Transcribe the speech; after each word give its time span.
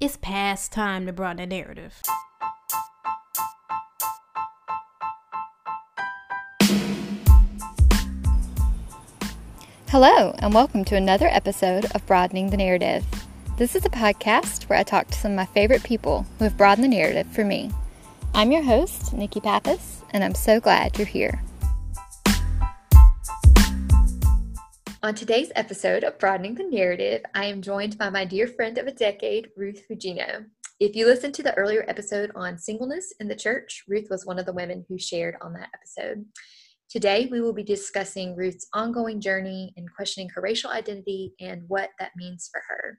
It's 0.00 0.16
past 0.16 0.70
time 0.70 1.06
to 1.06 1.12
broaden 1.12 1.38
the 1.38 1.56
narrative. 1.56 2.00
Hello, 9.88 10.36
and 10.38 10.54
welcome 10.54 10.84
to 10.84 10.94
another 10.94 11.26
episode 11.26 11.86
of 11.96 12.06
Broadening 12.06 12.50
the 12.50 12.56
Narrative. 12.56 13.04
This 13.56 13.74
is 13.74 13.84
a 13.84 13.90
podcast 13.90 14.68
where 14.68 14.78
I 14.78 14.84
talk 14.84 15.08
to 15.08 15.18
some 15.18 15.32
of 15.32 15.36
my 15.36 15.46
favorite 15.46 15.82
people 15.82 16.24
who 16.38 16.44
have 16.44 16.56
broadened 16.56 16.84
the 16.84 16.96
narrative 16.96 17.26
for 17.26 17.44
me. 17.44 17.72
I'm 18.34 18.52
your 18.52 18.62
host, 18.62 19.12
Nikki 19.12 19.40
Pappas, 19.40 20.02
and 20.10 20.22
I'm 20.22 20.36
so 20.36 20.60
glad 20.60 20.96
you're 20.96 21.08
here. 21.08 21.42
On 25.00 25.14
today's 25.14 25.52
episode 25.54 26.02
of 26.02 26.18
Broadening 26.18 26.56
the 26.56 26.64
Narrative, 26.64 27.22
I 27.32 27.44
am 27.44 27.62
joined 27.62 27.96
by 27.96 28.10
my 28.10 28.24
dear 28.24 28.48
friend 28.48 28.78
of 28.78 28.88
a 28.88 28.92
decade, 28.92 29.48
Ruth 29.56 29.84
Hugino. 29.88 30.46
If 30.80 30.96
you 30.96 31.06
listened 31.06 31.34
to 31.34 31.42
the 31.44 31.54
earlier 31.54 31.84
episode 31.86 32.32
on 32.34 32.58
singleness 32.58 33.14
in 33.20 33.28
the 33.28 33.36
church, 33.36 33.84
Ruth 33.86 34.08
was 34.10 34.26
one 34.26 34.40
of 34.40 34.46
the 34.46 34.52
women 34.52 34.84
who 34.88 34.98
shared 34.98 35.36
on 35.40 35.52
that 35.52 35.68
episode. 35.72 36.24
Today, 36.90 37.28
we 37.30 37.40
will 37.40 37.52
be 37.52 37.62
discussing 37.62 38.34
Ruth's 38.34 38.66
ongoing 38.74 39.20
journey 39.20 39.72
in 39.76 39.86
questioning 39.86 40.30
her 40.30 40.40
racial 40.40 40.70
identity 40.70 41.32
and 41.38 41.62
what 41.68 41.90
that 42.00 42.10
means 42.16 42.50
for 42.50 42.60
her. 42.66 42.98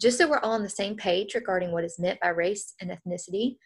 Just 0.00 0.18
so 0.18 0.28
we're 0.28 0.38
all 0.38 0.52
on 0.52 0.62
the 0.62 0.68
same 0.68 0.94
page 0.94 1.34
regarding 1.34 1.72
what 1.72 1.84
is 1.84 1.98
meant 1.98 2.20
by 2.20 2.28
race 2.28 2.74
and 2.80 2.92
ethnicity, 2.92 3.56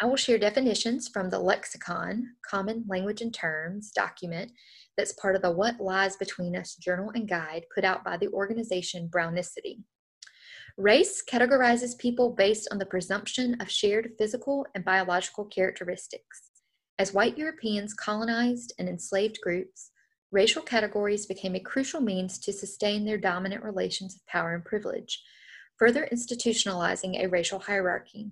I 0.00 0.06
will 0.06 0.16
share 0.16 0.38
definitions 0.38 1.08
from 1.08 1.30
the 1.30 1.40
Lexicon, 1.40 2.36
Common 2.48 2.84
Language 2.86 3.22
and 3.22 3.34
Terms 3.34 3.90
document 3.90 4.52
that's 4.96 5.12
part 5.12 5.36
of 5.36 5.42
the 5.42 5.50
What 5.50 5.80
Lies 5.80 6.16
Between 6.16 6.56
Us 6.56 6.74
journal 6.74 7.10
and 7.14 7.28
guide 7.28 7.64
put 7.74 7.84
out 7.84 8.04
by 8.04 8.16
the 8.16 8.28
organization 8.28 9.08
Brownicity. 9.08 9.80
Race 10.76 11.22
categorizes 11.30 11.98
people 11.98 12.34
based 12.34 12.68
on 12.70 12.78
the 12.78 12.86
presumption 12.86 13.56
of 13.60 13.70
shared 13.70 14.12
physical 14.18 14.66
and 14.74 14.84
biological 14.84 15.46
characteristics. 15.46 16.50
As 16.98 17.14
white 17.14 17.38
Europeans 17.38 17.94
colonized 17.94 18.74
and 18.78 18.88
enslaved 18.88 19.38
groups, 19.42 19.90
racial 20.32 20.62
categories 20.62 21.26
became 21.26 21.54
a 21.54 21.60
crucial 21.60 22.00
means 22.00 22.38
to 22.40 22.52
sustain 22.52 23.04
their 23.04 23.18
dominant 23.18 23.62
relations 23.62 24.14
of 24.14 24.26
power 24.26 24.54
and 24.54 24.64
privilege, 24.64 25.22
further 25.78 26.08
institutionalizing 26.12 27.22
a 27.22 27.28
racial 27.28 27.58
hierarchy. 27.58 28.30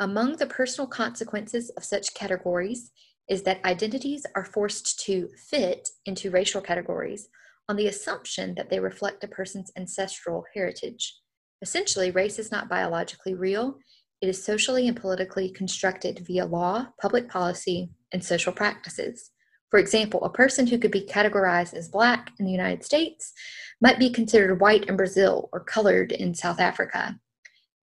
Among 0.00 0.36
the 0.36 0.46
personal 0.46 0.86
consequences 0.86 1.70
of 1.70 1.84
such 1.84 2.14
categories 2.14 2.92
is 3.28 3.42
that 3.42 3.64
identities 3.64 4.24
are 4.34 4.44
forced 4.44 5.00
to 5.00 5.28
fit 5.36 5.88
into 6.06 6.30
racial 6.30 6.60
categories 6.60 7.28
on 7.68 7.76
the 7.76 7.86
assumption 7.86 8.54
that 8.54 8.70
they 8.70 8.80
reflect 8.80 9.22
a 9.24 9.28
person's 9.28 9.70
ancestral 9.76 10.44
heritage. 10.54 11.14
Essentially, 11.60 12.10
race 12.10 12.38
is 12.38 12.50
not 12.50 12.68
biologically 12.68 13.34
real, 13.34 13.78
it 14.20 14.28
is 14.28 14.42
socially 14.42 14.88
and 14.88 14.96
politically 14.96 15.50
constructed 15.50 16.24
via 16.26 16.44
law, 16.44 16.88
public 17.00 17.28
policy, 17.28 17.90
and 18.12 18.24
social 18.24 18.52
practices. 18.52 19.30
For 19.70 19.78
example, 19.78 20.24
a 20.24 20.30
person 20.30 20.66
who 20.66 20.78
could 20.78 20.90
be 20.90 21.06
categorized 21.06 21.74
as 21.74 21.88
black 21.88 22.30
in 22.38 22.46
the 22.46 22.52
United 22.52 22.84
States 22.84 23.32
might 23.80 23.98
be 23.98 24.10
considered 24.10 24.60
white 24.60 24.86
in 24.86 24.96
Brazil 24.96 25.48
or 25.52 25.60
colored 25.60 26.10
in 26.10 26.34
South 26.34 26.58
Africa. 26.58 27.20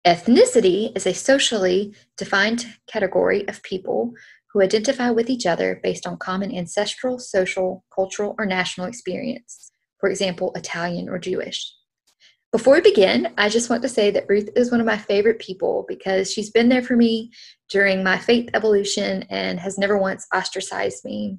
Ethnicity 0.06 0.96
is 0.96 1.06
a 1.06 1.12
socially 1.12 1.92
defined 2.16 2.66
category 2.86 3.46
of 3.48 3.62
people 3.62 4.12
who 4.56 4.62
identify 4.62 5.10
with 5.10 5.28
each 5.28 5.44
other 5.44 5.78
based 5.82 6.06
on 6.06 6.16
common 6.16 6.50
ancestral, 6.50 7.18
social, 7.18 7.84
cultural, 7.94 8.34
or 8.38 8.46
national 8.46 8.86
experience, 8.86 9.70
for 10.00 10.08
example, 10.08 10.50
Italian 10.54 11.10
or 11.10 11.18
Jewish. 11.18 11.74
Before 12.52 12.76
we 12.76 12.80
begin, 12.80 13.34
I 13.36 13.50
just 13.50 13.68
want 13.68 13.82
to 13.82 13.88
say 13.90 14.10
that 14.12 14.24
Ruth 14.30 14.48
is 14.56 14.70
one 14.70 14.80
of 14.80 14.86
my 14.86 14.96
favorite 14.96 15.40
people 15.40 15.84
because 15.86 16.32
she's 16.32 16.48
been 16.48 16.70
there 16.70 16.80
for 16.80 16.96
me 16.96 17.32
during 17.68 18.02
my 18.02 18.16
faith 18.16 18.48
evolution 18.54 19.24
and 19.28 19.60
has 19.60 19.76
never 19.76 19.98
once 19.98 20.26
ostracized 20.34 21.04
me. 21.04 21.38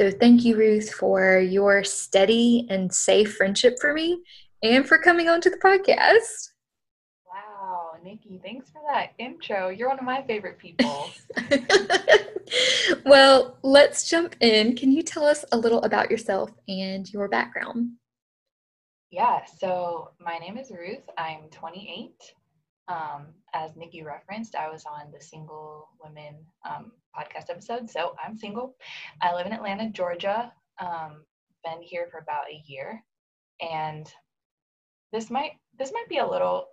So, 0.00 0.10
thank 0.10 0.42
you, 0.42 0.56
Ruth, 0.56 0.90
for 0.90 1.38
your 1.38 1.84
steady 1.84 2.66
and 2.70 2.90
safe 2.90 3.36
friendship 3.36 3.74
for 3.78 3.92
me 3.92 4.22
and 4.62 4.88
for 4.88 4.96
coming 4.96 5.28
onto 5.28 5.50
the 5.50 5.58
podcast. 5.58 6.53
Nikki, 8.04 8.38
thanks 8.44 8.70
for 8.70 8.82
that 8.86 9.12
intro. 9.18 9.70
You're 9.70 9.88
one 9.88 9.98
of 9.98 10.04
my 10.04 10.22
favorite 10.22 10.58
people. 10.58 11.08
well, 13.06 13.56
let's 13.62 14.06
jump 14.08 14.36
in. 14.40 14.76
Can 14.76 14.92
you 14.92 15.02
tell 15.02 15.24
us 15.24 15.42
a 15.52 15.56
little 15.56 15.82
about 15.82 16.10
yourself 16.10 16.50
and 16.68 17.10
your 17.10 17.28
background? 17.28 17.92
Yeah, 19.10 19.40
so 19.58 20.10
my 20.20 20.36
name 20.36 20.58
is 20.58 20.70
Ruth. 20.70 21.08
I'm 21.16 21.48
28. 21.50 22.10
Um, 22.88 23.28
as 23.54 23.74
Nikki 23.74 24.02
referenced, 24.02 24.54
I 24.54 24.68
was 24.68 24.84
on 24.84 25.10
the 25.10 25.24
Single 25.24 25.88
Women 26.02 26.34
um, 26.68 26.92
podcast 27.16 27.48
episode, 27.48 27.88
so 27.88 28.14
I'm 28.22 28.36
single. 28.36 28.74
I 29.22 29.34
live 29.34 29.46
in 29.46 29.52
Atlanta, 29.52 29.88
Georgia. 29.88 30.52
Um, 30.78 31.24
been 31.64 31.80
here 31.80 32.08
for 32.10 32.18
about 32.18 32.50
a 32.52 32.62
year, 32.66 33.02
and 33.62 34.06
this 35.10 35.30
might 35.30 35.52
this 35.78 35.92
might 35.92 36.08
be 36.10 36.18
a 36.18 36.28
little 36.28 36.66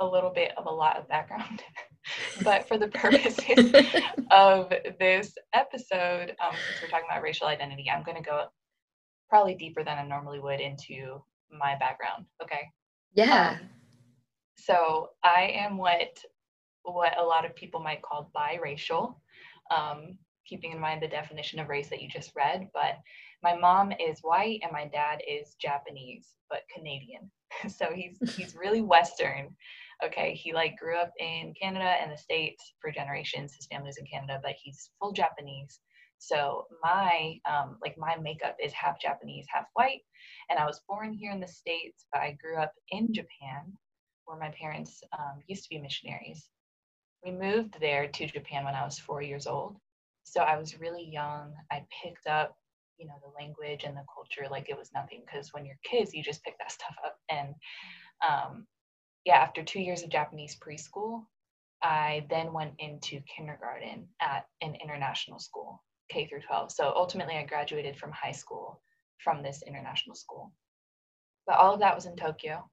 a 0.00 0.06
little 0.06 0.30
bit 0.30 0.52
of 0.56 0.66
a 0.66 0.70
lot 0.70 0.96
of 0.96 1.08
background. 1.08 1.62
but 2.42 2.68
for 2.68 2.78
the 2.78 2.88
purposes 2.88 3.72
of 4.30 4.72
this 4.98 5.34
episode, 5.54 6.34
um, 6.42 6.52
since 6.52 6.82
we're 6.82 6.88
talking 6.88 7.06
about 7.10 7.22
racial 7.22 7.46
identity, 7.46 7.90
I'm 7.90 8.04
going 8.04 8.16
to 8.16 8.22
go 8.22 8.46
probably 9.28 9.54
deeper 9.54 9.82
than 9.82 9.98
I 9.98 10.06
normally 10.06 10.40
would 10.40 10.60
into 10.60 11.22
my 11.50 11.76
background. 11.78 12.26
Okay. 12.42 12.68
Yeah. 13.14 13.58
Um, 13.60 13.68
so 14.56 15.10
I 15.22 15.52
am 15.54 15.76
what 15.76 16.18
what 16.82 17.18
a 17.18 17.22
lot 17.22 17.44
of 17.44 17.56
people 17.56 17.80
might 17.80 18.02
call 18.02 18.30
biracial, 18.36 19.16
um, 19.76 20.18
keeping 20.46 20.70
in 20.70 20.78
mind 20.78 21.02
the 21.02 21.08
definition 21.08 21.58
of 21.58 21.68
race 21.68 21.88
that 21.88 22.00
you 22.00 22.08
just 22.08 22.32
read. 22.36 22.68
But 22.72 22.98
my 23.46 23.54
mom 23.56 23.92
is 23.92 24.18
white 24.22 24.58
and 24.64 24.72
my 24.72 24.86
dad 24.86 25.20
is 25.28 25.54
Japanese, 25.60 26.34
but 26.50 26.62
Canadian. 26.74 27.30
so 27.68 27.92
he's 27.94 28.18
he's 28.36 28.56
really 28.56 28.80
Western. 28.80 29.54
Okay, 30.04 30.34
he 30.34 30.52
like 30.52 30.76
grew 30.76 30.96
up 30.98 31.12
in 31.20 31.54
Canada 31.60 31.94
and 32.02 32.10
the 32.10 32.18
States 32.18 32.72
for 32.80 32.90
generations. 32.90 33.54
His 33.54 33.68
family's 33.70 33.98
in 33.98 34.06
Canada, 34.06 34.40
but 34.42 34.56
he's 34.60 34.90
full 34.98 35.12
Japanese. 35.12 35.78
So 36.18 36.66
my 36.82 37.38
um, 37.48 37.78
like 37.80 37.96
my 37.96 38.16
makeup 38.16 38.56
is 38.60 38.72
half 38.72 39.00
Japanese, 39.00 39.46
half 39.48 39.66
white, 39.74 40.00
and 40.50 40.58
I 40.58 40.66
was 40.66 40.82
born 40.88 41.12
here 41.12 41.30
in 41.30 41.40
the 41.40 41.46
States, 41.46 42.04
but 42.12 42.22
I 42.22 42.36
grew 42.42 42.60
up 42.60 42.72
in 42.90 43.14
Japan, 43.14 43.72
where 44.24 44.38
my 44.38 44.52
parents 44.60 45.04
um, 45.16 45.40
used 45.46 45.62
to 45.64 45.70
be 45.70 45.78
missionaries. 45.78 46.48
We 47.24 47.30
moved 47.30 47.76
there 47.80 48.08
to 48.08 48.26
Japan 48.26 48.64
when 48.64 48.74
I 48.74 48.84
was 48.84 48.98
four 48.98 49.22
years 49.22 49.46
old, 49.46 49.76
so 50.24 50.40
I 50.40 50.58
was 50.58 50.80
really 50.80 51.08
young. 51.08 51.54
I 51.70 51.84
picked 52.02 52.26
up 52.26 52.56
you 52.98 53.06
know 53.06 53.14
the 53.22 53.32
language 53.42 53.84
and 53.84 53.96
the 53.96 54.04
culture 54.14 54.48
like 54.50 54.68
it 54.68 54.78
was 54.78 54.90
nothing 54.94 55.22
because 55.26 55.52
when 55.52 55.64
you're 55.66 55.78
kids 55.84 56.14
you 56.14 56.22
just 56.22 56.44
pick 56.44 56.58
that 56.58 56.72
stuff 56.72 56.94
up. 57.04 57.16
And 57.30 57.54
um, 58.28 58.66
yeah 59.24 59.36
after 59.36 59.62
two 59.62 59.80
years 59.80 60.02
of 60.02 60.10
japanese 60.10 60.56
preschool 60.56 61.24
i 61.82 62.26
then 62.30 62.52
went 62.52 62.74
into 62.78 63.20
kindergarten 63.34 64.08
at 64.20 64.46
an 64.62 64.76
international 64.82 65.38
school 65.38 65.82
k 66.10 66.26
through 66.26 66.40
12 66.46 66.72
so 66.72 66.92
ultimately 66.96 67.34
i 67.36 67.44
graduated 67.44 67.96
from 67.96 68.12
high 68.12 68.32
school 68.32 68.80
from 69.22 69.42
this 69.42 69.62
international 69.66 70.14
school. 70.14 70.52
But 71.46 71.56
all 71.58 71.74
of 71.74 71.80
that 71.80 71.94
was 71.94 72.06
in 72.06 72.16
tokyo. 72.16 72.68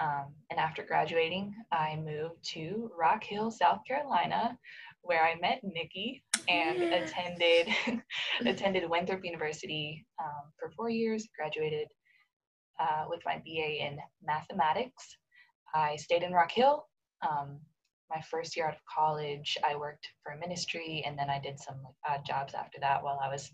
Um, 0.00 0.26
and 0.50 0.60
after 0.60 0.84
graduating 0.84 1.54
i 1.72 1.96
moved 1.96 2.44
to 2.54 2.88
rock 2.96 3.24
hill 3.24 3.50
south 3.50 3.80
carolina 3.86 4.56
where 5.02 5.24
I 5.24 5.38
met 5.40 5.60
Nikki 5.62 6.22
and 6.48 6.82
attended 6.82 7.68
attended 8.44 8.88
Winthrop 8.88 9.24
University 9.24 10.06
um, 10.20 10.52
for 10.58 10.70
four 10.70 10.90
years. 10.90 11.28
Graduated 11.36 11.88
uh, 12.80 13.04
with 13.08 13.20
my 13.24 13.42
BA 13.44 13.86
in 13.86 13.98
mathematics. 14.22 15.16
I 15.74 15.96
stayed 15.96 16.22
in 16.22 16.32
Rock 16.32 16.50
Hill. 16.50 16.86
Um, 17.28 17.60
my 18.10 18.22
first 18.30 18.56
year 18.56 18.66
out 18.66 18.74
of 18.74 18.80
college, 18.92 19.58
I 19.68 19.76
worked 19.76 20.08
for 20.22 20.32
a 20.32 20.38
ministry, 20.38 21.02
and 21.06 21.18
then 21.18 21.28
I 21.28 21.38
did 21.38 21.60
some 21.60 21.76
odd 22.08 22.24
jobs 22.26 22.54
after 22.54 22.78
that 22.80 23.02
while 23.02 23.18
I 23.22 23.28
was 23.28 23.50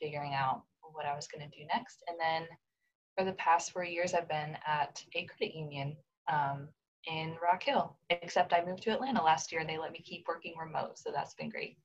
figuring 0.00 0.34
out 0.34 0.62
what 0.92 1.06
I 1.06 1.14
was 1.14 1.26
going 1.26 1.48
to 1.48 1.56
do 1.58 1.64
next. 1.72 2.02
And 2.08 2.18
then 2.20 2.46
for 3.16 3.24
the 3.24 3.32
past 3.34 3.72
four 3.72 3.84
years, 3.84 4.12
I've 4.12 4.28
been 4.28 4.56
at 4.66 5.02
a 5.14 5.24
credit 5.24 5.56
union 5.56 5.96
um, 6.30 6.68
in 7.06 7.36
Rock 7.42 7.62
Hill, 7.62 7.96
except 8.10 8.52
I 8.52 8.64
moved 8.64 8.82
to 8.84 8.92
Atlanta 8.92 9.22
last 9.22 9.52
year 9.52 9.60
and 9.60 9.70
they 9.70 9.78
let 9.78 9.92
me 9.92 10.00
keep 10.04 10.26
working 10.26 10.54
remote. 10.58 10.98
So 10.98 11.10
that's 11.12 11.34
been 11.34 11.48
great. 11.48 11.78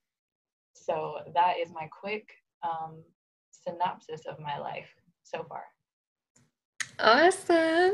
So 0.74 1.18
that 1.34 1.56
is 1.60 1.72
my 1.72 1.88
quick 1.88 2.30
um, 2.64 3.04
synopsis 3.52 4.22
of 4.26 4.40
my 4.40 4.58
life 4.58 4.88
so 5.24 5.44
far. 5.44 5.64
Awesome. 7.00 7.94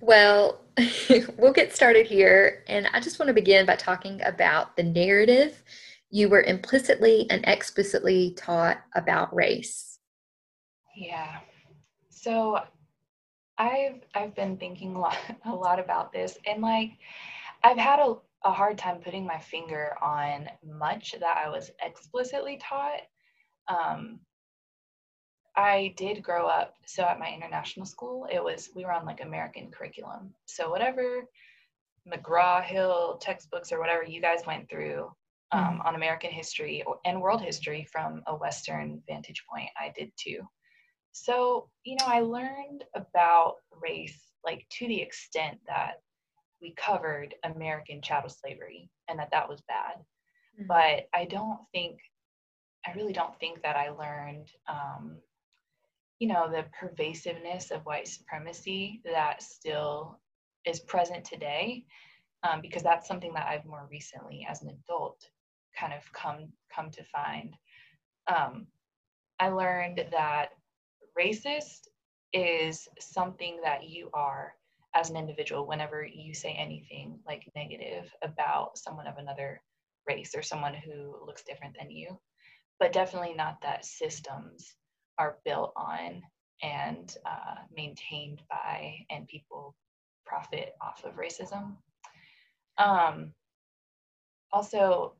Well, 0.00 0.60
we'll 1.36 1.52
get 1.52 1.74
started 1.74 2.06
here. 2.06 2.64
And 2.68 2.88
I 2.92 3.00
just 3.00 3.18
want 3.18 3.28
to 3.28 3.34
begin 3.34 3.66
by 3.66 3.76
talking 3.76 4.20
about 4.24 4.76
the 4.76 4.82
narrative 4.82 5.62
you 6.10 6.28
were 6.28 6.42
implicitly 6.42 7.26
and 7.30 7.44
explicitly 7.46 8.34
taught 8.36 8.78
about 8.96 9.34
race. 9.34 9.98
Yeah. 10.96 11.38
So 12.08 12.60
I've 13.60 14.00
I've 14.14 14.34
been 14.34 14.56
thinking 14.56 14.96
a 14.96 15.00
lot 15.00 15.16
a 15.44 15.54
lot 15.54 15.78
about 15.78 16.12
this 16.12 16.38
and 16.46 16.62
like 16.62 16.92
I've 17.62 17.76
had 17.76 18.00
a, 18.00 18.14
a 18.44 18.52
hard 18.52 18.78
time 18.78 18.98
putting 18.98 19.26
my 19.26 19.38
finger 19.38 19.94
on 20.02 20.48
much 20.66 21.14
that 21.20 21.36
I 21.36 21.48
was 21.50 21.70
explicitly 21.84 22.58
taught. 22.60 23.02
Um, 23.68 24.20
I 25.56 25.92
did 25.96 26.22
grow 26.22 26.46
up, 26.46 26.76
so 26.86 27.02
at 27.02 27.18
my 27.18 27.30
international 27.30 27.84
school, 27.84 28.26
it 28.32 28.42
was, 28.42 28.70
we 28.74 28.84
were 28.84 28.92
on 28.92 29.04
like 29.04 29.22
American 29.22 29.70
curriculum. 29.70 30.32
So 30.46 30.70
whatever 30.70 31.24
McGraw 32.10 32.62
Hill 32.62 33.18
textbooks 33.20 33.72
or 33.72 33.78
whatever 33.78 34.04
you 34.04 34.22
guys 34.22 34.46
went 34.46 34.70
through 34.70 35.10
um, 35.52 35.64
mm-hmm. 35.64 35.80
on 35.86 35.94
American 35.96 36.30
history 36.30 36.82
and 37.04 37.20
world 37.20 37.42
history 37.42 37.86
from 37.92 38.22
a 38.26 38.34
Western 38.34 39.02
vantage 39.06 39.44
point, 39.52 39.68
I 39.78 39.92
did 39.94 40.12
too. 40.16 40.40
So, 41.12 41.68
you 41.84 41.96
know, 41.96 42.06
I 42.06 42.20
learned 42.20 42.84
about 42.94 43.56
race 43.82 44.18
like 44.44 44.66
to 44.70 44.86
the 44.86 45.00
extent 45.00 45.58
that 45.66 46.00
we 46.62 46.74
covered 46.76 47.34
American 47.44 48.00
chattel 48.02 48.30
slavery 48.30 48.90
and 49.08 49.18
that 49.18 49.30
that 49.32 49.48
was 49.48 49.62
bad. 49.68 49.96
Mm-hmm. 50.58 50.66
But 50.66 51.08
I 51.14 51.24
don't 51.24 51.60
think, 51.72 51.98
I 52.86 52.92
really 52.92 53.12
don't 53.12 53.38
think 53.38 53.62
that 53.62 53.76
I 53.76 53.90
learned, 53.90 54.48
um, 54.68 55.16
you 56.18 56.28
know, 56.28 56.50
the 56.50 56.64
pervasiveness 56.78 57.70
of 57.70 57.82
white 57.82 58.08
supremacy 58.08 59.00
that 59.04 59.42
still 59.42 60.18
is 60.66 60.80
present 60.80 61.24
today, 61.24 61.84
um, 62.42 62.60
because 62.60 62.82
that's 62.82 63.08
something 63.08 63.32
that 63.34 63.46
I've 63.46 63.64
more 63.64 63.88
recently, 63.90 64.46
as 64.48 64.62
an 64.62 64.68
adult, 64.68 65.18
kind 65.78 65.94
of 65.94 66.10
come 66.12 66.48
come 66.74 66.90
to 66.90 67.04
find. 67.04 67.54
Um, 68.26 68.66
I 69.38 69.48
learned 69.48 70.04
that 70.12 70.50
racist 71.20 71.88
is 72.32 72.88
something 72.98 73.60
that 73.64 73.88
you 73.88 74.08
are 74.14 74.54
as 74.94 75.10
an 75.10 75.16
individual 75.16 75.66
whenever 75.66 76.04
you 76.04 76.34
say 76.34 76.52
anything 76.52 77.18
like 77.26 77.50
negative 77.54 78.12
about 78.22 78.78
someone 78.78 79.06
of 79.06 79.18
another 79.18 79.60
race 80.08 80.34
or 80.34 80.42
someone 80.42 80.74
who 80.74 81.16
looks 81.26 81.44
different 81.44 81.76
than 81.78 81.90
you. 81.90 82.18
But 82.78 82.92
definitely 82.92 83.34
not 83.34 83.60
that 83.62 83.84
systems 83.84 84.74
are 85.18 85.38
built 85.44 85.72
on 85.76 86.22
and 86.62 87.14
uh, 87.26 87.56
maintained 87.74 88.42
by 88.48 88.94
and 89.10 89.28
people 89.28 89.76
profit 90.24 90.74
off 90.80 91.04
of 91.04 91.16
racism. 91.16 91.76
Um, 92.78 93.32
also 94.52 95.14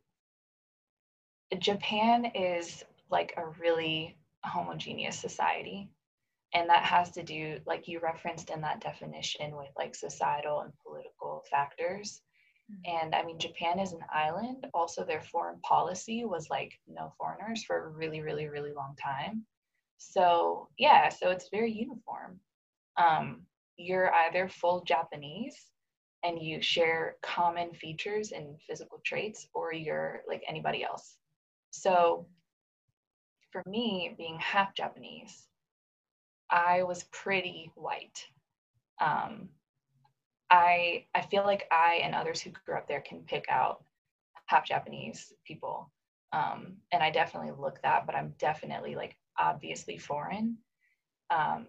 japan 1.58 2.26
is 2.34 2.84
like 3.10 3.34
a 3.36 3.46
really 3.60 4.16
homogeneous 4.44 5.18
society. 5.18 5.90
And 6.52 6.68
that 6.68 6.84
has 6.84 7.10
to 7.12 7.22
do 7.22 7.58
like 7.66 7.86
you 7.86 8.00
referenced 8.00 8.50
in 8.50 8.60
that 8.62 8.80
definition 8.80 9.56
with 9.56 9.70
like 9.78 9.94
societal 9.94 10.60
and 10.60 10.72
political 10.84 11.44
factors. 11.50 12.22
Mm-hmm. 12.70 12.96
and 12.96 13.14
i 13.14 13.24
mean 13.24 13.38
japan 13.38 13.78
is 13.78 13.92
an 13.92 14.04
island. 14.12 14.66
Also 14.74 15.04
their 15.04 15.22
foreign 15.22 15.60
policy 15.60 16.24
was 16.24 16.50
like 16.50 16.72
no 16.86 17.12
foreigners 17.18 17.64
for 17.64 17.84
a 17.84 17.88
really 17.88 18.20
really 18.20 18.48
really 18.48 18.72
long 18.72 18.94
time. 19.02 19.44
So 19.98 20.68
yeah 20.78 21.08
so 21.08 21.30
it's 21.30 21.48
very 21.50 21.72
uniform. 21.72 22.40
Um, 22.96 23.42
you're 23.76 24.12
either 24.14 24.48
full 24.48 24.84
japanese 24.84 25.56
and 26.22 26.40
you 26.40 26.60
share 26.60 27.16
common 27.22 27.72
features 27.72 28.32
and 28.32 28.60
physical 28.68 29.00
traits 29.04 29.48
or 29.54 29.72
you're 29.72 30.20
like 30.28 30.42
anybody 30.46 30.84
else. 30.84 31.16
So 31.70 32.26
for 33.52 33.62
me 33.66 34.14
being 34.16 34.38
half 34.38 34.74
japanese 34.74 35.48
I 36.50 36.82
was 36.82 37.04
pretty 37.04 37.70
white. 37.74 38.26
Um, 39.00 39.48
I 40.50 41.06
I 41.14 41.22
feel 41.22 41.44
like 41.44 41.66
I 41.70 42.00
and 42.02 42.14
others 42.14 42.40
who 42.40 42.50
grew 42.50 42.76
up 42.76 42.88
there 42.88 43.00
can 43.00 43.22
pick 43.22 43.46
out 43.48 43.84
half 44.46 44.66
Japanese 44.66 45.32
people, 45.46 45.92
um, 46.32 46.76
and 46.92 47.02
I 47.02 47.10
definitely 47.10 47.52
look 47.52 47.80
that, 47.82 48.04
but 48.04 48.16
I'm 48.16 48.34
definitely 48.38 48.96
like 48.96 49.16
obviously 49.38 49.96
foreign. 49.96 50.58
Um, 51.30 51.66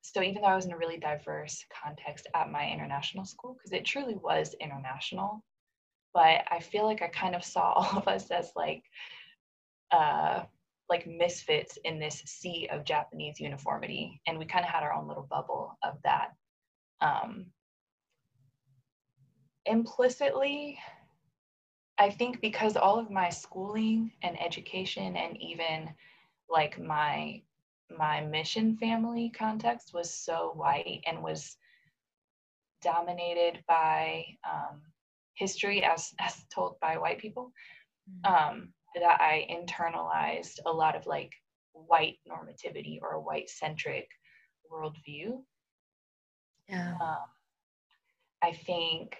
so 0.00 0.22
even 0.22 0.40
though 0.40 0.48
I 0.48 0.56
was 0.56 0.64
in 0.64 0.72
a 0.72 0.78
really 0.78 0.96
diverse 0.96 1.64
context 1.84 2.26
at 2.34 2.50
my 2.50 2.70
international 2.70 3.26
school, 3.26 3.54
because 3.54 3.72
it 3.72 3.84
truly 3.84 4.14
was 4.14 4.54
international, 4.58 5.44
but 6.14 6.44
I 6.50 6.60
feel 6.60 6.84
like 6.86 7.02
I 7.02 7.08
kind 7.08 7.34
of 7.34 7.44
saw 7.44 7.72
all 7.76 7.98
of 7.98 8.08
us 8.08 8.30
as 8.30 8.52
like 8.56 8.84
uh, 9.90 10.44
like 10.88 11.06
misfits 11.06 11.78
in 11.84 11.98
this 11.98 12.22
sea 12.26 12.68
of 12.72 12.84
Japanese 12.84 13.40
uniformity. 13.40 14.20
And 14.26 14.38
we 14.38 14.46
kind 14.46 14.64
of 14.64 14.70
had 14.70 14.82
our 14.82 14.92
own 14.92 15.06
little 15.06 15.26
bubble 15.28 15.76
of 15.82 15.98
that. 16.04 16.32
Um, 17.00 17.46
implicitly, 19.66 20.78
I 21.98 22.10
think 22.10 22.40
because 22.40 22.76
all 22.76 22.98
of 22.98 23.10
my 23.10 23.28
schooling 23.28 24.12
and 24.22 24.40
education 24.40 25.16
and 25.16 25.36
even 25.40 25.90
like 26.48 26.80
my 26.80 27.42
my 27.96 28.20
mission 28.20 28.76
family 28.76 29.30
context 29.30 29.92
was 29.94 30.12
so 30.12 30.52
white 30.54 31.02
and 31.06 31.22
was 31.22 31.56
dominated 32.82 33.64
by 33.66 34.24
um, 34.48 34.82
history 35.34 35.82
as 35.84 36.12
as 36.20 36.44
told 36.52 36.78
by 36.80 36.96
white 36.98 37.18
people. 37.18 37.52
Mm. 38.24 38.30
Um, 38.30 38.68
that 38.94 39.20
I 39.20 39.46
internalized 39.50 40.58
a 40.66 40.72
lot 40.72 40.96
of 40.96 41.06
like 41.06 41.32
white 41.72 42.16
normativity 42.28 42.98
or 43.00 43.12
a 43.12 43.20
white 43.20 43.48
centric 43.48 44.08
worldview. 44.72 45.42
Yeah. 46.68 46.94
Um, 47.00 47.26
I 48.42 48.52
think 48.52 49.16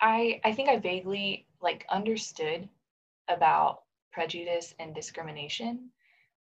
I 0.00 0.40
I 0.44 0.52
think 0.52 0.68
I 0.68 0.78
vaguely 0.78 1.46
like 1.60 1.86
understood 1.90 2.68
about 3.28 3.82
prejudice 4.12 4.74
and 4.78 4.94
discrimination 4.94 5.90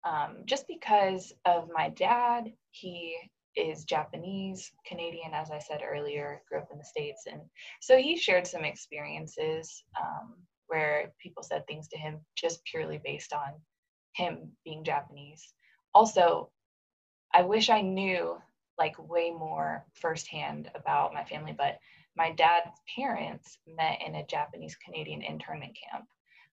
um, 0.03 0.43
just 0.45 0.67
because 0.67 1.33
of 1.45 1.69
my 1.73 1.89
dad. 1.89 2.51
He 2.71 3.15
is 3.55 3.83
Japanese 3.83 4.71
Canadian, 4.85 5.33
as 5.33 5.51
I 5.51 5.59
said 5.59 5.81
earlier, 5.83 6.41
grew 6.47 6.59
up 6.59 6.69
in 6.71 6.77
the 6.77 6.83
States. 6.83 7.23
And 7.29 7.41
so 7.81 7.97
he 7.97 8.17
shared 8.17 8.47
some 8.47 8.63
experiences 8.63 9.83
um, 9.99 10.35
where 10.69 11.11
people 11.21 11.43
said 11.43 11.67
things 11.67 11.87
to 11.89 11.97
him 11.97 12.19
just 12.35 12.63
purely 12.63 13.01
based 13.03 13.33
on 13.33 13.53
him 14.13 14.51
being 14.63 14.83
Japanese. 14.83 15.53
Also, 15.93 16.49
I 17.33 17.41
wish 17.41 17.69
I 17.69 17.81
knew 17.81 18.37
like 18.77 18.95
way 18.97 19.31
more 19.31 19.85
firsthand 19.93 20.71
about 20.73 21.13
my 21.13 21.23
family, 21.25 21.53
but 21.55 21.77
my 22.15 22.31
dad's 22.31 22.79
parents 22.95 23.57
met 23.67 23.99
in 24.05 24.15
a 24.15 24.25
Japanese 24.25 24.75
Canadian 24.83 25.21
internment 25.21 25.75
camp, 25.91 26.05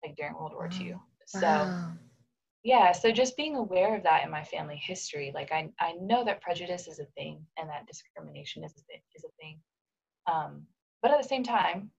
like 0.04 0.16
during 0.16 0.34
World 0.34 0.52
War 0.52 0.70
II. 0.80 0.94
So, 1.26 1.40
wow. 1.48 1.92
yeah, 2.62 2.92
so 2.92 3.10
just 3.10 3.36
being 3.36 3.56
aware 3.56 3.96
of 3.96 4.02
that 4.04 4.24
in 4.24 4.30
my 4.30 4.44
family 4.44 4.76
history, 4.76 5.32
like 5.34 5.52
I, 5.52 5.70
I 5.80 5.94
know 6.00 6.24
that 6.24 6.42
prejudice 6.42 6.86
is 6.86 7.00
a 7.00 7.06
thing 7.16 7.44
and 7.58 7.68
that 7.68 7.86
discrimination 7.86 8.64
is 8.64 8.72
a, 8.72 9.02
is 9.16 9.24
a 9.24 9.32
thing. 9.40 9.58
Um, 10.32 10.62
but 11.02 11.10
at 11.10 11.20
the 11.20 11.28
same 11.28 11.42
time, 11.42 11.90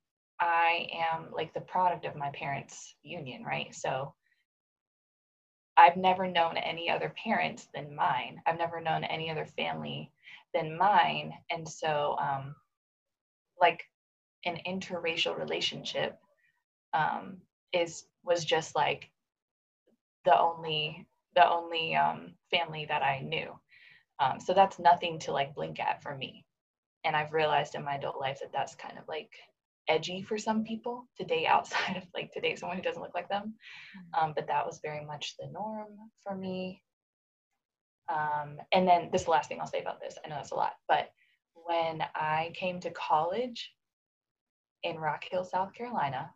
I 0.43 0.89
am 1.15 1.31
like 1.31 1.53
the 1.53 1.61
product 1.61 2.05
of 2.05 2.17
my 2.17 2.29
parents' 2.31 2.95
union, 3.01 3.45
right? 3.45 3.73
So 3.73 4.13
I've 5.77 5.95
never 5.95 6.27
known 6.27 6.57
any 6.57 6.89
other 6.89 7.13
parents 7.23 7.69
than 7.73 7.95
mine. 7.95 8.41
I've 8.45 8.57
never 8.57 8.81
known 8.81 9.05
any 9.05 9.31
other 9.31 9.45
family 9.45 10.11
than 10.53 10.77
mine. 10.77 11.33
And 11.49 11.67
so, 11.67 12.17
um, 12.19 12.55
like, 13.59 13.83
an 14.45 14.59
interracial 14.67 15.39
relationship 15.39 16.19
um, 16.93 17.37
is 17.71 18.03
was 18.25 18.43
just 18.43 18.75
like 18.75 19.09
the 20.25 20.37
only 20.37 21.07
the 21.35 21.49
only 21.49 21.95
um, 21.95 22.33
family 22.51 22.85
that 22.89 23.01
I 23.01 23.21
knew. 23.21 23.57
Um, 24.19 24.41
so 24.41 24.53
that's 24.53 24.77
nothing 24.77 25.19
to 25.19 25.31
like 25.31 25.55
blink 25.55 25.79
at 25.79 26.03
for 26.03 26.13
me. 26.15 26.45
And 27.05 27.15
I've 27.15 27.31
realized 27.33 27.75
in 27.75 27.85
my 27.85 27.95
adult 27.95 28.19
life 28.19 28.39
that 28.41 28.51
that's 28.51 28.75
kind 28.75 28.97
of 28.97 29.07
like 29.07 29.31
edgy 29.87 30.21
for 30.21 30.37
some 30.37 30.63
people 30.63 31.07
to 31.17 31.25
date 31.25 31.47
outside 31.47 31.97
of 31.97 32.03
like 32.13 32.31
to 32.33 32.41
date 32.41 32.59
someone 32.59 32.77
who 32.77 32.83
doesn't 32.83 33.01
look 33.01 33.15
like 33.15 33.29
them. 33.29 33.53
Mm-hmm. 33.97 34.25
Um, 34.25 34.33
but 34.35 34.47
that 34.47 34.65
was 34.65 34.79
very 34.83 35.05
much 35.05 35.35
the 35.39 35.47
norm 35.51 35.89
for 36.23 36.35
me. 36.35 36.81
Um, 38.09 38.57
and 38.73 38.87
then 38.87 39.09
this 39.11 39.21
is 39.21 39.25
the 39.25 39.31
last 39.31 39.47
thing 39.47 39.59
I'll 39.61 39.67
say 39.67 39.81
about 39.81 40.01
this. 40.01 40.17
I 40.23 40.29
know 40.29 40.35
that's 40.35 40.51
a 40.51 40.55
lot, 40.55 40.73
but 40.87 41.09
when 41.53 42.03
I 42.15 42.51
came 42.55 42.79
to 42.81 42.91
college 42.91 43.71
in 44.83 44.97
Rock 44.97 45.23
Hill, 45.29 45.45
South 45.45 45.73
Carolina, 45.73 46.29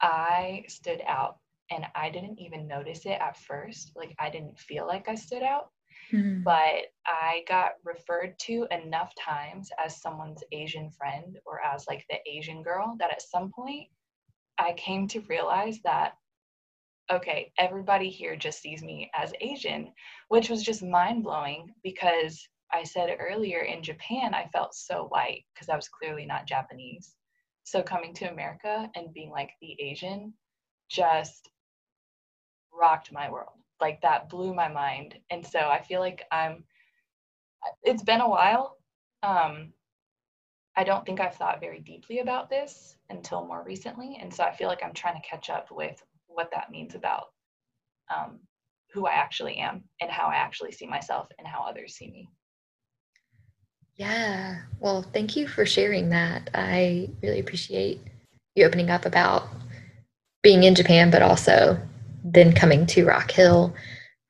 I 0.00 0.64
stood 0.66 1.00
out 1.06 1.36
and 1.70 1.86
I 1.94 2.10
didn't 2.10 2.40
even 2.40 2.66
notice 2.66 3.06
it 3.06 3.20
at 3.20 3.36
first. 3.36 3.92
Like 3.94 4.14
I 4.18 4.30
didn't 4.30 4.58
feel 4.58 4.86
like 4.86 5.08
I 5.08 5.14
stood 5.14 5.42
out 5.42 5.70
Mm-hmm. 6.10 6.42
But 6.42 6.92
I 7.06 7.44
got 7.48 7.72
referred 7.84 8.38
to 8.40 8.66
enough 8.70 9.14
times 9.14 9.70
as 9.84 10.00
someone's 10.00 10.42
Asian 10.52 10.90
friend 10.90 11.38
or 11.46 11.60
as 11.62 11.86
like 11.86 12.04
the 12.08 12.18
Asian 12.26 12.62
girl 12.62 12.96
that 12.98 13.10
at 13.12 13.22
some 13.22 13.50
point 13.50 13.88
I 14.58 14.72
came 14.74 15.08
to 15.08 15.20
realize 15.22 15.80
that, 15.84 16.16
okay, 17.10 17.52
everybody 17.58 18.08
here 18.10 18.36
just 18.36 18.60
sees 18.62 18.82
me 18.82 19.10
as 19.14 19.32
Asian, 19.40 19.92
which 20.28 20.48
was 20.48 20.62
just 20.62 20.82
mind 20.82 21.24
blowing 21.24 21.74
because 21.82 22.46
I 22.72 22.84
said 22.84 23.16
earlier 23.18 23.60
in 23.60 23.82
Japan, 23.82 24.34
I 24.34 24.46
felt 24.52 24.74
so 24.74 25.06
white 25.08 25.44
because 25.54 25.68
I 25.68 25.76
was 25.76 25.88
clearly 25.88 26.26
not 26.26 26.46
Japanese. 26.46 27.16
so 27.64 27.82
coming 27.82 28.14
to 28.14 28.30
America 28.30 28.90
and 28.94 29.12
being 29.14 29.30
like 29.30 29.50
the 29.60 29.76
Asian 29.80 30.34
just 30.88 31.50
rocked 32.72 33.12
my 33.12 33.30
world. 33.30 33.61
Like 33.82 34.00
that 34.00 34.30
blew 34.30 34.54
my 34.54 34.68
mind. 34.68 35.16
And 35.30 35.46
so 35.46 35.58
I 35.58 35.82
feel 35.82 36.00
like 36.00 36.22
I'm 36.32 36.64
it's 37.82 38.02
been 38.02 38.22
a 38.22 38.28
while. 38.28 38.78
Um 39.22 39.74
I 40.76 40.84
don't 40.84 41.04
think 41.04 41.20
I've 41.20 41.36
thought 41.36 41.60
very 41.60 41.80
deeply 41.80 42.20
about 42.20 42.48
this 42.48 42.96
until 43.10 43.46
more 43.46 43.62
recently. 43.62 44.18
And 44.20 44.32
so 44.32 44.42
I 44.44 44.52
feel 44.52 44.68
like 44.68 44.82
I'm 44.82 44.94
trying 44.94 45.20
to 45.20 45.28
catch 45.28 45.50
up 45.50 45.70
with 45.70 46.02
what 46.28 46.50
that 46.52 46.70
means 46.70 46.94
about 46.94 47.26
um, 48.14 48.40
who 48.92 49.06
I 49.06 49.12
actually 49.12 49.56
am 49.56 49.84
and 50.00 50.10
how 50.10 50.28
I 50.28 50.36
actually 50.36 50.72
see 50.72 50.86
myself 50.86 51.28
and 51.38 51.46
how 51.46 51.62
others 51.62 51.94
see 51.94 52.10
me. 52.10 52.28
Yeah. 53.96 54.62
Well, 54.80 55.02
thank 55.02 55.36
you 55.36 55.46
for 55.46 55.66
sharing 55.66 56.08
that. 56.10 56.48
I 56.54 57.10
really 57.22 57.40
appreciate 57.40 58.00
you 58.54 58.64
opening 58.64 58.90
up 58.90 59.04
about 59.04 59.48
being 60.42 60.64
in 60.64 60.74
Japan, 60.74 61.10
but 61.10 61.22
also 61.22 61.78
then 62.24 62.52
coming 62.52 62.86
to 62.86 63.06
Rock 63.06 63.30
Hill. 63.30 63.74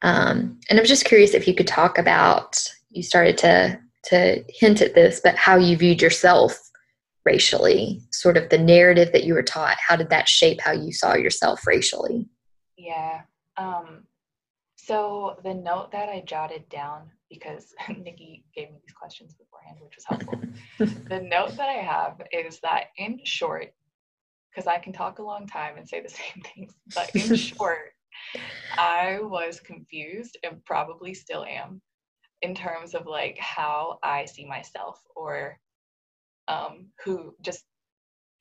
Um, 0.03 0.59
and 0.69 0.79
I'm 0.79 0.85
just 0.85 1.05
curious 1.05 1.35
if 1.35 1.47
you 1.47 1.55
could 1.55 1.67
talk 1.67 1.99
about 1.99 2.63
you 2.91 3.03
started 3.03 3.39
to 3.39 3.79
to 4.07 4.45
hint 4.49 4.81
at 4.81 4.95
this, 4.95 5.21
but 5.23 5.37
how 5.37 5.57
you 5.57 5.77
viewed 5.77 6.03
yourself 6.03 6.59
racially, 7.25 8.01
sort 8.11 8.37
of 8.37 8.49
the 8.49 8.59
narrative 8.59 9.13
that 9.13 9.23
you 9.23 9.33
were 9.33 9.45
taught. 9.45 9.77
How 9.87 9.95
did 9.95 10.11
that 10.11 10.29
shape 10.29 10.61
how 10.61 10.73
you 10.73 10.93
saw 10.93 11.15
yourself 11.15 11.65
racially? 11.67 12.29
Yeah. 12.77 13.21
Um, 13.57 14.05
so 14.75 15.37
the 15.45 15.55
note 15.55 15.93
that 15.93 16.09
I 16.09 16.25
jotted 16.27 16.69
down 16.69 17.11
because 17.31 17.75
Nikki 17.89 18.45
gave 18.55 18.71
me 18.71 18.79
these 18.85 18.95
questions 18.95 19.35
beforehand, 19.35 19.79
which 19.81 19.97
was 19.97 20.05
helpful. 20.05 20.41
the 21.09 21.21
note 21.21 21.57
that 21.57 21.69
I 21.69 21.81
have 21.81 22.21
is 22.33 22.59
that 22.61 22.87
in 22.97 23.21
short, 23.25 23.73
because 24.53 24.67
I 24.67 24.79
can 24.79 24.93
talk 24.93 25.19
a 25.19 25.23
long 25.23 25.47
time 25.47 25.79
and 25.79 25.89
say 25.89 26.01
the 26.01 26.09
same 26.09 26.43
things, 26.55 26.75
but 26.95 27.15
in 27.15 27.35
short, 27.37 27.93
I 28.77 29.19
was 29.21 29.61
confused 29.61 30.39
and 30.43 30.65
probably 30.65 31.15
still 31.15 31.45
am 31.45 31.81
in 32.43 32.55
terms 32.55 32.95
of 32.95 33.07
like 33.07 33.39
how 33.39 33.99
I 34.03 34.25
see 34.25 34.45
myself 34.45 35.01
or 35.15 35.59
um, 36.49 36.87
who 37.05 37.35
just 37.43 37.65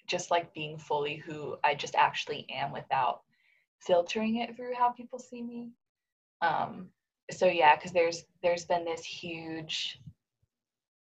just 0.07 0.31
like 0.31 0.53
being 0.53 0.77
fully 0.77 1.15
who 1.15 1.55
I 1.63 1.75
just 1.75 1.95
actually 1.95 2.45
am 2.49 2.73
without 2.73 3.21
filtering 3.79 4.37
it 4.37 4.55
through 4.55 4.73
how 4.75 4.89
people 4.89 5.19
see 5.19 5.41
me. 5.41 5.69
Um, 6.41 6.89
so 7.31 7.45
yeah, 7.45 7.75
because 7.75 7.91
there's 7.91 8.25
there's 8.43 8.65
been 8.65 8.83
this 8.83 9.05
huge 9.05 9.99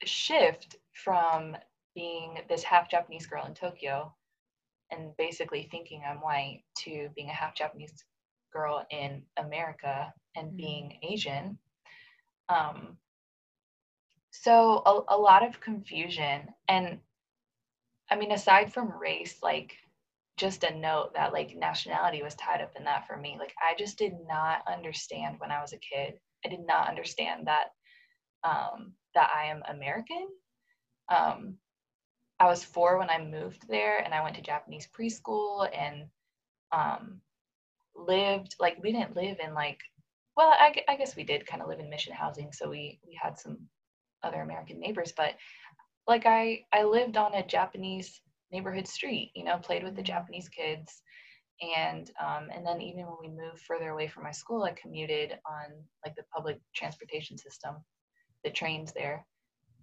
shift 0.05 0.77
from 0.93 1.57
being 1.95 2.39
this 2.49 2.63
half 2.63 2.91
Japanese 2.91 3.27
girl 3.27 3.45
in 3.47 3.55
Tokyo 3.55 4.15
and 4.91 5.17
basically 5.17 5.69
thinking 5.71 6.03
I'm 6.07 6.19
white 6.19 6.63
to 6.85 7.09
being 7.15 7.29
a 7.29 7.33
half 7.33 7.55
Japanese 7.55 8.05
girl 8.53 8.85
in 8.91 9.23
America 9.37 10.13
and 10.35 10.49
mm-hmm. 10.49 10.57
being 10.57 10.99
Asian. 11.03 11.59
Um, 12.49 12.97
so 14.31 14.83
a, 14.87 15.15
a 15.15 15.19
lot 15.19 15.47
of 15.47 15.61
confusion 15.61 16.49
and 16.69 16.99
I 18.11 18.17
mean 18.17 18.33
aside 18.33 18.73
from 18.73 18.93
race 19.01 19.39
like 19.43 19.75
just 20.37 20.65
a 20.65 20.77
note 20.77 21.15
that 21.15 21.33
like 21.33 21.57
nationality 21.57 22.23
was 22.23 22.35
tied 22.35 22.61
up 22.61 22.73
in 22.77 22.85
that 22.85 23.07
for 23.07 23.17
me. 23.17 23.37
Like 23.39 23.55
I 23.61 23.75
just 23.79 23.99
did 23.99 24.13
not 24.29 24.61
understand 24.71 25.37
when 25.39 25.51
I 25.51 25.61
was 25.61 25.73
a 25.73 25.79
kid. 25.79 26.15
I 26.45 26.49
did 26.49 26.61
not 26.67 26.89
understand 26.89 27.47
that 27.47 27.69
um, 28.45 28.93
that 29.15 29.31
I 29.35 29.47
am 29.47 29.63
American. 29.69 30.29
Um, 31.09 31.57
I 32.39 32.47
was 32.47 32.65
four 32.65 32.99
when 32.99 33.11
I 33.11 33.23
moved 33.23 33.67
there, 33.69 33.99
and 33.99 34.13
I 34.13 34.23
went 34.23 34.37
to 34.37 34.43
Japanese 34.43 34.89
preschool 34.89 35.69
and 35.77 36.07
um, 36.73 37.21
lived 37.95 38.57
like 38.61 38.77
we 38.83 38.93
didn't 38.93 39.17
live 39.17 39.39
in 39.43 39.55
like 39.55 39.79
well 40.37 40.49
I, 40.49 40.75
I 40.89 40.97
guess 40.97 41.17
we 41.17 41.25
did 41.25 41.47
kind 41.47 41.63
of 41.63 41.69
live 41.69 41.81
in 41.81 41.91
mission 41.91 42.13
housing, 42.13 42.53
so 42.53 42.69
we 42.69 43.01
we 43.07 43.19
had 43.21 43.39
some 43.39 43.59
other 44.23 44.43
American 44.43 44.81
neighbors, 44.81 45.13
but 45.17 45.35
like 46.07 46.27
I 46.27 46.65
I 46.73 46.85
lived 46.85 47.17
on 47.17 47.35
a 47.35 47.47
Japanese 47.47 48.21
neighborhood 48.53 48.87
street, 48.87 49.33
you 49.35 49.45
know, 49.45 49.59
played 49.59 49.83
with 49.83 49.95
the 49.95 50.03
mm-hmm. 50.03 50.13
Japanese 50.13 50.49
kids. 50.49 51.03
And 51.75 52.11
um, 52.21 52.49
and 52.55 52.67
then 52.67 52.83
even 52.83 53.07
when 53.07 53.17
we 53.21 53.29
moved 53.29 53.63
further 53.67 53.91
away 53.91 54.09
from 54.09 54.25
my 54.25 54.31
school, 54.31 54.65
I 54.65 54.73
commuted 54.73 55.33
on 55.47 55.85
like 56.05 56.15
the 56.15 56.25
public 56.35 56.61
transportation 56.75 57.39
system, 57.39 57.77
the 58.45 58.51
trains 58.51 58.93
there. 58.93 59.25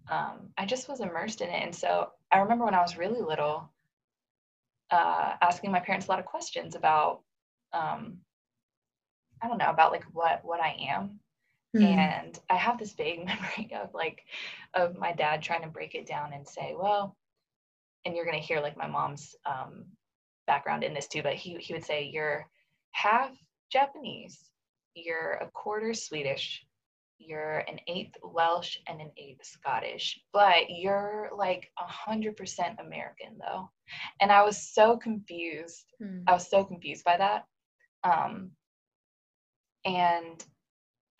Um, 0.09 0.49
I 0.57 0.65
just 0.65 0.89
was 0.89 0.99
immersed 0.99 1.41
in 1.41 1.49
it. 1.49 1.63
And 1.63 1.75
so 1.75 2.09
I 2.31 2.39
remember 2.39 2.65
when 2.65 2.75
I 2.75 2.81
was 2.81 2.97
really 2.97 3.21
little, 3.21 3.69
uh, 4.91 5.33
asking 5.41 5.71
my 5.71 5.79
parents 5.79 6.07
a 6.07 6.09
lot 6.09 6.19
of 6.19 6.25
questions 6.25 6.75
about, 6.75 7.21
um, 7.71 8.17
I 9.41 9.47
don't 9.47 9.57
know, 9.57 9.69
about 9.69 9.91
like 9.91 10.05
what 10.13 10.43
what 10.43 10.59
I 10.59 10.75
am. 10.89 11.19
Mm. 11.75 11.83
And 11.83 12.39
I 12.49 12.55
have 12.55 12.77
this 12.77 12.93
vague 12.93 13.25
memory 13.25 13.71
of 13.75 13.93
like 13.93 14.23
of 14.73 14.97
my 14.97 15.11
dad 15.13 15.41
trying 15.41 15.63
to 15.63 15.67
break 15.67 15.95
it 15.95 16.05
down 16.05 16.33
and 16.33 16.47
say, 16.47 16.75
well, 16.77 17.15
and 18.05 18.15
you're 18.15 18.25
going 18.25 18.39
to 18.39 18.45
hear 18.45 18.59
like 18.59 18.77
my 18.77 18.87
mom's 18.87 19.35
um, 19.45 19.85
background 20.47 20.83
in 20.83 20.93
this 20.93 21.07
too, 21.07 21.23
but 21.23 21.35
he, 21.35 21.55
he 21.57 21.73
would 21.73 21.85
say, 21.85 22.09
You're 22.11 22.47
half 22.91 23.31
Japanese, 23.71 24.39
you're 24.95 25.33
a 25.33 25.49
quarter 25.51 25.93
Swedish, 25.93 26.65
you're 27.25 27.59
an 27.67 27.79
eighth 27.87 28.15
Welsh 28.23 28.77
and 28.87 29.01
an 29.01 29.11
eighth 29.17 29.45
Scottish, 29.45 30.19
but 30.31 30.69
you're 30.69 31.29
like 31.35 31.71
a 31.79 31.85
hundred 31.85 32.37
percent 32.37 32.79
American 32.79 33.37
though. 33.39 33.69
And 34.21 34.31
I 34.31 34.43
was 34.43 34.57
so 34.73 34.97
confused. 34.97 35.85
Hmm. 36.01 36.21
I 36.27 36.33
was 36.33 36.49
so 36.49 36.63
confused 36.63 37.03
by 37.03 37.17
that. 37.17 37.45
Um, 38.03 38.51
and 39.85 40.43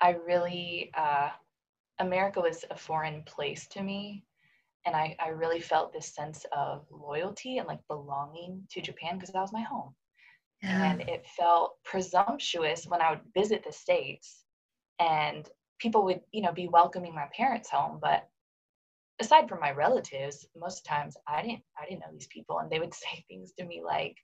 I 0.01 0.12
really, 0.25 0.91
uh, 0.95 1.29
America 2.00 2.41
was 2.41 2.65
a 2.69 2.77
foreign 2.77 3.24
place 3.24 3.67
to 3.69 3.81
me 3.81 4.25
and 4.86 4.95
I, 4.95 5.15
I 5.19 5.29
really 5.29 5.60
felt 5.60 5.93
this 5.93 6.13
sense 6.13 6.45
of 6.55 6.86
loyalty 6.91 7.57
and 7.57 7.67
like 7.67 7.79
belonging 7.88 8.63
to 8.72 8.81
Japan 8.81 9.17
because 9.17 9.33
that 9.33 9.41
was 9.41 9.53
my 9.53 9.62
home. 9.62 9.93
Yeah. 10.62 10.91
And 10.91 11.01
it 11.01 11.25
felt 11.38 11.75
presumptuous 11.83 12.86
when 12.86 13.01
I 13.01 13.12
would 13.12 13.22
visit 13.33 13.63
the 13.65 13.72
States 13.72 14.43
and 15.00 15.48
people 15.84 16.06
would, 16.06 16.22
you 16.32 16.42
know, 16.42 16.54
be 16.54 16.70
welcoming 16.70 17.13
my 17.13 17.28
parents 17.36 17.70
home. 17.70 18.00
But 18.02 18.28
aside 19.20 19.50
from 19.50 19.60
my 19.60 19.72
relatives, 19.72 20.48
most 20.56 20.86
times 20.86 21.18
I 21.28 21.42
didn't 21.42 21.62
I 21.78 21.86
didn't 21.86 22.00
know 22.00 22.12
these 22.12 22.28
people 22.28 22.60
and 22.60 22.72
they 22.72 22.80
would 22.80 22.94
say 23.04 23.24
things 23.28 23.52
to 23.60 23.66
me 23.66 23.84
like, 23.86 24.16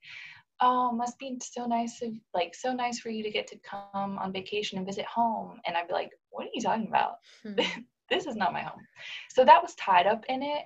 Oh, 0.62 0.92
must 0.92 1.20
be 1.20 1.38
so 1.42 1.66
nice 1.66 2.02
of 2.02 2.12
like 2.34 2.56
so 2.56 2.74
nice 2.74 3.00
for 3.00 3.10
you 3.10 3.24
to 3.24 3.30
get 3.30 3.48
to 3.48 3.60
come 3.60 4.18
on 4.18 4.34
vacation 4.34 4.78
and 4.78 4.88
visit 4.88 5.06
home. 5.06 5.60
And 5.68 5.76
I'd 5.76 5.88
be 5.88 5.94
like, 5.94 6.12
What 6.30 6.46
are 6.46 6.54
you 6.54 6.62
talking 6.62 6.88
about? 6.88 7.16
Hmm. 7.44 7.54
this 8.10 8.26
is 8.26 8.36
not 8.36 8.54
my 8.54 8.62
home. 8.62 8.82
So 9.30 9.44
that 9.46 9.62
was 9.62 9.76
tied 9.76 10.08
up 10.08 10.24
in 10.30 10.42
it. 10.42 10.64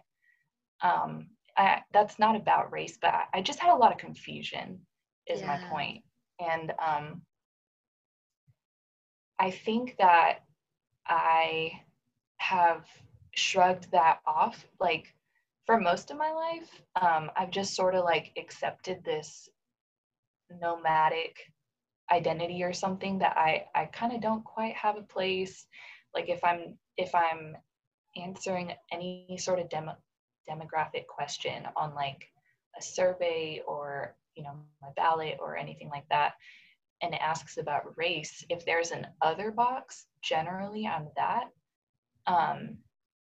Um, 0.82 1.28
I, 1.58 1.82
that's 1.92 2.18
not 2.20 2.36
about 2.36 2.72
race, 2.72 2.98
but 3.02 3.14
I, 3.14 3.24
I, 3.36 3.42
just 3.42 3.60
had 3.60 3.72
a 3.72 3.78
lot 3.78 3.92
of 3.92 4.00
confusion, 4.00 4.80
is 5.28 5.40
yeah. 5.40 5.48
my 5.48 5.70
point. 5.70 6.04
And 6.40 6.74
um, 6.84 7.22
I 9.40 9.52
think 9.52 9.96
that 10.00 10.40
I 11.07 11.72
have 12.38 12.86
shrugged 13.36 13.91
that 13.91 14.19
off. 14.25 14.65
Like 14.79 15.13
for 15.65 15.79
most 15.79 16.12
of 16.12 16.17
my 16.17 16.31
life, 16.31 16.81
um, 17.01 17.31
I've 17.36 17.51
just 17.51 17.75
sort 17.75 17.95
of 17.95 18.03
like 18.03 18.31
accepted 18.38 19.03
this 19.03 19.50
nomadic 20.62 21.38
identity 22.12 22.63
or 22.63 22.74
something 22.74 23.19
that 23.19 23.38
I, 23.38 23.65
I 23.74 23.86
kind 23.86 24.13
of 24.13 24.22
don't 24.22 24.43
quite 24.43 24.75
have 24.75 24.98
a 24.98 25.01
place. 25.01 25.65
Like 26.13 26.29
if 26.29 26.43
I'm 26.43 26.77
if 26.98 27.15
I'm 27.15 27.57
answering 28.15 28.74
any 28.91 29.38
sort 29.39 29.60
of 29.60 29.69
demo, 29.69 29.95
demographic 30.50 31.07
question 31.07 31.63
on 31.75 31.95
like 31.95 32.27
a 32.77 32.81
survey 32.81 33.62
or 33.67 34.15
you 34.36 34.43
know 34.43 34.55
my 34.81 34.89
ballot 34.95 35.38
or 35.39 35.57
anything 35.57 35.89
like 35.89 36.07
that 36.10 36.33
and 37.03 37.13
asks 37.15 37.57
about 37.57 37.95
race 37.98 38.43
if 38.50 38.65
there's 38.65 38.91
an 38.91 39.05
other 39.22 39.51
box 39.51 40.07
generally 40.24 40.88
i'm 40.88 41.07
that 41.15 41.45
um, 42.25 42.77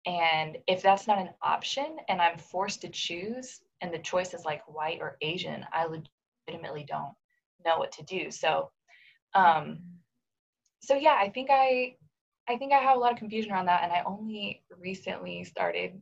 and 0.05 0.57
if 0.67 0.81
that's 0.81 1.07
not 1.07 1.17
an 1.17 1.29
option 1.41 1.97
and 2.09 2.21
i'm 2.21 2.37
forced 2.37 2.81
to 2.81 2.89
choose 2.89 3.61
and 3.81 3.91
the 3.93 3.99
choice 3.99 4.33
is 4.33 4.45
like 4.45 4.61
white 4.67 4.99
or 5.01 5.17
asian 5.21 5.65
i 5.73 5.85
legitimately 5.85 6.85
don't 6.87 7.13
know 7.65 7.77
what 7.79 7.91
to 7.91 8.03
do 8.03 8.29
so 8.29 8.69
um, 9.33 9.79
so 10.81 10.95
yeah 10.95 11.17
i 11.19 11.29
think 11.29 11.49
i 11.49 11.95
I 12.51 12.57
think 12.57 12.73
I 12.73 12.79
have 12.79 12.97
a 12.97 12.99
lot 12.99 13.13
of 13.13 13.17
confusion 13.17 13.51
around 13.51 13.67
that, 13.67 13.83
and 13.83 13.91
I 13.91 14.03
only 14.05 14.63
recently 14.77 15.43
started. 15.43 16.01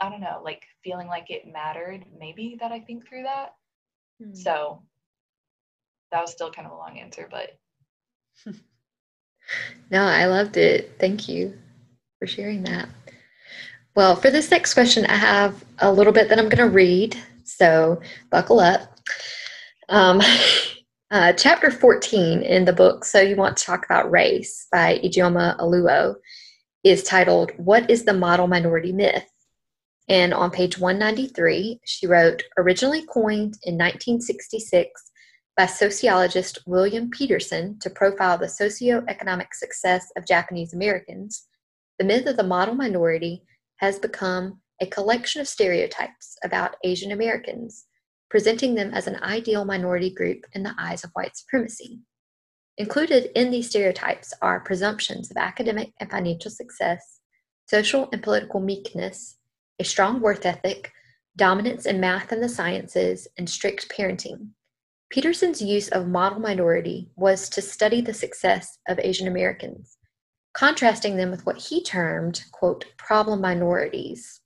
I 0.00 0.10
don't 0.10 0.20
know, 0.20 0.42
like 0.44 0.64
feeling 0.84 1.06
like 1.06 1.30
it 1.30 1.50
mattered. 1.50 2.04
Maybe 2.18 2.58
that 2.60 2.72
I 2.72 2.80
think 2.80 3.08
through 3.08 3.22
that. 3.22 3.54
Hmm. 4.22 4.34
So 4.34 4.82
that 6.10 6.20
was 6.20 6.32
still 6.32 6.50
kind 6.50 6.66
of 6.66 6.72
a 6.72 6.76
long 6.76 6.98
answer, 6.98 7.28
but. 7.30 7.58
no, 9.90 10.02
I 10.02 10.26
loved 10.26 10.56
it. 10.56 10.96
Thank 10.98 11.28
you 11.28 11.56
for 12.18 12.26
sharing 12.26 12.62
that. 12.64 12.88
Well, 13.94 14.14
for 14.14 14.30
this 14.30 14.50
next 14.50 14.74
question, 14.74 15.06
I 15.06 15.16
have 15.16 15.64
a 15.78 15.90
little 15.90 16.12
bit 16.12 16.28
that 16.28 16.38
I'm 16.38 16.48
going 16.48 16.68
to 16.68 16.74
read, 16.74 17.16
so 17.44 18.00
buckle 18.30 18.60
up. 18.60 18.82
Um, 19.88 20.20
uh, 21.10 21.32
chapter 21.32 21.70
14 21.70 22.42
in 22.42 22.64
the 22.64 22.72
book, 22.72 23.04
So 23.04 23.20
You 23.20 23.36
Want 23.36 23.56
to 23.56 23.64
Talk 23.64 23.86
About 23.86 24.10
Race 24.10 24.66
by 24.70 25.00
Ijeoma 25.02 25.58
Oluo, 25.58 26.16
is 26.84 27.02
titled, 27.02 27.52
What 27.56 27.90
is 27.90 28.04
the 28.04 28.12
Model 28.12 28.46
Minority 28.46 28.92
Myth? 28.92 29.28
And 30.08 30.32
on 30.32 30.50
page 30.50 30.78
193, 30.78 31.80
she 31.84 32.06
wrote, 32.06 32.42
originally 32.58 33.04
coined 33.06 33.58
in 33.64 33.74
1966 33.74 35.10
by 35.56 35.64
sociologist 35.64 36.58
William 36.66 37.10
Petersen 37.10 37.78
to 37.80 37.88
profile 37.88 38.36
the 38.36 38.46
socioeconomic 38.46 39.54
success 39.54 40.12
of 40.14 40.26
Japanese 40.26 40.74
Americans, 40.74 41.46
the 41.98 42.04
myth 42.04 42.26
of 42.26 42.36
the 42.36 42.42
model 42.42 42.74
minority 42.74 43.42
has 43.76 43.98
become 43.98 44.60
a 44.82 44.86
collection 44.86 45.40
of 45.40 45.48
stereotypes 45.48 46.36
about 46.44 46.76
Asian 46.84 47.10
Americans, 47.10 47.86
presenting 48.28 48.74
them 48.74 48.92
as 48.92 49.06
an 49.06 49.16
ideal 49.22 49.64
minority 49.64 50.10
group 50.10 50.44
in 50.52 50.62
the 50.62 50.74
eyes 50.78 51.04
of 51.04 51.10
white 51.14 51.34
supremacy. 51.34 52.00
Included 52.76 53.30
in 53.34 53.50
these 53.50 53.70
stereotypes 53.70 54.34
are 54.42 54.60
presumptions 54.60 55.30
of 55.30 55.38
academic 55.38 55.92
and 55.98 56.10
financial 56.10 56.50
success, 56.50 57.20
social 57.64 58.10
and 58.12 58.22
political 58.22 58.60
meekness, 58.60 59.38
a 59.78 59.84
strong 59.84 60.20
worth 60.20 60.44
ethic, 60.44 60.92
dominance 61.34 61.86
in 61.86 61.98
math 61.98 62.30
and 62.30 62.42
the 62.42 62.48
sciences, 62.50 63.26
and 63.38 63.48
strict 63.48 63.88
parenting. 63.88 64.48
Petersen's 65.10 65.62
use 65.62 65.88
of 65.88 66.08
model 66.08 66.40
minority 66.40 67.08
was 67.16 67.48
to 67.48 67.62
study 67.62 68.00
the 68.00 68.14
success 68.14 68.78
of 68.88 68.98
Asian 68.98 69.28
Americans, 69.28 69.98
contrasting 70.52 71.16
them 71.16 71.30
with 71.30 71.46
what 71.46 71.56
he 71.56 71.82
termed, 71.82 72.42
quote, 72.52 72.84
problem 72.96 73.40
minorities. 73.40 74.40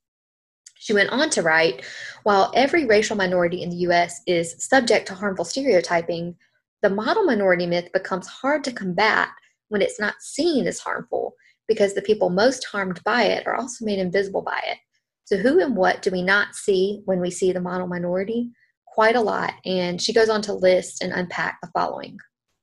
She 0.75 0.93
went 0.93 1.09
on 1.09 1.29
to 1.31 1.41
write 1.41 1.83
While 2.23 2.51
every 2.55 2.85
racial 2.85 3.15
minority 3.15 3.63
in 3.63 3.69
the 3.69 3.87
US 3.87 4.21
is 4.27 4.55
subject 4.59 5.07
to 5.07 5.15
harmful 5.15 5.45
stereotyping, 5.45 6.35
the 6.81 6.89
model 6.89 7.23
minority 7.23 7.65
myth 7.65 7.89
becomes 7.91 8.27
hard 8.27 8.63
to 8.63 8.71
combat 8.71 9.29
when 9.69 9.81
it's 9.81 9.99
not 9.99 10.21
seen 10.21 10.67
as 10.67 10.79
harmful 10.79 11.35
because 11.67 11.93
the 11.93 12.01
people 12.01 12.29
most 12.29 12.65
harmed 12.65 13.03
by 13.03 13.23
it 13.23 13.47
are 13.47 13.55
also 13.55 13.85
made 13.85 13.99
invisible 13.99 14.41
by 14.41 14.59
it. 14.67 14.77
So, 15.25 15.37
who 15.37 15.59
and 15.59 15.75
what 15.75 16.01
do 16.01 16.11
we 16.11 16.21
not 16.21 16.55
see 16.55 17.01
when 17.05 17.19
we 17.19 17.31
see 17.31 17.51
the 17.51 17.61
model 17.61 17.87
minority? 17.87 18.51
Quite 18.91 19.15
a 19.15 19.21
lot. 19.21 19.53
And 19.65 20.01
she 20.01 20.13
goes 20.13 20.29
on 20.29 20.41
to 20.43 20.53
list 20.53 21.01
and 21.01 21.13
unpack 21.13 21.59
the 21.61 21.69
following 21.73 22.17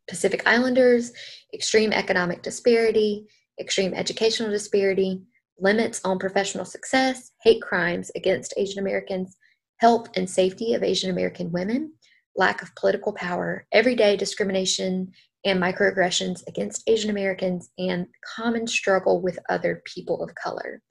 Pacific 0.09 0.43
Islanders, 0.47 1.13
extreme 1.53 1.93
economic 1.93 2.43
disparity, 2.43 3.27
extreme 3.61 3.95
educational 3.95 4.51
disparity, 4.51 5.23
limits 5.59 6.01
on 6.05 6.19
professional 6.19 6.65
success, 6.65 7.33
hate 7.43 7.61
crimes 7.61 8.11
against 8.15 8.55
Asian 8.57 8.79
Americans, 8.79 9.37
health 9.79 10.09
and 10.15 10.29
safety 10.29 10.75
of 10.75 10.83
Asian 10.83 11.11
American 11.11 11.51
women, 11.51 11.93
lack 12.37 12.63
of 12.63 12.75
political 12.77 13.13
power, 13.13 13.67
everyday 13.73 14.17
discrimination 14.17 15.13
and 15.45 15.61
microaggressions 15.61 16.43
against 16.49 16.83
Asian 16.89 17.11
Americans, 17.11 17.71
and 17.79 18.07
common 18.37 18.67
struggle 18.67 19.21
with 19.21 19.39
other 19.49 19.83
people 19.85 20.23
of 20.23 20.35
color. 20.35 20.83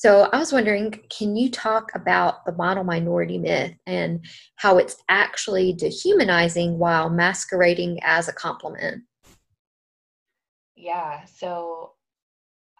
So 0.00 0.30
I 0.32 0.38
was 0.38 0.50
wondering, 0.50 0.98
can 1.10 1.36
you 1.36 1.50
talk 1.50 1.90
about 1.94 2.46
the 2.46 2.52
model 2.52 2.84
minority 2.84 3.36
myth 3.36 3.74
and 3.86 4.24
how 4.56 4.78
it's 4.78 4.96
actually 5.10 5.74
dehumanizing 5.74 6.78
while 6.78 7.10
masquerading 7.10 7.98
as 8.02 8.26
a 8.26 8.32
compliment? 8.32 9.02
Yeah, 10.74 11.26
so 11.26 11.92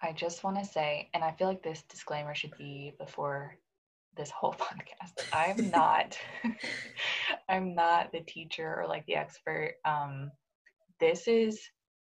I 0.02 0.12
just 0.12 0.44
want 0.44 0.60
to 0.60 0.64
say, 0.64 1.10
and 1.12 1.22
I 1.22 1.32
feel 1.32 1.46
like 1.46 1.62
this 1.62 1.82
disclaimer 1.90 2.34
should 2.34 2.56
be 2.56 2.94
before 2.98 3.54
this 4.16 4.30
whole 4.30 4.54
podcast. 4.58 5.22
I'm 5.30 5.70
not 5.70 6.16
I'm 7.50 7.74
not 7.74 8.12
the 8.12 8.20
teacher 8.20 8.80
or 8.80 8.86
like 8.86 9.04
the 9.04 9.16
expert. 9.16 9.74
Um, 9.84 10.30
this 11.00 11.28
is 11.28 11.60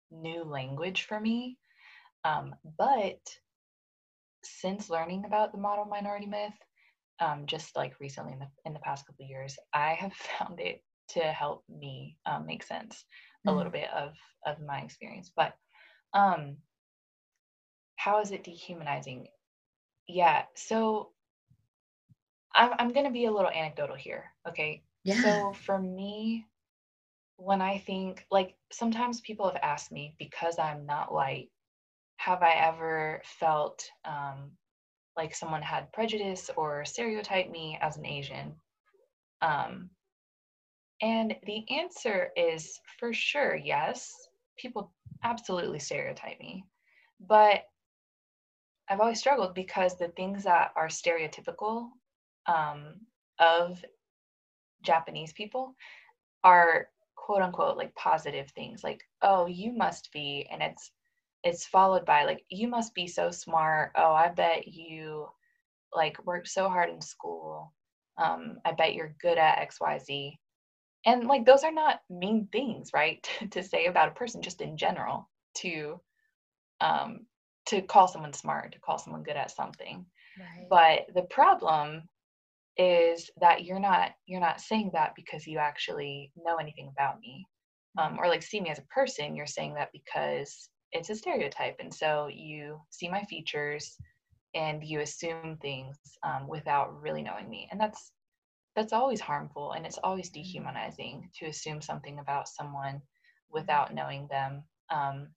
new 0.10 0.44
language 0.44 1.04
for 1.04 1.20
me. 1.20 1.60
Um, 2.26 2.56
but 2.80 3.20
since 4.46 4.90
learning 4.90 5.24
about 5.26 5.52
the 5.52 5.58
model 5.58 5.86
minority 5.86 6.26
myth, 6.26 6.54
um, 7.20 7.46
just 7.46 7.76
like 7.76 8.00
recently 8.00 8.34
in 8.34 8.40
the, 8.40 8.48
in 8.66 8.74
the 8.74 8.80
past 8.80 9.06
couple 9.06 9.26
years, 9.26 9.58
I 9.74 9.94
have 9.94 10.14
found 10.40 10.60
it 10.60 10.84
to 11.10 11.20
help 11.20 11.64
me 11.70 12.18
um, 12.26 12.46
make 12.46 12.64
sense 12.64 12.96
mm-hmm. 12.96 13.50
a 13.50 13.58
little 13.58 13.72
bit 13.72 13.90
of 13.96 14.14
of 14.46 14.58
my 14.66 14.80
experience. 14.80 15.32
But 15.36 15.54
um, 16.14 16.58
how 17.96 18.22
is 18.22 18.32
it 18.32 18.44
dehumanizing? 18.44 19.28
Yeah, 20.08 20.44
so 20.56 21.12
I'm 22.56 22.72
I'm 22.78 22.94
gonna 22.94 23.12
be 23.12 23.26
a 23.26 23.32
little 23.32 23.52
anecdotal 23.52 23.96
here. 23.96 24.26
Okay. 24.48 24.84
Yeah. 25.04 25.22
So 25.22 25.54
for 25.66 25.80
me, 25.80 26.46
when 27.38 27.62
I 27.62 27.78
think 27.80 28.26
like 28.32 28.56
sometimes 28.72 29.22
people 29.22 29.48
have 29.48 29.60
asked 29.62 29.92
me 29.92 30.16
because 30.18 30.60
I'm 30.60 30.86
not 30.86 31.14
white 31.14 31.50
have 32.24 32.42
I 32.42 32.54
ever 32.54 33.22
felt 33.26 33.90
um, 34.06 34.52
like 35.18 35.36
someone 35.36 35.62
had 35.62 35.92
prejudice 35.92 36.50
or 36.56 36.86
stereotyped 36.86 37.52
me 37.52 37.78
as 37.82 37.98
an 37.98 38.06
Asian? 38.06 38.54
Um, 39.42 39.90
and 41.02 41.36
the 41.46 41.66
answer 41.70 42.30
is 42.38 42.80
for 42.98 43.12
sure 43.14 43.56
yes. 43.58 44.14
People 44.58 44.94
absolutely 45.24 45.80
stereotype 45.80 46.40
me. 46.40 46.64
But 47.20 47.66
I've 48.90 49.02
always 49.02 49.20
struggled 49.20 49.54
because 49.54 49.98
the 49.98 50.10
things 50.10 50.46
that 50.46 50.72
are 50.78 50.88
stereotypical 50.88 51.90
um, 52.48 53.02
of 53.40 53.84
Japanese 54.82 55.34
people 55.34 55.76
are 56.46 56.88
quote 57.16 57.42
unquote 57.42 57.76
like 57.76 57.94
positive 57.96 58.50
things 58.52 58.82
like, 58.82 59.04
oh, 59.22 59.46
you 59.46 59.74
must 59.74 60.10
be, 60.14 60.48
and 60.50 60.62
it's 60.62 60.92
it's 61.44 61.66
followed 61.66 62.06
by 62.06 62.24
like 62.26 62.44
you 62.50 62.68
must 62.68 62.94
be 62.94 63.08
so 63.08 63.32
smart. 63.32 63.92
Oh 63.96 64.14
i 64.14 64.30
bet 64.30 64.68
you 64.68 65.28
like 65.94 66.26
worked 66.26 66.48
so 66.48 66.70
hard 66.70 66.90
in 66.90 67.02
school. 67.02 67.74
Um, 68.18 68.58
i 68.66 68.72
bet 68.72 68.94
you're 68.94 69.16
good 69.22 69.38
at 69.40 69.68
xyz 69.72 70.38
and 71.06 71.28
like 71.28 71.46
those 71.46 71.64
are 71.64 71.72
not 71.72 72.02
mean 72.10 72.48
things 72.52 72.92
right 72.94 73.28
to 73.52 73.64
say 73.64 73.86
about 73.86 74.10
a 74.10 74.12
person 74.12 74.42
just 74.42 74.62
in 74.62 74.78
general 74.78 75.30
to 75.56 76.00
um, 76.82 77.26
to 77.68 77.82
call 77.82 78.08
someone 78.08 78.34
smart 78.34 78.74
to 78.74 78.80
call 78.80 78.98
someone 78.98 79.24
good 79.24 79.38
at 79.38 79.52
something. 79.52 80.06
Right. 80.40 80.68
but 80.68 81.14
the 81.14 81.28
problem 81.28 82.10
is 82.76 83.30
that 83.40 83.66
you're 83.66 83.80
not 83.80 84.12
you're 84.26 84.42
not 84.42 84.62
saying 84.62 84.92
that 84.94 85.14
because 85.16 85.46
you 85.46 85.60
actually 85.60 86.32
know 86.36 86.58
anything 86.58 86.90
about 86.92 87.20
me. 87.20 87.46
Um, 87.98 88.18
or 88.20 88.28
like 88.28 88.42
see 88.42 88.60
me 88.60 88.72
as 88.72 88.80
a 88.80 88.94
person 88.94 89.36
you're 89.36 89.46
saying 89.46 89.76
that 89.76 89.92
because 89.94 90.70
it's 90.94 91.10
a 91.10 91.16
stereotype 91.16 91.76
and 91.80 91.94
so 91.94 92.30
you 92.32 92.80
see 92.90 93.10
my 93.10 93.24
features 93.24 93.98
and 94.56 94.84
you 94.84 95.00
assume 95.00 95.58
things 95.62 95.98
um, 96.24 96.48
without 96.48 97.02
really 97.02 97.24
knowing 97.24 97.50
me 97.50 97.68
and 97.72 97.80
that's 97.80 98.12
that's 98.76 98.94
always 98.94 99.20
harmful 99.20 99.74
and 99.74 99.86
it's 99.86 100.00
always 100.04 100.30
mm-hmm. 100.30 100.42
dehumanizing 100.42 101.30
to 101.38 101.46
assume 101.46 101.82
something 101.82 102.20
about 102.20 102.48
someone 102.48 103.02
without 103.52 103.94
knowing 103.94 104.28
them 104.30 104.64
um, 104.90 105.28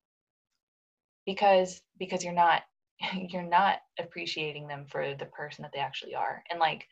because 1.25 1.81
because 1.99 2.23
you're 2.23 2.33
not 2.33 2.63
you're 3.29 3.43
not 3.43 3.79
appreciating 3.99 4.69
them 4.69 4.87
for 4.89 5.15
the 5.19 5.27
person 5.27 5.63
that 5.63 5.73
they 5.73 5.81
actually 5.81 6.15
are 6.15 6.43
and 6.51 6.61
like 6.61 6.87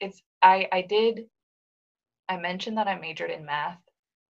it's 0.00 0.22
i 0.42 0.68
i 0.72 0.82
did 0.82 1.24
i 2.28 2.36
mentioned 2.36 2.76
that 2.76 2.88
i 2.88 2.98
majored 2.98 3.30
in 3.30 3.44
math 3.44 3.80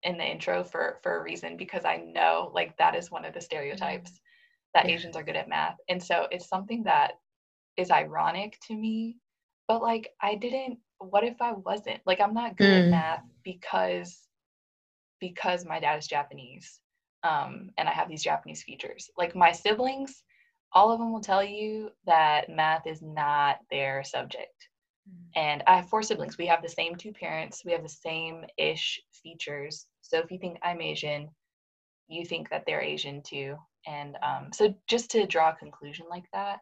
in 0.06 0.16
the 0.16 0.24
intro 0.24 0.64
for 0.64 0.98
for 1.02 1.18
a 1.18 1.22
reason 1.22 1.56
because 1.56 1.84
I 1.84 1.96
know 1.96 2.50
like 2.54 2.76
that 2.78 2.94
is 2.94 3.10
one 3.10 3.24
of 3.24 3.34
the 3.34 3.40
stereotypes 3.40 4.10
mm-hmm. 4.10 4.16
that 4.74 4.88
yeah. 4.88 4.94
Asians 4.94 5.16
are 5.16 5.24
good 5.24 5.36
at 5.36 5.48
math. 5.48 5.76
And 5.88 6.02
so 6.02 6.28
it's 6.30 6.48
something 6.48 6.84
that 6.84 7.12
is 7.76 7.90
ironic 7.90 8.58
to 8.68 8.74
me, 8.74 9.16
but 9.68 9.82
like 9.82 10.10
I 10.22 10.36
didn't 10.36 10.78
what 10.98 11.24
if 11.24 11.42
I 11.42 11.52
wasn't? 11.52 12.00
Like 12.06 12.20
I'm 12.20 12.32
not 12.32 12.56
good 12.56 12.70
mm. 12.70 12.84
at 12.84 12.90
math 12.90 13.24
because 13.44 14.26
because 15.20 15.64
my 15.64 15.80
dad 15.80 15.98
is 15.98 16.06
Japanese. 16.06 16.80
Um, 17.22 17.70
and 17.76 17.88
I 17.88 17.92
have 17.92 18.08
these 18.08 18.22
Japanese 18.22 18.62
features. 18.62 19.10
Like 19.18 19.34
my 19.34 19.50
siblings, 19.50 20.22
all 20.72 20.92
of 20.92 20.98
them 20.98 21.12
will 21.12 21.20
tell 21.20 21.42
you 21.42 21.90
that 22.06 22.48
math 22.48 22.86
is 22.86 23.02
not 23.02 23.58
their 23.70 24.04
subject. 24.04 24.68
Mm. 25.08 25.40
And 25.40 25.62
I 25.66 25.76
have 25.76 25.88
four 25.88 26.02
siblings. 26.02 26.38
We 26.38 26.46
have 26.46 26.62
the 26.62 26.68
same 26.68 26.94
two 26.94 27.12
parents. 27.12 27.62
We 27.64 27.72
have 27.72 27.82
the 27.82 27.88
same 27.88 28.44
ish 28.56 29.00
features. 29.22 29.86
So 30.08 30.18
if 30.18 30.30
you 30.30 30.38
think 30.38 30.58
I'm 30.62 30.80
Asian, 30.80 31.28
you 32.08 32.24
think 32.24 32.50
that 32.50 32.64
they're 32.66 32.80
Asian 32.80 33.22
too. 33.22 33.56
And 33.86 34.16
um, 34.22 34.50
so 34.52 34.74
just 34.88 35.10
to 35.12 35.26
draw 35.26 35.50
a 35.50 35.56
conclusion 35.56 36.06
like 36.08 36.24
that, 36.32 36.58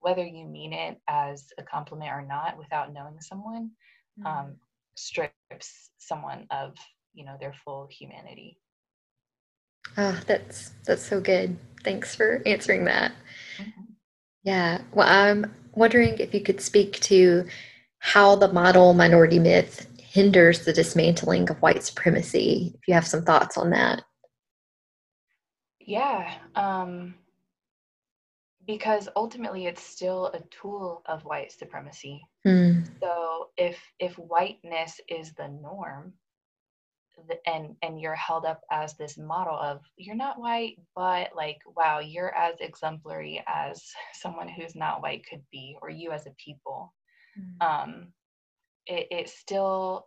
whether 0.00 0.24
you 0.24 0.46
mean 0.46 0.72
it 0.72 0.98
as 1.08 1.46
a 1.58 1.62
compliment 1.62 2.10
or 2.10 2.22
not, 2.22 2.58
without 2.58 2.92
knowing 2.92 3.20
someone, 3.20 3.70
mm-hmm. 4.18 4.26
um, 4.26 4.56
strips 4.96 5.90
someone 5.98 6.46
of 6.50 6.74
you 7.14 7.24
know 7.24 7.36
their 7.40 7.54
full 7.64 7.88
humanity. 7.90 8.58
Oh, 9.96 10.18
that's 10.26 10.72
that's 10.86 11.02
so 11.02 11.20
good. 11.20 11.56
Thanks 11.82 12.14
for 12.14 12.42
answering 12.46 12.84
that. 12.84 13.12
Mm-hmm. 13.58 13.82
Yeah. 14.44 14.82
Well, 14.92 15.08
I'm 15.08 15.52
wondering 15.72 16.18
if 16.18 16.34
you 16.34 16.40
could 16.40 16.60
speak 16.60 17.00
to 17.00 17.46
how 17.98 18.36
the 18.36 18.52
model 18.52 18.94
minority 18.94 19.38
myth 19.38 19.86
hinders 20.08 20.64
the 20.64 20.72
dismantling 20.72 21.50
of 21.50 21.60
white 21.60 21.82
supremacy. 21.82 22.72
If 22.74 22.88
you 22.88 22.94
have 22.94 23.06
some 23.06 23.22
thoughts 23.22 23.56
on 23.56 23.70
that. 23.70 24.02
Yeah. 25.80 26.32
Um, 26.54 27.14
because 28.66 29.08
ultimately 29.16 29.66
it's 29.66 29.82
still 29.82 30.26
a 30.26 30.40
tool 30.50 31.02
of 31.06 31.24
white 31.24 31.52
supremacy. 31.52 32.22
Hmm. 32.44 32.80
So 33.00 33.48
if 33.56 33.78
if 33.98 34.14
whiteness 34.14 35.00
is 35.08 35.32
the 35.32 35.48
norm, 35.48 36.12
and 37.46 37.76
and 37.82 38.00
you're 38.00 38.14
held 38.14 38.44
up 38.44 38.60
as 38.70 38.94
this 38.94 39.18
model 39.18 39.56
of 39.56 39.80
you're 39.96 40.14
not 40.14 40.40
white 40.40 40.76
but 40.94 41.30
like 41.34 41.58
wow 41.76 41.98
you're 41.98 42.34
as 42.34 42.54
exemplary 42.60 43.42
as 43.46 43.82
someone 44.14 44.48
who's 44.48 44.74
not 44.74 45.02
white 45.02 45.24
could 45.28 45.42
be 45.50 45.76
or 45.82 45.90
you 45.90 46.12
as 46.12 46.26
a 46.26 46.34
people 46.42 46.92
mm. 47.38 47.66
um 47.66 48.08
it, 48.88 49.06
it 49.10 49.28
still 49.28 50.06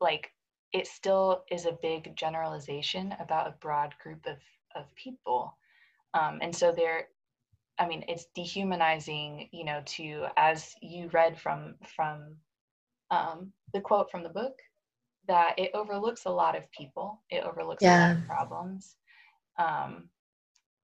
like 0.00 0.30
it 0.72 0.86
still 0.86 1.44
is 1.50 1.66
a 1.66 1.78
big 1.82 2.16
generalization 2.16 3.14
about 3.20 3.46
a 3.46 3.54
broad 3.60 3.94
group 4.02 4.26
of 4.26 4.38
of 4.74 4.92
people 4.96 5.56
um 6.14 6.38
and 6.42 6.54
so 6.54 6.72
there 6.72 7.08
i 7.78 7.86
mean 7.86 8.04
it's 8.08 8.26
dehumanizing 8.34 9.48
you 9.52 9.64
know 9.64 9.80
to 9.84 10.24
as 10.36 10.74
you 10.82 11.08
read 11.12 11.38
from 11.38 11.74
from 11.94 12.34
um 13.10 13.52
the 13.72 13.80
quote 13.80 14.10
from 14.10 14.22
the 14.22 14.28
book 14.28 14.58
that 15.26 15.58
it 15.58 15.70
overlooks 15.74 16.26
a 16.26 16.30
lot 16.30 16.56
of 16.56 16.70
people, 16.70 17.22
it 17.30 17.44
overlooks 17.44 17.82
yeah. 17.82 17.96
a 17.96 18.08
lot 18.08 18.16
of 18.16 18.26
problems. 18.26 18.96
Um, 19.58 20.08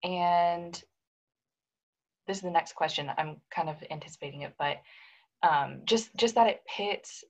and 0.02 0.82
this 2.26 2.38
is 2.38 2.42
the 2.42 2.50
next 2.50 2.74
question. 2.74 3.10
I'm 3.18 3.36
kind 3.54 3.68
of 3.68 3.76
anticipating 3.90 4.42
it, 4.42 4.54
but 4.58 4.78
um, 5.42 5.82
just 5.84 6.14
just 6.16 6.34
that 6.34 6.46
it 6.46 6.62
pits 6.66 7.24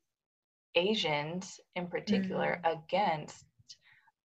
Asians 0.75 1.61
in 1.77 1.87
particular 1.87 2.61
mm. 2.65 2.79
against 2.79 3.45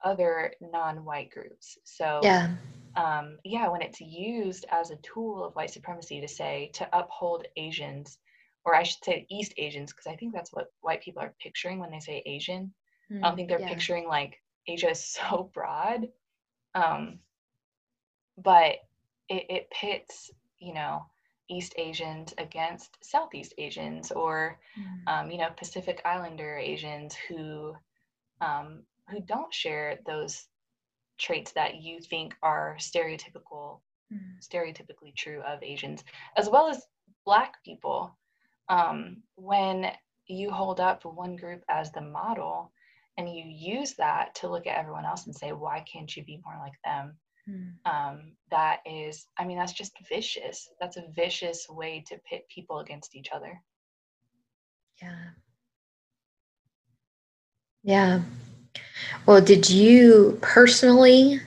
other 0.04 0.54
non-white 0.62 1.32
groups. 1.32 1.78
So 1.84 2.20
yeah. 2.24 2.56
Um, 2.96 3.40
yeah, 3.44 3.68
when 3.68 3.82
it's 3.82 4.00
used 4.00 4.66
as 4.72 4.90
a 4.90 4.96
tool 4.98 5.44
of 5.44 5.54
white 5.56 5.70
supremacy 5.70 6.22
to 6.22 6.30
say 6.30 6.72
to 6.76 6.88
uphold 6.98 7.46
Asians 7.58 8.18
or 8.66 8.76
I 8.76 8.84
should 8.84 9.04
say 9.04 9.28
East 9.30 9.54
Asians, 9.58 9.92
because 9.92 10.08
I 10.08 10.16
think 10.16 10.34
that's 10.34 10.52
what 10.52 10.72
white 10.82 11.02
people 11.02 11.22
are 11.22 11.36
picturing 11.40 11.80
when 11.80 11.92
they 11.92 12.00
say 12.00 12.24
Asian. 12.26 12.74
Mm, 13.12 13.20
I 13.20 13.22
don't 13.22 13.34
mm, 13.34 13.36
think 13.36 13.50
they're 13.50 13.60
yeah. 13.60 13.70
picturing 13.70 14.08
like 14.08 14.42
Asia 14.68 14.90
is 14.90 15.06
so 15.06 15.52
broad. 15.54 16.08
Um, 16.74 17.20
but 18.38 18.78
it, 19.30 19.46
it 19.50 19.70
pits, 19.72 20.32
you 20.60 20.74
know, 20.74 21.06
East 21.50 21.74
Asians 21.78 22.34
against 22.38 22.98
Southeast 23.04 23.54
Asians 23.58 24.12
or, 24.12 24.60
mm. 24.78 25.12
um, 25.12 25.32
you 25.32 25.38
know, 25.38 25.50
Pacific 25.58 26.02
Islander 26.06 26.58
Asians 26.58 27.16
who 27.28 27.76
um, 28.42 28.84
who 29.10 29.22
don't 29.22 29.54
share 29.54 30.00
those 30.06 30.48
traits 31.18 31.52
that 31.54 31.76
you 31.76 32.00
think 32.02 32.36
are 32.42 32.76
stereotypical, 32.80 33.80
mm. 34.12 34.20
stereotypically 34.42 35.16
true 35.16 35.42
of 35.42 35.64
Asians, 35.64 36.04
as 36.36 36.50
well 36.50 36.68
as 36.68 36.86
Black 37.26 37.64
people 37.64 38.18
um, 38.70 39.18
when 39.36 39.92
you 40.28 40.52
hold 40.52 40.80
up 40.80 41.06
one 41.06 41.36
group 41.36 41.64
as 41.70 41.92
the 41.92 42.02
model 42.02 42.72
and 43.18 43.30
you 43.30 43.44
use 43.46 43.94
that 43.94 44.36
to 44.36 44.50
look 44.50 44.68
at 44.68 44.78
everyone 44.78 45.06
else 45.06 45.26
and 45.26 45.36
say 45.36 45.52
why 45.52 45.84
can't 45.92 46.16
you 46.16 46.24
be 46.24 46.42
more 46.44 46.58
like 46.60 46.74
them 46.84 47.16
mm. 47.50 47.74
um, 47.86 48.34
that 48.52 48.80
is 48.86 49.28
i 49.38 49.46
mean 49.46 49.58
that's 49.58 49.74
just 49.74 49.94
vicious 50.08 50.70
that's 50.80 50.98
a 50.98 51.08
vicious 51.16 51.68
way 51.70 52.04
to 52.08 52.18
pit 52.30 52.46
people 52.54 52.80
against 52.80 53.16
each 53.16 53.30
other 53.34 53.62
yeah 55.02 55.26
yeah 57.84 58.22
well 59.26 59.42
did 59.42 59.70
you 59.70 60.38
personally 60.42 61.40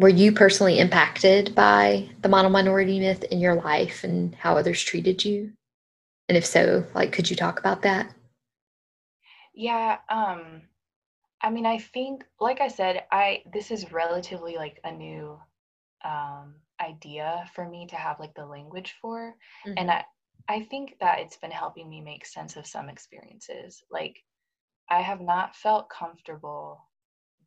were 0.00 0.08
you 0.08 0.32
personally 0.32 0.78
impacted 0.78 1.54
by 1.54 2.08
the 2.22 2.28
model 2.30 2.50
minority 2.50 2.98
myth 2.98 3.22
in 3.24 3.38
your 3.38 3.56
life 3.56 4.02
and 4.02 4.34
how 4.34 4.56
others 4.56 4.82
treated 4.82 5.22
you? 5.22 5.52
And 6.26 6.38
if 6.38 6.46
so, 6.46 6.86
like, 6.94 7.12
could 7.12 7.28
you 7.28 7.36
talk 7.36 7.60
about 7.60 7.82
that? 7.82 8.10
Yeah, 9.52 9.98
um, 10.08 10.62
I 11.42 11.50
mean, 11.50 11.66
I 11.66 11.78
think, 11.78 12.24
like 12.38 12.60
I 12.60 12.68
said, 12.68 13.04
I 13.10 13.42
this 13.52 13.70
is 13.70 13.92
relatively 13.92 14.56
like 14.56 14.78
a 14.84 14.92
new 14.92 15.38
um, 16.04 16.56
idea 16.80 17.48
for 17.54 17.68
me 17.68 17.86
to 17.88 17.96
have 17.96 18.20
like 18.20 18.34
the 18.34 18.46
language 18.46 18.94
for, 19.00 19.34
mm-hmm. 19.66 19.74
and 19.76 19.90
I 19.90 20.04
I 20.48 20.64
think 20.64 20.96
that 21.00 21.20
it's 21.20 21.36
been 21.36 21.50
helping 21.50 21.88
me 21.88 22.00
make 22.00 22.26
sense 22.26 22.56
of 22.56 22.66
some 22.66 22.88
experiences. 22.88 23.82
Like, 23.90 24.16
I 24.90 25.00
have 25.00 25.20
not 25.20 25.56
felt 25.56 25.88
comfortable 25.88 26.80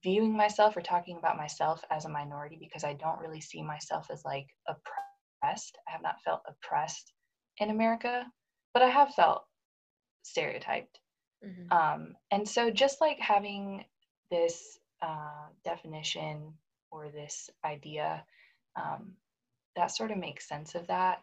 viewing 0.03 0.36
myself 0.36 0.75
or 0.75 0.82
talking 0.82 1.17
about 1.17 1.38
myself 1.38 1.82
as 1.89 2.06
a 2.06 2.10
minority 2.10 2.58
because 2.60 2.84
I 2.84 2.93
don't 2.93 3.19
really 3.19 3.41
see 3.41 3.62
myself 3.63 4.08
as 4.12 4.23
like 4.25 4.47
oppressed. 4.67 5.77
I 5.88 5.91
have 5.91 6.01
not 6.01 6.21
felt 6.23 6.41
oppressed 6.47 7.13
in 7.58 7.69
America, 7.69 8.25
but 8.73 8.84
I 8.84 8.89
have 8.89 9.13
felt 9.13 9.43
stereotyped. 10.23 10.99
Mm-hmm. 11.45 11.71
Um, 11.75 12.15
and 12.32 12.47
so 12.47 12.69
just 12.69 13.01
like 13.01 13.19
having 13.19 13.86
this 14.32 14.79
uh, 15.01 15.47
definition 15.63 16.53
or 16.91 17.10
this 17.10 17.49
idea, 17.65 18.23
um, 18.75 19.13
that 19.75 19.91
sort 19.91 20.12
of 20.12 20.17
makes 20.17 20.47
sense 20.47 20.75
of 20.75 20.88
that. 20.88 21.21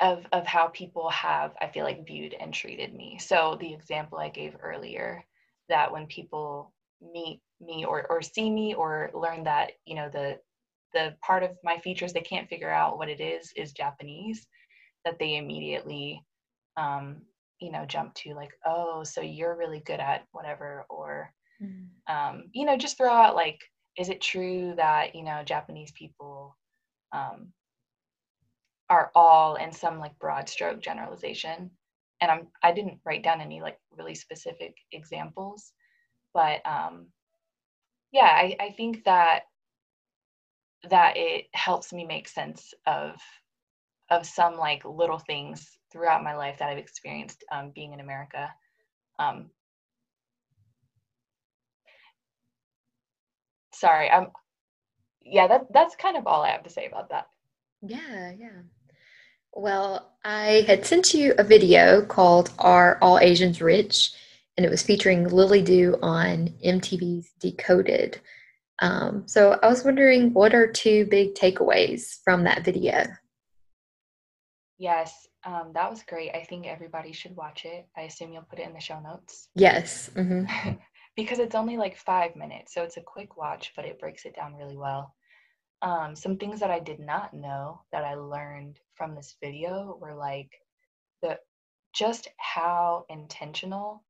Of, 0.00 0.24
of 0.30 0.46
how 0.46 0.68
people 0.68 1.10
have, 1.10 1.54
I 1.60 1.66
feel 1.66 1.84
like, 1.84 2.06
viewed 2.06 2.32
and 2.32 2.54
treated 2.54 2.94
me. 2.94 3.18
So, 3.18 3.56
the 3.60 3.74
example 3.74 4.18
I 4.18 4.28
gave 4.28 4.54
earlier 4.62 5.24
that 5.68 5.90
when 5.90 6.06
people 6.06 6.72
meet 7.00 7.40
me 7.60 7.84
or, 7.84 8.06
or 8.10 8.22
see 8.22 8.50
me 8.50 8.74
or 8.74 9.10
learn 9.14 9.44
that 9.44 9.72
you 9.84 9.94
know 9.94 10.08
the 10.12 10.38
the 10.94 11.14
part 11.20 11.42
of 11.42 11.50
my 11.62 11.78
features 11.78 12.12
they 12.12 12.20
can't 12.20 12.48
figure 12.48 12.70
out 12.70 12.98
what 12.98 13.08
it 13.08 13.20
is 13.20 13.52
is 13.56 13.72
japanese 13.72 14.46
that 15.04 15.18
they 15.18 15.36
immediately 15.36 16.22
um, 16.76 17.22
you 17.60 17.70
know 17.70 17.84
jump 17.86 18.14
to 18.14 18.34
like 18.34 18.52
oh 18.66 19.02
so 19.04 19.20
you're 19.20 19.56
really 19.56 19.80
good 19.80 20.00
at 20.00 20.24
whatever 20.32 20.86
or 20.88 21.32
mm. 21.62 21.86
um, 22.08 22.44
you 22.52 22.64
know 22.64 22.76
just 22.76 22.96
throw 22.96 23.10
out 23.10 23.34
like 23.34 23.60
is 23.96 24.08
it 24.08 24.20
true 24.20 24.74
that 24.76 25.14
you 25.14 25.22
know 25.22 25.42
japanese 25.44 25.92
people 25.92 26.56
um, 27.12 27.48
are 28.90 29.10
all 29.14 29.56
in 29.56 29.72
some 29.72 29.98
like 29.98 30.18
broad 30.18 30.48
stroke 30.48 30.80
generalization 30.80 31.70
and 32.20 32.30
I'm 32.30 32.46
I 32.62 32.72
didn't 32.72 33.00
write 33.04 33.22
down 33.22 33.40
any 33.40 33.60
like 33.60 33.78
really 33.96 34.14
specific 34.14 34.76
examples, 34.92 35.72
but 36.34 36.60
um, 36.66 37.06
yeah, 38.12 38.26
I, 38.26 38.56
I 38.60 38.70
think 38.76 39.04
that 39.04 39.42
that 40.88 41.16
it 41.16 41.46
helps 41.54 41.92
me 41.92 42.04
make 42.04 42.28
sense 42.28 42.72
of 42.86 43.16
of 44.10 44.26
some 44.26 44.56
like 44.56 44.84
little 44.84 45.18
things 45.18 45.77
throughout 45.90 46.24
my 46.24 46.34
life 46.34 46.58
that 46.58 46.68
I've 46.68 46.78
experienced 46.78 47.44
um, 47.52 47.72
being 47.74 47.92
in 47.92 48.00
America. 48.00 48.50
Um, 49.18 49.50
sorry, 53.74 54.10
I'm 54.10 54.28
yeah, 55.22 55.46
that 55.46 55.72
that's 55.72 55.96
kind 55.96 56.16
of 56.16 56.26
all 56.26 56.42
I 56.42 56.50
have 56.50 56.64
to 56.64 56.70
say 56.70 56.86
about 56.86 57.10
that. 57.10 57.26
Yeah, 57.82 58.32
yeah. 58.38 58.62
Well, 59.52 60.12
I 60.24 60.64
had 60.66 60.86
sent 60.86 61.14
you 61.14 61.34
a 61.38 61.44
video 61.44 62.02
called 62.02 62.52
Are 62.58 62.98
All 63.00 63.18
Asians 63.18 63.60
Rich? 63.60 64.12
And 64.56 64.66
it 64.66 64.70
was 64.70 64.82
featuring 64.82 65.28
Lily 65.28 65.62
Du 65.62 65.96
on 66.02 66.48
MTV's 66.64 67.30
Decoded. 67.38 68.20
Um, 68.80 69.22
so 69.26 69.58
I 69.62 69.68
was 69.68 69.84
wondering 69.84 70.32
what 70.32 70.54
are 70.54 70.70
two 70.70 71.06
big 71.06 71.34
takeaways 71.34 72.18
from 72.24 72.44
that 72.44 72.64
video? 72.64 73.04
Yes, 74.78 75.26
um, 75.48 75.70
that 75.72 75.88
was 75.88 76.02
great. 76.02 76.34
I 76.34 76.44
think 76.44 76.66
everybody 76.66 77.12
should 77.12 77.34
watch 77.34 77.64
it. 77.64 77.88
I 77.96 78.02
assume 78.02 78.32
you'll 78.32 78.42
put 78.42 78.58
it 78.58 78.66
in 78.66 78.74
the 78.74 78.80
show 78.80 79.00
notes. 79.00 79.48
Yes. 79.54 80.10
Mm-hmm. 80.14 80.72
because 81.16 81.38
it's 81.38 81.54
only 81.54 81.78
like 81.78 81.96
five 81.96 82.36
minutes. 82.36 82.74
So 82.74 82.82
it's 82.82 82.98
a 82.98 83.02
quick 83.02 83.38
watch, 83.38 83.72
but 83.74 83.86
it 83.86 83.98
breaks 83.98 84.26
it 84.26 84.36
down 84.36 84.56
really 84.56 84.76
well. 84.76 85.14
Um, 85.80 86.14
some 86.14 86.36
things 86.36 86.60
that 86.60 86.70
I 86.70 86.80
did 86.80 87.00
not 87.00 87.32
know 87.32 87.80
that 87.92 88.04
I 88.04 88.14
learned 88.14 88.78
from 88.94 89.14
this 89.14 89.36
video 89.42 89.96
were 89.98 90.14
like 90.14 90.50
the 91.22 91.38
just 91.94 92.28
how 92.36 93.06
intentional 93.08 94.04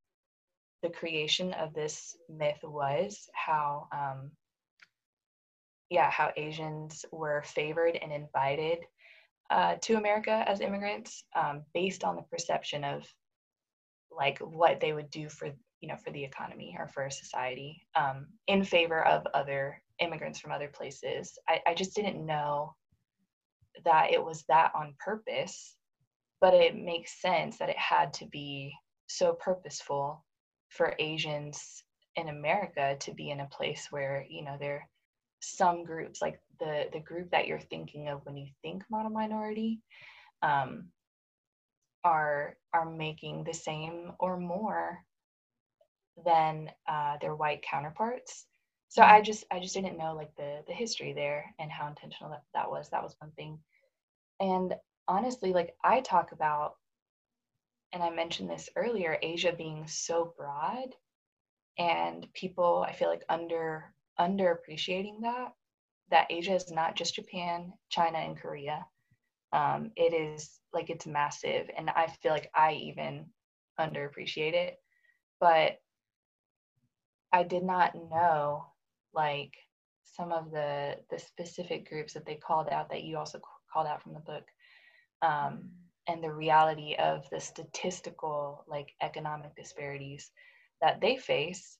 the 0.83 0.89
creation 0.89 1.53
of 1.53 1.73
this 1.73 2.17
myth 2.27 2.59
was, 2.63 3.29
how 3.33 3.87
um, 3.93 4.31
yeah, 5.89 6.11
how 6.11 6.31
Asians 6.35 7.05
were 7.13 7.43
favored 7.45 7.97
and 8.01 8.11
invited 8.11 8.79
uh, 9.49 9.75
to 9.81 9.95
America 9.95 10.43
as 10.47 10.61
immigrants 10.61 11.23
um, 11.35 11.63
based 11.73 12.03
on 12.03 12.15
the 12.15 12.21
perception 12.23 12.83
of 12.83 13.03
like 14.11 14.39
what 14.39 14.79
they 14.79 14.93
would 14.93 15.09
do 15.09 15.29
for 15.29 15.47
you 15.81 15.87
know 15.87 15.95
for 15.97 16.11
the 16.11 16.23
economy 16.23 16.75
or 16.77 16.87
for 16.87 17.09
society 17.09 17.81
um, 17.95 18.27
in 18.47 18.63
favor 18.63 19.05
of 19.05 19.25
other 19.33 19.81
immigrants 19.99 20.39
from 20.39 20.51
other 20.51 20.69
places. 20.69 21.37
I, 21.47 21.61
I 21.67 21.73
just 21.73 21.95
didn't 21.95 22.25
know 22.25 22.75
that 23.85 24.11
it 24.11 24.23
was 24.23 24.43
that 24.47 24.71
on 24.75 24.95
purpose, 24.99 25.75
but 26.41 26.53
it 26.53 26.75
makes 26.75 27.21
sense 27.21 27.57
that 27.57 27.69
it 27.69 27.77
had 27.77 28.13
to 28.13 28.25
be 28.27 28.73
so 29.07 29.33
purposeful 29.33 30.23
for 30.69 30.95
Asians 30.99 31.83
in 32.15 32.29
America 32.29 32.95
to 32.99 33.13
be 33.13 33.29
in 33.29 33.41
a 33.41 33.47
place 33.47 33.87
where, 33.89 34.25
you 34.29 34.43
know, 34.43 34.57
there 34.59 34.87
some 35.41 35.83
groups 35.83 36.21
like 36.21 36.39
the 36.59 36.89
the 36.93 36.99
group 36.99 37.31
that 37.31 37.47
you're 37.47 37.59
thinking 37.59 38.09
of 38.09 38.25
when 38.25 38.37
you 38.37 38.47
think 38.61 38.83
model 38.89 39.11
minority 39.11 39.81
um, 40.41 40.89
are 42.03 42.57
are 42.73 42.89
making 42.89 43.43
the 43.43 43.53
same 43.53 44.13
or 44.19 44.37
more 44.37 44.99
than 46.25 46.71
uh, 46.87 47.17
their 47.21 47.35
white 47.35 47.63
counterparts. 47.63 48.45
So 48.89 49.03
I 49.03 49.21
just 49.21 49.45
I 49.51 49.59
just 49.59 49.75
didn't 49.75 49.97
know 49.97 50.15
like 50.15 50.35
the 50.37 50.63
the 50.67 50.73
history 50.73 51.13
there 51.13 51.45
and 51.59 51.71
how 51.71 51.87
intentional 51.87 52.31
that, 52.31 52.43
that 52.53 52.71
was. 52.71 52.89
That 52.89 53.03
was 53.03 53.15
one 53.19 53.31
thing. 53.31 53.59
And 54.39 54.75
honestly, 55.07 55.53
like 55.53 55.75
I 55.83 56.01
talk 56.01 56.31
about, 56.31 56.75
and 57.93 58.03
I 58.03 58.09
mentioned 58.09 58.49
this 58.49 58.69
earlier, 58.75 59.17
Asia 59.21 59.53
being 59.57 59.87
so 59.87 60.33
broad 60.37 60.89
and 61.77 62.27
people 62.33 62.85
I 62.87 62.93
feel 62.93 63.09
like 63.09 63.23
under 63.29 63.93
underappreciating 64.19 65.21
that 65.21 65.53
that 66.11 66.27
Asia 66.29 66.55
is 66.55 66.71
not 66.71 66.95
just 66.95 67.15
Japan, 67.15 67.73
China, 67.89 68.17
and 68.17 68.37
Korea. 68.37 68.85
Um, 69.53 69.91
it 69.95 70.13
is 70.13 70.59
like 70.73 70.89
it's 70.89 71.07
massive, 71.07 71.69
and 71.75 71.89
I 71.89 72.07
feel 72.21 72.31
like 72.31 72.51
I 72.55 72.73
even 72.73 73.25
underappreciate 73.79 74.53
it. 74.53 74.77
But 75.39 75.79
I 77.31 77.43
did 77.43 77.63
not 77.63 77.95
know 77.95 78.65
like 79.13 79.53
some 80.03 80.31
of 80.31 80.51
the 80.51 80.97
the 81.09 81.19
specific 81.19 81.89
groups 81.89 82.13
that 82.13 82.25
they 82.25 82.35
called 82.35 82.69
out 82.69 82.89
that 82.89 83.03
you 83.03 83.17
also 83.17 83.39
called 83.71 83.87
out 83.87 84.01
from 84.03 84.13
the 84.13 84.19
book, 84.19 84.45
um, 85.21 85.69
and 86.07 86.23
the 86.23 86.31
reality 86.31 86.95
of 86.97 87.29
the 87.29 87.39
statistical 87.39 88.65
like 88.67 88.93
economic 89.01 89.55
disparities 89.55 90.31
that 90.81 91.01
they 91.01 91.17
face, 91.17 91.77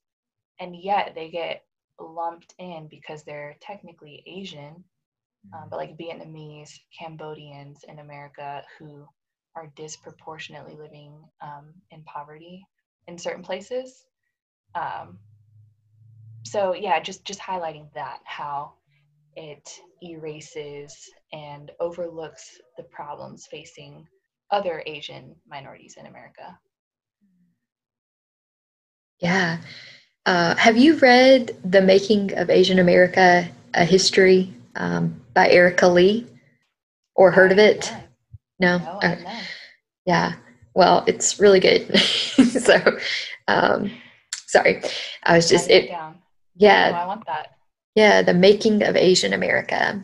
and 0.60 0.76
yet 0.76 1.14
they 1.16 1.30
get 1.30 1.64
lumped 2.00 2.54
in 2.58 2.88
because 2.90 3.24
they're 3.24 3.56
technically 3.62 4.24
Asian, 4.26 4.84
um, 5.54 5.68
but 5.70 5.78
like 5.78 5.98
Vietnamese, 5.98 6.72
Cambodians 6.98 7.84
in 7.88 8.00
America 8.00 8.64
who 8.78 9.06
are 9.56 9.72
disproportionately 9.76 10.76
living 10.76 11.14
um, 11.42 11.74
in 11.92 12.04
poverty 12.04 12.66
in 13.08 13.18
certain 13.18 13.44
places. 13.44 14.06
Um, 14.76 15.20
so 16.46 16.74
yeah, 16.74 17.00
just 17.00 17.26
just 17.26 17.40
highlighting 17.40 17.92
that 17.94 18.20
how 18.24 18.74
it 19.36 19.70
erases 20.02 21.10
and 21.34 21.72
overlooks 21.80 22.60
the 22.78 22.84
problems 22.84 23.48
facing 23.50 24.08
other 24.52 24.84
Asian 24.86 25.36
minorities 25.48 25.96
in 25.98 26.08
America. 26.08 26.58
Yeah. 29.20 29.60
Uh, 30.30 30.56
have 30.58 30.78
you 30.78 30.96
read 30.98 31.58
The 31.66 31.82
Making 31.82 32.38
of 32.38 32.52
Asian 32.52 32.78
America, 32.78 33.50
A 33.74 33.84
History 33.84 34.54
um, 34.76 35.20
by 35.34 35.50
Erika 35.50 35.88
Lee 35.88 36.28
or 37.16 37.32
heard 37.32 37.52
of 37.52 37.58
it? 37.58 37.92
No? 38.60 38.78
No, 38.78 39.18
yeah. 40.06 40.34
Well, 40.76 41.04
it's 41.08 41.40
really 41.40 41.60
good. 41.60 41.98
so, 41.98 43.00
um, 43.48 43.90
sorry. 44.46 44.84
I 45.24 45.36
was 45.36 45.50
just, 45.50 45.68
it, 45.68 45.90
yeah. 45.90 46.92
Oh, 46.92 46.96
I 46.96 47.06
want 47.08 47.26
that. 47.26 47.56
Yeah. 47.96 48.22
The 48.22 48.36
Making 48.36 48.84
of 48.84 48.96
Asian 48.96 49.34
America 49.34 50.00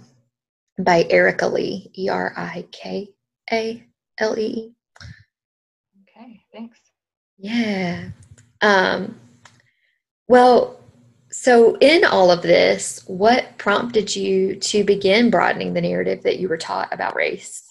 by 0.80 1.06
Erika 1.08 1.48
Lee, 1.48 1.92
E 1.96 2.10
R 2.10 2.34
I 2.36 2.66
K 2.72 3.12
A 3.54 3.84
L 4.18 4.40
E. 4.40 4.74
Okay. 6.02 6.42
Thanks. 6.52 6.80
Yeah. 7.38 8.10
Um, 8.64 9.20
well, 10.28 10.80
so 11.32 11.76
in 11.82 12.06
all 12.06 12.32
of 12.32 12.42
this, 12.42 13.04
what 13.08 13.58
prompted 13.58 14.16
you 14.16 14.56
to 14.56 14.84
begin 14.84 15.30
broadening 15.30 15.74
the 15.74 15.82
narrative 15.82 16.24
that 16.24 16.40
you 16.40 16.48
were 16.48 16.58
taught 16.58 16.94
about 16.94 17.16
race? 17.16 17.70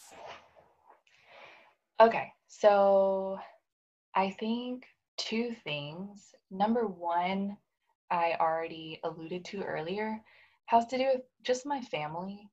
Okay, 2.01 2.33
so 2.49 3.39
I 4.15 4.31
think 4.31 4.85
two 5.17 5.55
things. 5.65 6.35
Number 6.51 6.87
one, 6.87 7.57
I 8.11 8.37
already 8.39 9.01
alluded 9.03 9.45
to 9.47 9.63
earlier, 9.63 10.21
has 10.67 10.87
to 10.87 10.99
do 10.99 11.05
with 11.15 11.23
just 11.43 11.67
my 11.67 11.81
family 11.81 12.49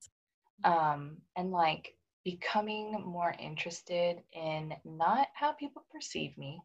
um, 0.64 1.18
and 1.36 1.52
like 1.52 1.96
becoming 2.24 3.04
more 3.06 3.36
interested 3.40 4.22
in 4.34 4.74
not 4.86 5.28
how 5.34 5.52
people 5.54 5.84
perceive 5.92 6.38
me, 6.38 6.62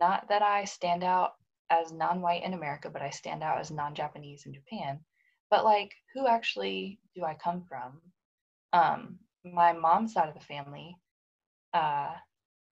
not 0.00 0.28
that 0.28 0.42
I 0.42 0.64
stand 0.64 1.02
out 1.04 1.34
as 1.70 1.92
non-white 1.92 2.44
in 2.44 2.54
America, 2.54 2.90
but 2.90 3.02
I 3.02 3.10
stand 3.10 3.42
out 3.42 3.60
as 3.60 3.70
non-Japanese 3.70 4.46
in 4.46 4.54
Japan. 4.54 5.00
But 5.50 5.64
like, 5.64 5.92
who 6.14 6.26
actually 6.26 6.98
do 7.14 7.24
I 7.24 7.34
come 7.34 7.64
from? 7.68 8.00
Um, 8.72 9.18
my 9.44 9.72
mom's 9.72 10.12
side 10.14 10.28
of 10.28 10.34
the 10.34 10.40
family, 10.40 10.96
uh, 11.72 12.12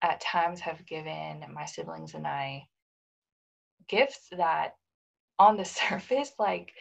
at 0.01 0.21
times 0.21 0.59
have 0.59 0.85
given 0.85 1.45
my 1.53 1.65
siblings 1.65 2.13
and 2.13 2.27
I 2.27 2.67
gifts 3.87 4.27
that, 4.31 4.73
on 5.39 5.57
the 5.57 5.65
surface, 5.79 6.31
like, 6.39 6.71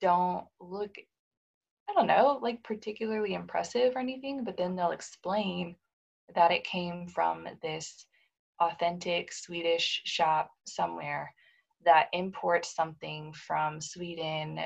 don't 0.00 0.44
look, 0.60 0.94
I 1.88 1.94
don't 1.94 2.06
know, 2.06 2.38
like 2.42 2.62
particularly 2.62 3.34
impressive 3.34 3.94
or 3.94 4.00
anything. 4.00 4.44
But 4.44 4.56
then 4.56 4.76
they'll 4.76 4.90
explain 4.90 5.76
that 6.34 6.50
it 6.50 6.64
came 6.64 7.06
from 7.08 7.46
this 7.62 8.06
authentic 8.60 9.32
Swedish 9.32 10.02
shop 10.04 10.50
somewhere 10.66 11.32
that 11.84 12.08
imports 12.12 12.74
something 12.74 13.32
from 13.32 13.80
Sweden 13.80 14.60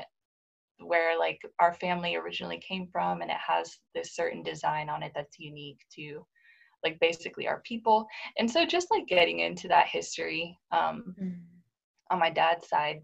where 0.79 1.17
like 1.19 1.39
our 1.59 1.73
family 1.73 2.15
originally 2.15 2.59
came 2.67 2.87
from 2.91 3.21
and 3.21 3.29
it 3.29 3.37
has 3.37 3.77
this 3.93 4.15
certain 4.15 4.41
design 4.41 4.89
on 4.89 5.03
it 5.03 5.11
that's 5.13 5.37
unique 5.37 5.79
to 5.95 6.25
like 6.83 6.99
basically 6.99 7.47
our 7.47 7.61
people. 7.61 8.07
And 8.39 8.49
so 8.49 8.65
just 8.65 8.89
like 8.89 9.05
getting 9.07 9.39
into 9.39 9.67
that 9.67 9.87
history 9.87 10.57
um, 10.71 11.13
mm. 11.21 11.35
on 12.09 12.19
my 12.19 12.31
dad's 12.31 12.67
side 12.67 13.01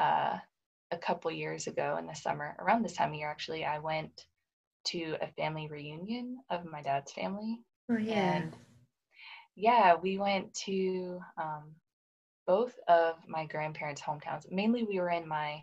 uh, 0.00 0.38
a 0.90 0.98
couple 0.98 1.30
years 1.30 1.68
ago 1.68 1.96
in 2.00 2.06
the 2.06 2.14
summer 2.14 2.56
around 2.58 2.82
this 2.82 2.94
time 2.94 3.10
of 3.10 3.14
year 3.14 3.30
actually 3.30 3.64
i 3.64 3.78
went 3.78 4.26
to 4.84 5.16
a 5.20 5.26
family 5.28 5.68
reunion 5.68 6.38
of 6.50 6.64
my 6.64 6.82
dad's 6.82 7.12
family. 7.12 7.60
Oh 7.90 7.98
yeah. 7.98 8.36
And 8.36 8.52
yeah 9.56 9.94
we 9.94 10.18
went 10.18 10.52
to 10.66 11.20
um, 11.40 11.74
both 12.52 12.78
of 12.86 13.16
my 13.26 13.46
grandparents' 13.46 14.02
hometowns. 14.02 14.44
Mainly, 14.50 14.82
we 14.82 15.00
were 15.00 15.08
in 15.08 15.26
my 15.26 15.62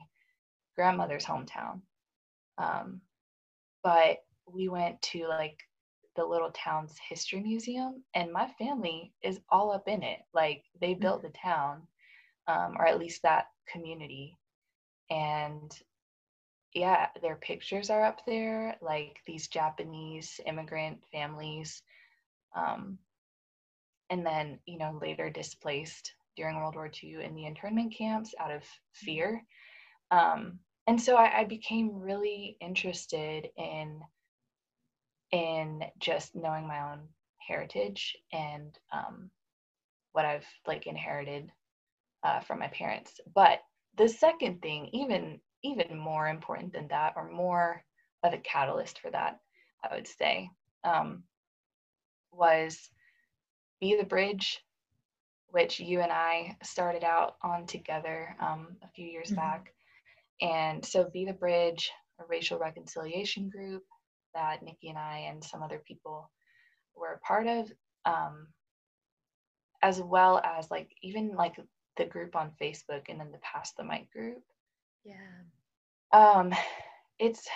grandmother's 0.76 1.24
hometown, 1.24 1.82
um, 2.58 3.02
but 3.84 4.24
we 4.52 4.70
went 4.70 5.00
to 5.04 5.28
like 5.28 5.60
the 6.16 6.26
little 6.26 6.50
town's 6.50 6.96
history 7.08 7.42
museum, 7.42 8.04
and 8.16 8.34
my 8.34 8.48
family 8.58 9.14
is 9.22 9.40
all 9.52 9.72
up 9.72 9.88
in 9.88 10.02
it. 10.02 10.18
Like 10.34 10.64
they 10.82 10.96
mm. 10.96 11.00
built 11.00 11.22
the 11.22 11.30
town, 11.30 11.84
um, 12.48 12.76
or 12.76 12.88
at 12.88 12.98
least 12.98 13.22
that 13.22 13.50
community, 13.72 14.40
and 15.12 15.72
yeah, 16.74 17.10
their 17.22 17.36
pictures 17.36 17.92
are 17.92 18.04
up 18.04 18.22
there. 18.26 18.78
Like 18.82 19.18
these 19.28 19.48
Japanese 19.48 20.40
immigrant 20.44 21.04
families. 21.12 21.84
Um, 22.56 22.98
and 24.10 24.26
then 24.26 24.58
you 24.66 24.80
know 24.80 24.98
later 25.00 25.30
displaced 25.30 26.14
during 26.40 26.56
World 26.56 26.76
War 26.76 26.90
II 27.04 27.24
in 27.24 27.36
the 27.36 27.46
internment 27.46 27.94
camps 27.94 28.34
out 28.40 28.50
of 28.50 28.64
fear. 28.94 29.44
Um, 30.10 30.60
and 30.88 31.00
so 31.00 31.18
I, 31.18 31.42
I, 31.42 31.44
became 31.44 32.00
really 32.00 32.56
interested 32.62 33.50
in 33.58 34.00
in 35.32 35.84
just 36.00 36.36
knowing 36.36 36.66
my 36.66 36.92
own 36.92 37.02
heritage 37.46 38.16
and 38.32 38.76
um, 38.92 39.30
what 40.14 40.26
I've 40.26 40.48
like 40.66 40.88
inherited 40.88 41.52
uh, 42.24 42.40
from 42.40 42.60
my 42.60 42.70
parents. 42.70 43.20
But 43.36 43.60
the 43.98 44.08
second 44.08 44.62
thing, 44.62 44.90
even 44.94 45.42
even 45.62 45.98
more 45.98 46.30
important 46.30 46.72
than 46.72 46.88
that, 46.88 47.14
or 47.18 47.30
more 47.30 47.84
of 48.24 48.34
a 48.34 48.38
catalyst 48.38 49.02
for 49.02 49.12
that, 49.12 49.40
I 49.84 49.94
would 49.94 50.08
say, 50.08 50.50
um, 50.86 51.24
was 52.32 52.90
be 53.82 53.98
the 53.98 54.06
bridge 54.06 54.64
which 55.52 55.80
you 55.80 56.02
and 56.02 56.12
I 56.12 56.58
started 56.64 57.04
out 57.04 57.36
on 57.44 57.66
together 57.66 58.36
um, 58.40 58.78
a 58.84 58.88
few 58.90 59.08
years 59.08 59.28
mm-hmm. 59.28 59.36
back. 59.36 59.74
And 60.42 60.86
so, 60.86 61.10
Be 61.12 61.26
the 61.26 61.34
Bridge, 61.34 61.92
a 62.20 62.24
racial 62.28 62.60
reconciliation 62.60 63.50
group 63.50 63.84
that 64.34 64.64
Nikki 64.64 64.90
and 64.90 64.98
I 64.98 65.28
and 65.30 65.44
some 65.44 65.64
other 65.64 65.82
people 65.86 66.30
were 66.96 67.14
a 67.14 67.20
part 67.20 67.48
of, 67.48 67.72
um, 68.06 68.48
as 69.82 70.02
well 70.02 70.42
as 70.44 70.70
like 70.70 70.90
even 71.02 71.36
like 71.36 71.60
the 71.98 72.06
group 72.06 72.36
on 72.36 72.52
Facebook 72.62 73.04
and 73.10 73.20
then 73.20 73.32
the 73.32 73.40
Pass 73.40 73.74
the 73.74 73.84
Mic 73.84 74.12
group. 74.12 74.44
Yeah. 75.04 75.16
Um, 76.12 76.54
it's 77.20 77.48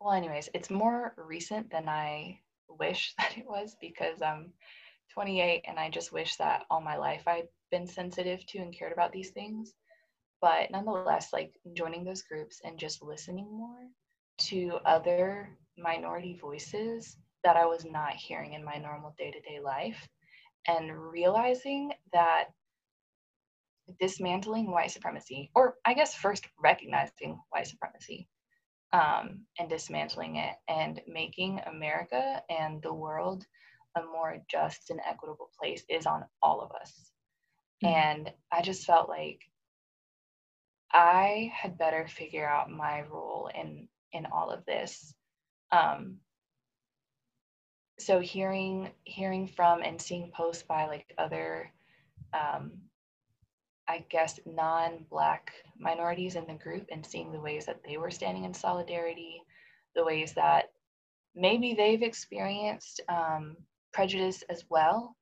well, 0.00 0.12
anyways, 0.12 0.48
it's 0.54 0.70
more 0.70 1.14
recent 1.16 1.70
than 1.70 1.88
I 1.88 2.40
wish 2.68 3.14
that 3.18 3.36
it 3.36 3.46
was 3.46 3.76
because 3.80 4.22
I'm 4.22 4.52
28 5.14 5.64
and 5.66 5.78
I 5.78 5.90
just 5.90 6.12
wish 6.12 6.36
that 6.36 6.64
all 6.70 6.80
my 6.80 6.96
life 6.96 7.26
I'd 7.26 7.48
been 7.70 7.86
sensitive 7.86 8.44
to 8.46 8.58
and 8.58 8.76
cared 8.76 8.92
about 8.92 9.12
these 9.12 9.30
things. 9.30 9.74
But 10.40 10.70
nonetheless, 10.70 11.32
like 11.32 11.52
joining 11.74 12.04
those 12.04 12.22
groups 12.22 12.60
and 12.64 12.78
just 12.78 13.02
listening 13.02 13.48
more 13.50 13.88
to 14.38 14.78
other 14.84 15.50
minority 15.76 16.38
voices 16.40 17.16
that 17.44 17.56
I 17.56 17.66
was 17.66 17.84
not 17.84 18.14
hearing 18.14 18.52
in 18.54 18.64
my 18.64 18.76
normal 18.76 19.14
day 19.18 19.30
to 19.30 19.40
day 19.40 19.60
life 19.60 20.08
and 20.66 20.96
realizing 20.96 21.92
that 22.12 22.46
dismantling 24.00 24.70
white 24.70 24.90
supremacy, 24.90 25.50
or 25.54 25.76
I 25.84 25.94
guess 25.94 26.14
first 26.14 26.46
recognizing 26.62 27.40
white 27.50 27.66
supremacy 27.66 28.28
um, 28.92 29.40
and 29.58 29.68
dismantling 29.68 30.36
it 30.36 30.54
and 30.68 31.00
making 31.06 31.60
America 31.66 32.42
and 32.50 32.82
the 32.82 32.92
world 32.92 33.44
a 33.96 34.02
more 34.02 34.38
just 34.48 34.90
and 34.90 35.00
equitable 35.08 35.50
place 35.58 35.82
is 35.88 36.06
on 36.06 36.24
all 36.42 36.60
of 36.60 36.72
us. 36.72 37.12
Mm-hmm. 37.82 37.94
And 37.94 38.32
I 38.52 38.62
just 38.62 38.84
felt 38.84 39.08
like 39.08 39.40
I 40.92 41.52
had 41.54 41.78
better 41.78 42.06
figure 42.08 42.48
out 42.48 42.70
my 42.70 43.02
role 43.02 43.50
in 43.54 43.88
in 44.12 44.26
all 44.26 44.50
of 44.50 44.64
this. 44.64 45.14
Um, 45.70 46.16
so 47.98 48.20
hearing 48.20 48.90
hearing 49.04 49.46
from 49.48 49.82
and 49.82 50.00
seeing 50.00 50.30
posts 50.34 50.62
by 50.62 50.86
like 50.86 51.12
other 51.18 51.70
um, 52.32 52.72
I 53.88 54.04
guess, 54.10 54.38
non 54.44 55.06
Black 55.10 55.50
minorities 55.78 56.36
in 56.36 56.46
the 56.46 56.54
group 56.54 56.86
and 56.92 57.04
seeing 57.04 57.32
the 57.32 57.40
ways 57.40 57.64
that 57.66 57.80
they 57.84 57.96
were 57.96 58.10
standing 58.10 58.44
in 58.44 58.52
solidarity, 58.52 59.42
the 59.96 60.04
ways 60.04 60.34
that 60.34 60.72
maybe 61.34 61.74
they've 61.74 62.02
experienced 62.02 63.00
um, 63.08 63.56
prejudice 63.98 64.44
as 64.48 64.62
well, 64.70 65.16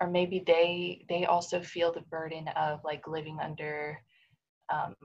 or 0.00 0.10
maybe 0.10 0.42
they 0.44 1.04
they 1.08 1.26
also 1.26 1.62
feel 1.62 1.92
the 1.92 2.00
burden 2.10 2.48
of 2.56 2.80
like 2.84 3.06
living 3.06 3.38
under, 3.40 4.02
um, 4.68 4.96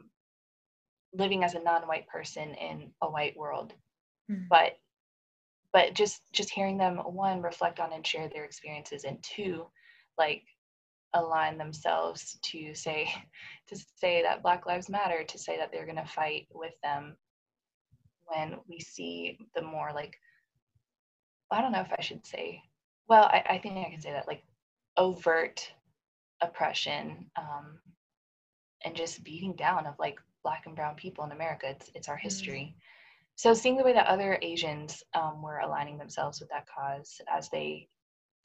living 1.14 1.44
as 1.44 1.54
a 1.54 1.62
non-white 1.62 2.08
person 2.08 2.56
in 2.56 2.90
a 3.04 3.08
white 3.08 3.38
world, 3.38 3.74
mm-hmm. 4.32 4.46
but 4.50 4.80
but 5.72 5.94
just 5.94 6.22
just 6.34 6.50
hearing 6.50 6.80
them 6.80 6.98
one 6.98 7.44
reflect 7.44 7.80
on 7.80 7.94
and 7.94 8.08
share 8.08 8.28
their 8.28 8.44
experiences 8.44 9.04
and 9.04 9.22
two 9.22 9.68
like 10.18 10.42
align 11.14 11.60
themselves 11.60 12.40
to 12.42 12.74
say 12.74 13.08
to 13.68 13.78
say 13.98 14.24
that 14.24 14.42
black 14.42 14.66
lives 14.66 14.90
matter 14.90 15.24
to 15.24 15.38
say 15.38 15.58
that 15.60 15.72
they're 15.72 15.86
going 15.86 15.96
to 15.96 16.06
fight 16.06 16.48
with 16.52 16.74
them 16.82 17.16
when 18.26 18.56
we 18.68 18.80
see 18.80 19.38
the 19.54 19.62
more 19.62 19.92
like 19.94 20.16
i 21.52 21.62
don't 21.62 21.72
know 21.72 21.82
if 21.82 21.94
i 21.98 22.02
should 22.02 22.26
say 22.26 22.62
well 23.08 23.26
i, 23.26 23.44
I 23.50 23.58
think 23.60 23.78
i 23.78 23.90
can 23.90 24.02
say 24.02 24.12
that 24.12 24.28
like 24.28 24.44
overt 24.98 25.72
oppression 26.42 27.30
um, 27.38 27.80
and 28.84 28.96
just 28.96 29.24
beating 29.24 29.56
down 29.56 29.86
of 29.86 29.96
like 30.00 30.20
black 30.44 30.64
and 30.66 30.76
brown 30.76 30.96
people 30.96 31.24
in 31.24 31.32
america 31.32 31.68
it's, 31.70 31.90
it's 31.96 32.08
our 32.08 32.16
mm-hmm. 32.16 32.24
history 32.24 32.76
so 33.36 33.54
seeing 33.54 33.78
the 33.78 33.84
way 33.84 33.94
that 33.94 34.08
other 34.08 34.38
asians 34.42 35.04
um, 35.14 35.42
were 35.42 35.60
aligning 35.60 35.98
themselves 35.98 36.40
with 36.40 36.50
that 36.50 36.66
cause 36.68 37.20
as 37.30 37.50
they 37.50 37.88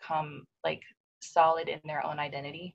come 0.03 0.45
like 0.65 0.83
solid 1.21 1.69
in 1.69 1.81
their 1.85 2.05
own 2.05 2.19
identity 2.19 2.75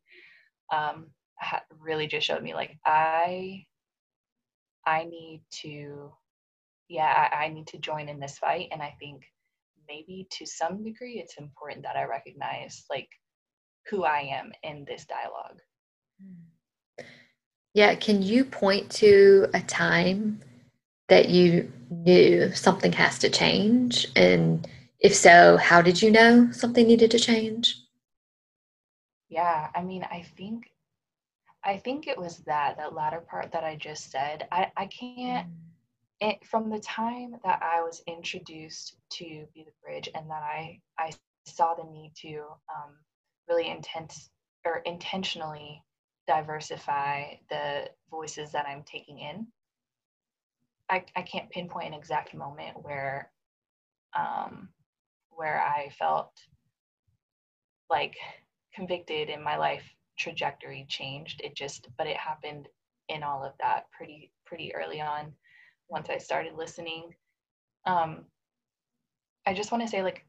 um, 0.71 1.07
ha- 1.39 1.63
really 1.79 2.07
just 2.07 2.25
showed 2.27 2.43
me 2.43 2.53
like 2.53 2.77
i 2.85 3.63
i 4.85 5.03
need 5.05 5.41
to 5.49 6.11
yeah 6.87 7.29
I, 7.31 7.45
I 7.45 7.47
need 7.49 7.67
to 7.67 7.79
join 7.79 8.09
in 8.09 8.19
this 8.19 8.37
fight 8.37 8.67
and 8.71 8.81
i 8.81 8.95
think 8.99 9.23
maybe 9.87 10.27
to 10.31 10.45
some 10.45 10.83
degree 10.83 11.19
it's 11.19 11.37
important 11.37 11.83
that 11.83 11.95
i 11.95 12.03
recognize 12.03 12.83
like 12.89 13.09
who 13.89 14.03
i 14.03 14.19
am 14.19 14.51
in 14.63 14.85
this 14.87 15.05
dialogue 15.05 15.59
yeah 17.73 17.95
can 17.95 18.21
you 18.21 18.43
point 18.43 18.89
to 18.89 19.47
a 19.53 19.61
time 19.61 20.39
that 21.07 21.29
you 21.29 21.71
knew 21.89 22.51
something 22.53 22.91
has 22.91 23.19
to 23.19 23.29
change 23.29 24.07
and 24.15 24.67
if 24.99 25.13
so 25.13 25.57
how 25.57 25.81
did 25.81 26.01
you 26.01 26.11
know 26.11 26.51
something 26.51 26.87
needed 26.87 27.11
to 27.11 27.19
change 27.19 27.85
yeah, 29.29 29.69
I 29.75 29.83
mean, 29.83 30.03
I 30.09 30.21
think 30.37 30.71
I 31.63 31.77
think 31.77 32.07
it 32.07 32.17
was 32.17 32.37
that 32.45 32.77
that 32.77 32.93
latter 32.93 33.21
part 33.21 33.51
that 33.51 33.63
I 33.63 33.75
just 33.75 34.11
said. 34.11 34.47
I 34.51 34.71
I 34.77 34.85
can't 34.85 35.47
mm. 35.47 35.53
It, 36.21 36.45
from 36.45 36.69
the 36.69 36.79
time 36.79 37.35
that 37.43 37.61
I 37.61 37.81
was 37.81 38.01
introduced 38.07 38.95
to 39.13 39.45
Be 39.53 39.63
the 39.63 39.71
Bridge 39.83 40.09
and 40.13 40.29
that 40.29 40.43
I 40.43 40.79
I 40.97 41.11
saw 41.45 41.75
the 41.75 41.83
need 41.83 42.13
to 42.21 42.39
um, 42.73 42.95
really 43.47 43.69
intense 43.69 44.29
or 44.65 44.77
intentionally 44.85 45.83
diversify 46.27 47.35
the 47.49 47.89
voices 48.09 48.51
that 48.51 48.65
I'm 48.67 48.83
taking 48.83 49.19
in. 49.19 49.47
I, 50.89 51.03
I 51.15 51.21
can't 51.21 51.49
pinpoint 51.49 51.87
an 51.87 51.93
exact 51.93 52.33
moment 52.33 52.83
where 52.83 53.31
um, 54.17 54.69
where 55.29 55.61
I 55.61 55.89
felt 55.89 56.31
like 57.89 58.15
convicted 58.73 59.29
and 59.29 59.43
my 59.43 59.57
life 59.57 59.83
trajectory 60.17 60.85
changed. 60.87 61.41
It 61.43 61.55
just, 61.55 61.89
but 61.97 62.07
it 62.07 62.17
happened 62.17 62.67
in 63.09 63.21
all 63.21 63.43
of 63.43 63.53
that 63.59 63.85
pretty 63.91 64.31
pretty 64.45 64.73
early 64.73 65.01
on 65.01 65.33
once 65.89 66.09
I 66.09 66.17
started 66.17 66.53
listening. 66.55 67.13
Um, 67.85 68.25
I 69.45 69.53
just 69.53 69.71
want 69.71 69.83
to 69.83 69.89
say, 69.89 70.01
like, 70.01 70.25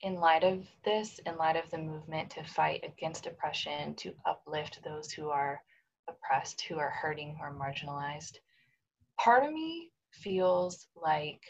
in 0.00 0.16
light 0.16 0.42
of 0.42 0.66
this, 0.84 1.20
in 1.24 1.36
light 1.36 1.56
of 1.56 1.70
the 1.70 1.78
movement 1.78 2.30
to 2.30 2.42
fight 2.42 2.84
against 2.84 3.26
oppression, 3.26 3.94
to 3.94 4.14
uplift 4.26 4.80
those 4.82 5.12
who 5.12 5.28
are 5.28 5.60
oppressed, 6.08 6.62
who 6.62 6.78
are 6.78 6.90
hurting, 6.90 7.36
who 7.36 7.42
are 7.42 7.54
marginalized, 7.54 8.38
part 9.18 9.44
of 9.44 9.52
me 9.52 9.90
feels 10.12 10.88
like 10.96 11.42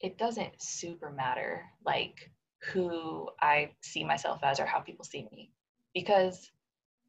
it 0.00 0.18
doesn't 0.18 0.62
super 0.62 1.10
matter. 1.10 1.64
Like, 1.84 2.30
who 2.72 3.28
I 3.40 3.70
see 3.80 4.04
myself 4.04 4.40
as 4.42 4.60
or 4.60 4.66
how 4.66 4.80
people 4.80 5.04
see 5.04 5.26
me. 5.32 5.50
Because 5.94 6.50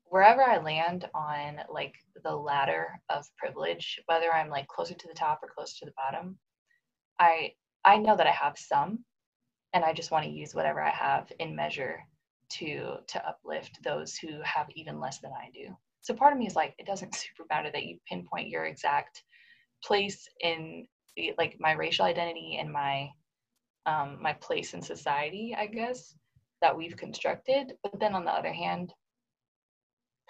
wherever 0.09 0.41
I 0.41 0.57
land 0.57 1.09
on 1.13 1.59
like 1.69 1.95
the 2.23 2.35
ladder 2.35 2.89
of 3.09 3.25
privilege, 3.37 3.99
whether 4.05 4.33
I'm 4.33 4.49
like 4.49 4.67
closer 4.67 4.93
to 4.93 5.07
the 5.07 5.13
top 5.13 5.39
or 5.43 5.49
closer 5.53 5.75
to 5.79 5.85
the 5.85 5.93
bottom, 5.97 6.37
I 7.19 7.53
I 7.85 7.97
know 7.97 8.15
that 8.17 8.27
I 8.27 8.31
have 8.31 8.57
some 8.57 9.05
and 9.73 9.83
I 9.83 9.93
just 9.93 10.11
want 10.11 10.25
to 10.25 10.31
use 10.31 10.55
whatever 10.55 10.81
I 10.81 10.89
have 10.89 11.31
in 11.39 11.55
measure 11.55 11.99
to 12.53 12.97
to 13.07 13.27
uplift 13.27 13.79
those 13.83 14.15
who 14.17 14.41
have 14.43 14.67
even 14.75 14.99
less 14.99 15.19
than 15.19 15.31
I 15.31 15.49
do. 15.53 15.75
So 16.01 16.13
part 16.13 16.33
of 16.33 16.39
me 16.39 16.47
is 16.47 16.55
like 16.55 16.75
it 16.77 16.87
doesn't 16.87 17.15
super 17.15 17.45
matter 17.49 17.69
that 17.71 17.85
you 17.85 17.97
pinpoint 18.09 18.49
your 18.49 18.65
exact 18.65 19.23
place 19.83 20.27
in 20.41 20.87
like 21.37 21.57
my 21.59 21.73
racial 21.73 22.05
identity 22.05 22.57
and 22.59 22.71
my 22.71 23.09
um, 23.85 24.17
my 24.21 24.33
place 24.33 24.73
in 24.73 24.81
society, 24.81 25.55
I 25.57 25.65
guess, 25.67 26.13
that 26.61 26.77
we've 26.77 26.97
constructed. 26.97 27.73
But 27.83 27.99
then 27.99 28.13
on 28.13 28.25
the 28.25 28.31
other 28.31 28.51
hand, 28.51 28.93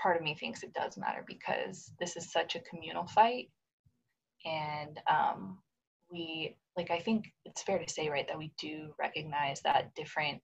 part 0.02 0.18
of 0.18 0.24
me 0.24 0.36
thinks 0.36 0.64
it 0.64 0.74
does 0.74 0.98
matter 0.98 1.24
because 1.28 1.92
this 2.00 2.16
is 2.16 2.32
such 2.32 2.56
a 2.56 2.62
communal 2.62 3.08
fight. 3.08 3.50
And 4.46 5.00
um, 5.10 5.58
we, 6.12 6.56
like, 6.76 6.92
I 6.92 7.00
think 7.00 7.26
it's 7.46 7.64
fair 7.64 7.80
to 7.80 7.92
say, 7.92 8.10
right, 8.10 8.28
that 8.28 8.38
we 8.38 8.54
do 8.60 8.94
recognize 9.00 9.62
that 9.62 9.94
different, 9.96 10.42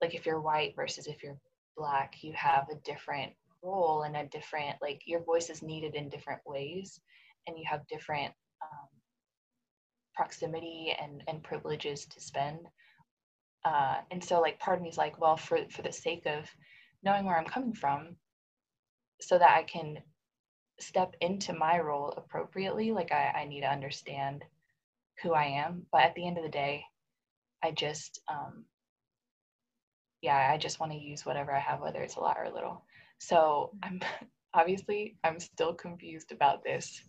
like, 0.00 0.14
if 0.14 0.26
you're 0.26 0.40
white 0.40 0.74
versus 0.76 1.06
if 1.06 1.22
you're 1.22 1.38
black, 1.76 2.14
you 2.22 2.32
have 2.34 2.66
a 2.70 2.80
different 2.84 3.32
role 3.62 4.02
and 4.02 4.16
a 4.16 4.26
different, 4.26 4.76
like, 4.80 5.02
your 5.06 5.22
voice 5.24 5.50
is 5.50 5.62
needed 5.62 5.94
in 5.94 6.08
different 6.08 6.40
ways 6.46 7.00
and 7.46 7.58
you 7.58 7.64
have 7.68 7.86
different 7.88 8.32
um, 8.62 8.88
proximity 10.14 10.94
and, 11.00 11.22
and 11.28 11.42
privileges 11.42 12.06
to 12.06 12.20
spend. 12.20 12.60
Uh, 13.64 13.96
and 14.10 14.22
so 14.22 14.40
like 14.40 14.60
part 14.60 14.78
of 14.78 14.82
me 14.82 14.88
is 14.88 14.98
like, 14.98 15.20
well, 15.20 15.36
for, 15.36 15.58
for 15.70 15.82
the 15.82 15.92
sake 15.92 16.24
of 16.26 16.48
knowing 17.02 17.24
where 17.24 17.36
I'm 17.36 17.44
coming 17.44 17.74
from, 17.74 18.16
so 19.20 19.38
that 19.38 19.50
I 19.56 19.62
can 19.62 19.98
step 20.80 21.14
into 21.20 21.52
my 21.54 21.80
role 21.80 22.12
appropriately, 22.16 22.92
like 22.92 23.12
I, 23.12 23.42
I 23.42 23.44
need 23.46 23.62
to 23.62 23.70
understand 23.72 24.44
who 25.22 25.32
I 25.32 25.44
am. 25.44 25.86
But 25.90 26.02
at 26.02 26.14
the 26.14 26.26
end 26.26 26.36
of 26.38 26.44
the 26.44 26.50
day, 26.50 26.84
I 27.62 27.70
just, 27.70 28.20
um, 28.28 28.64
yeah, 30.22 30.50
I 30.52 30.58
just 30.58 30.80
want 30.80 30.92
to 30.92 30.98
use 30.98 31.24
whatever 31.24 31.54
I 31.54 31.60
have, 31.60 31.80
whether 31.80 32.00
it's 32.00 32.16
a 32.16 32.20
lot 32.20 32.36
or 32.38 32.44
a 32.44 32.54
little. 32.54 32.84
So 33.18 33.72
I'm 33.82 34.00
obviously 34.54 35.16
I'm 35.24 35.40
still 35.40 35.74
confused 35.74 36.32
about 36.32 36.64
this. 36.64 37.02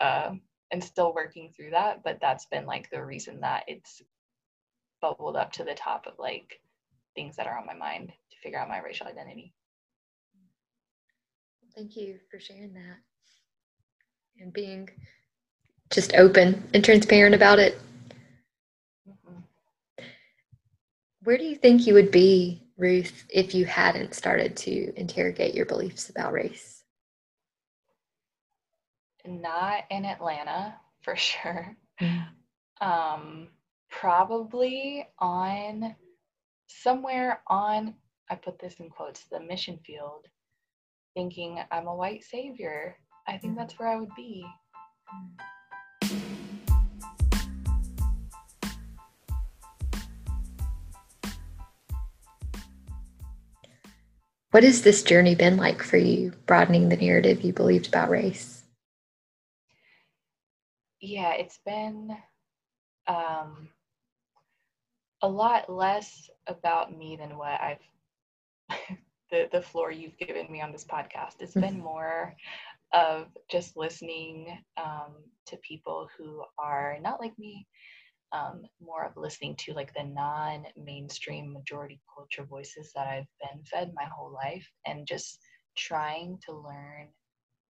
Uh, 0.00 0.32
and 0.70 0.82
still 0.84 1.14
working 1.14 1.50
through 1.56 1.70
that 1.70 2.02
but 2.04 2.18
that's 2.20 2.46
been 2.46 2.66
like 2.66 2.90
the 2.90 3.02
reason 3.04 3.40
that 3.40 3.64
it's 3.66 4.02
bubbled 5.00 5.36
up 5.36 5.52
to 5.52 5.64
the 5.64 5.74
top 5.74 6.06
of 6.06 6.14
like 6.18 6.60
things 7.14 7.36
that 7.36 7.46
are 7.46 7.58
on 7.58 7.66
my 7.66 7.74
mind 7.74 8.12
to 8.30 8.36
figure 8.42 8.58
out 8.58 8.68
my 8.68 8.80
racial 8.80 9.06
identity 9.06 9.54
thank 11.78 11.96
you 11.96 12.18
for 12.28 12.40
sharing 12.40 12.74
that 12.74 12.98
and 14.40 14.52
being 14.52 14.90
just 15.90 16.12
open 16.16 16.68
and 16.74 16.84
transparent 16.84 17.36
about 17.36 17.60
it. 17.60 17.78
Mm-hmm. 19.08 20.04
Where 21.22 21.38
do 21.38 21.44
you 21.44 21.54
think 21.54 21.86
you 21.86 21.94
would 21.94 22.10
be, 22.10 22.64
Ruth, 22.76 23.24
if 23.28 23.54
you 23.54 23.64
hadn't 23.64 24.14
started 24.14 24.56
to 24.56 24.92
interrogate 24.98 25.54
your 25.54 25.66
beliefs 25.66 26.10
about 26.10 26.32
race? 26.32 26.82
Not 29.24 29.84
in 29.88 30.04
Atlanta, 30.04 30.74
for 31.02 31.14
sure. 31.14 31.76
Um, 32.80 33.48
probably 33.88 35.06
on 35.20 35.94
somewhere 36.66 37.40
on, 37.46 37.94
I 38.28 38.34
put 38.34 38.58
this 38.58 38.74
in 38.80 38.90
quotes, 38.90 39.24
the 39.24 39.38
mission 39.38 39.78
field, 39.86 40.26
thinking 41.14 41.60
I'm 41.70 41.86
a 41.86 41.94
white 41.94 42.24
savior. 42.24 42.96
I 43.26 43.32
think 43.32 43.52
mm-hmm. 43.52 43.58
that's 43.58 43.78
where 43.78 43.88
I 43.88 43.96
would 43.96 44.14
be. 44.16 44.44
What 54.50 54.64
has 54.64 54.80
this 54.82 55.02
journey 55.02 55.34
been 55.34 55.58
like 55.58 55.82
for 55.82 55.98
you, 55.98 56.32
broadening 56.46 56.88
the 56.88 56.96
narrative 56.96 57.42
you 57.42 57.52
believed 57.52 57.88
about 57.88 58.08
race? 58.08 58.64
Yeah, 61.00 61.32
it's 61.32 61.58
been 61.64 62.16
um, 63.06 63.68
a 65.22 65.28
lot 65.28 65.70
less 65.70 66.30
about 66.46 66.96
me 66.96 67.16
than 67.16 67.36
what 67.36 67.60
I've 67.60 67.78
the 69.30 69.48
the 69.52 69.62
floor 69.62 69.90
you've 69.90 70.18
given 70.18 70.50
me 70.50 70.60
on 70.60 70.72
this 70.72 70.84
podcast. 70.84 71.40
It's 71.40 71.54
been 71.54 71.74
mm-hmm. 71.74 71.82
more 71.82 72.34
of 72.92 73.26
just 73.50 73.76
listening 73.76 74.58
um, 74.76 75.16
to 75.46 75.56
people 75.58 76.08
who 76.16 76.42
are 76.58 76.98
not 77.02 77.20
like 77.20 77.38
me, 77.38 77.66
um, 78.32 78.62
more 78.80 79.04
of 79.04 79.16
listening 79.16 79.56
to 79.56 79.74
like 79.74 79.92
the 79.94 80.04
non-mainstream 80.04 81.52
majority 81.52 82.00
culture 82.14 82.44
voices 82.44 82.90
that 82.94 83.06
I've 83.06 83.26
been 83.40 83.62
fed 83.64 83.92
my 83.94 84.04
whole 84.04 84.32
life, 84.32 84.66
and 84.86 85.06
just 85.06 85.38
trying 85.76 86.38
to 86.46 86.54
learn 86.54 87.08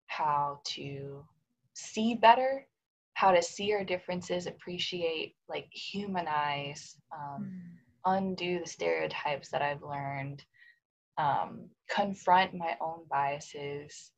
how 0.07 0.59
to 0.75 1.25
see 1.73 2.15
better 2.15 2.67
how 3.15 3.31
to 3.31 3.41
see 3.41 3.73
our 3.73 3.83
differences, 3.83 4.45
appreciate, 4.45 5.35
like 5.47 5.67
humanize, 5.71 6.97
um, 7.13 7.49
mm. 7.49 8.17
undo 8.17 8.59
the 8.59 8.69
stereotypes 8.69 9.49
that 9.49 9.61
I've 9.61 9.81
learned, 9.81 10.43
um, 11.17 11.69
confront 11.89 12.53
my 12.53 12.75
own 12.81 13.05
biases, 13.09 14.11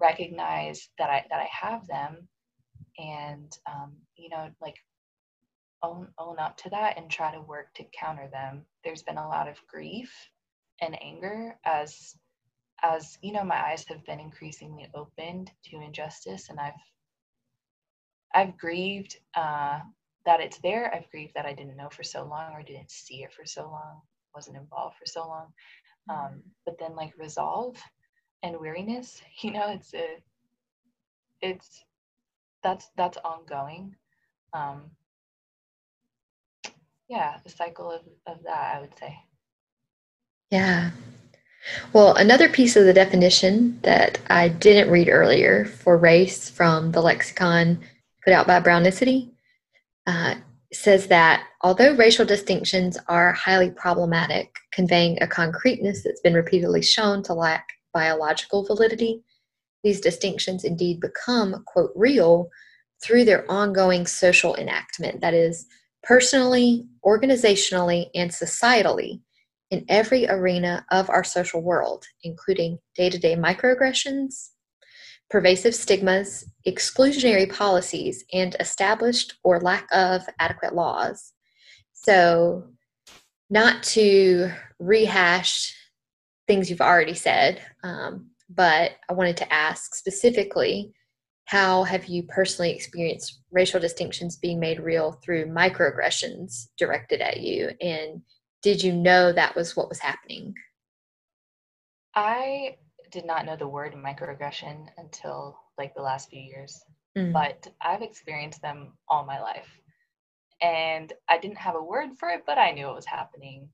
recognize 0.00 0.88
that 0.98 1.10
I 1.10 1.24
that 1.30 1.40
I 1.40 1.48
have 1.50 1.86
them, 1.86 2.28
and 2.98 3.52
um, 3.66 3.94
you 4.16 4.28
know, 4.28 4.48
like 4.60 4.76
own 5.82 6.08
own 6.18 6.38
up 6.38 6.56
to 6.58 6.70
that 6.70 6.96
and 6.98 7.10
try 7.10 7.32
to 7.32 7.40
work 7.40 7.74
to 7.74 7.84
counter 7.98 8.28
them. 8.32 8.64
There's 8.84 9.02
been 9.02 9.18
a 9.18 9.28
lot 9.28 9.48
of 9.48 9.56
grief 9.68 10.12
and 10.80 11.00
anger 11.02 11.56
as 11.64 12.14
as 12.82 13.18
you 13.22 13.32
know 13.32 13.44
my 13.44 13.56
eyes 13.56 13.84
have 13.88 14.04
been 14.04 14.20
increasingly 14.20 14.88
opened 14.94 15.50
to 15.66 15.80
injustice 15.80 16.48
and 16.50 16.58
I've 16.58 16.74
I've 18.34 18.58
grieved 18.58 19.16
uh, 19.36 19.80
that 20.26 20.40
it's 20.40 20.58
there. 20.58 20.92
I've 20.92 21.08
grieved 21.10 21.34
that 21.36 21.46
I 21.46 21.52
didn't 21.54 21.76
know 21.76 21.88
for 21.90 22.02
so 22.02 22.24
long 22.24 22.52
or 22.52 22.62
didn't 22.62 22.90
see 22.90 23.22
it 23.22 23.32
for 23.32 23.46
so 23.46 23.62
long, 23.62 24.00
wasn't 24.34 24.56
involved 24.56 24.96
for 24.98 25.06
so 25.06 25.26
long. 25.28 25.52
Um, 26.08 26.42
but 26.66 26.78
then 26.78 26.94
like 26.94 27.12
resolve 27.18 27.76
and 28.42 28.58
weariness, 28.58 29.22
you 29.40 29.52
know, 29.52 29.70
it's 29.70 29.94
a, 29.94 30.18
it's 31.40 31.84
that's 32.62 32.90
that's 32.96 33.18
ongoing. 33.18 33.94
Um, 34.52 34.90
yeah, 37.08 37.36
the 37.44 37.50
cycle 37.50 37.90
of, 37.90 38.02
of 38.26 38.42
that, 38.44 38.76
I 38.76 38.80
would 38.80 38.98
say. 38.98 39.16
Yeah. 40.50 40.90
Well, 41.92 42.14
another 42.14 42.48
piece 42.48 42.76
of 42.76 42.84
the 42.84 42.92
definition 42.92 43.78
that 43.82 44.18
I 44.28 44.48
didn't 44.48 44.90
read 44.90 45.08
earlier 45.08 45.64
for 45.64 45.96
race 45.96 46.48
from 46.48 46.92
the 46.92 47.00
lexicon 47.00 47.80
put 48.22 48.32
out 48.32 48.46
by 48.46 48.60
Brownicity, 48.60 49.30
uh, 50.06 50.36
says 50.76 51.08
that 51.08 51.44
although 51.62 51.94
racial 51.94 52.24
distinctions 52.24 52.98
are 53.08 53.32
highly 53.32 53.70
problematic, 53.70 54.56
conveying 54.72 55.22
a 55.22 55.26
concreteness 55.26 56.02
that's 56.02 56.20
been 56.20 56.34
repeatedly 56.34 56.82
shown 56.82 57.22
to 57.24 57.34
lack 57.34 57.66
biological 57.92 58.64
validity, 58.64 59.22
these 59.82 60.00
distinctions 60.00 60.64
indeed 60.64 61.00
become, 61.00 61.62
quote, 61.66 61.92
real 61.94 62.48
through 63.02 63.24
their 63.24 63.50
ongoing 63.50 64.06
social 64.06 64.56
enactment, 64.56 65.20
that 65.20 65.34
is, 65.34 65.66
personally, 66.02 66.86
organizationally, 67.04 68.08
and 68.14 68.30
societally 68.30 69.20
in 69.70 69.84
every 69.88 70.26
arena 70.28 70.84
of 70.90 71.10
our 71.10 71.24
social 71.24 71.62
world, 71.62 72.04
including 72.22 72.78
day 72.94 73.10
to 73.10 73.18
day 73.18 73.36
microaggressions, 73.36 74.50
pervasive 75.30 75.74
stigmas, 75.74 76.44
exclusionary 76.66 77.52
policies, 77.52 78.24
and 78.32 78.56
established 78.60 79.34
or 79.42 79.60
lack 79.60 79.88
of 79.92 80.22
adequate 80.38 80.74
laws. 80.74 81.32
So, 81.92 82.64
not 83.50 83.82
to 83.84 84.50
rehash 84.78 85.74
things 86.46 86.70
you've 86.70 86.80
already 86.80 87.14
said, 87.14 87.60
um, 87.82 88.30
but 88.48 88.92
I 89.08 89.12
wanted 89.12 89.36
to 89.38 89.52
ask 89.52 89.94
specifically 89.94 90.92
how 91.46 91.82
have 91.84 92.06
you 92.06 92.22
personally 92.24 92.70
experienced 92.72 93.40
racial 93.50 93.80
distinctions 93.80 94.36
being 94.36 94.58
made 94.58 94.80
real 94.80 95.12
through 95.12 95.46
microaggressions 95.46 96.68
directed 96.78 97.20
at 97.20 97.40
you? 97.40 97.70
And 97.80 98.22
did 98.62 98.82
you 98.82 98.92
know 98.92 99.30
that 99.32 99.54
was 99.54 99.76
what 99.76 99.88
was 99.88 99.98
happening? 99.98 100.54
I 102.14 102.76
did 103.14 103.24
not 103.24 103.46
know 103.46 103.56
the 103.56 103.68
word 103.68 103.94
microaggression 103.94 104.88
until 104.98 105.56
like 105.78 105.94
the 105.94 106.02
last 106.02 106.28
few 106.28 106.40
years, 106.40 106.84
mm. 107.16 107.32
but 107.32 107.68
I've 107.80 108.02
experienced 108.02 108.60
them 108.60 108.92
all 109.08 109.24
my 109.24 109.40
life. 109.40 109.68
And 110.60 111.12
I 111.28 111.38
didn't 111.38 111.58
have 111.58 111.76
a 111.76 111.82
word 111.82 112.18
for 112.18 112.28
it, 112.30 112.42
but 112.44 112.58
I 112.58 112.72
knew 112.72 112.88
it 112.88 112.94
was 112.94 113.06
happening. 113.06 113.68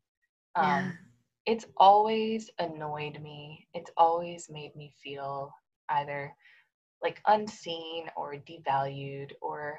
Um, 0.54 0.66
yeah. 0.66 0.90
It's 1.46 1.64
always 1.78 2.50
annoyed 2.58 3.20
me. 3.22 3.66
It's 3.72 3.90
always 3.96 4.50
made 4.50 4.76
me 4.76 4.92
feel 5.02 5.54
either 5.88 6.34
like 7.02 7.22
unseen 7.26 8.10
or 8.16 8.34
devalued 8.34 9.32
or 9.40 9.78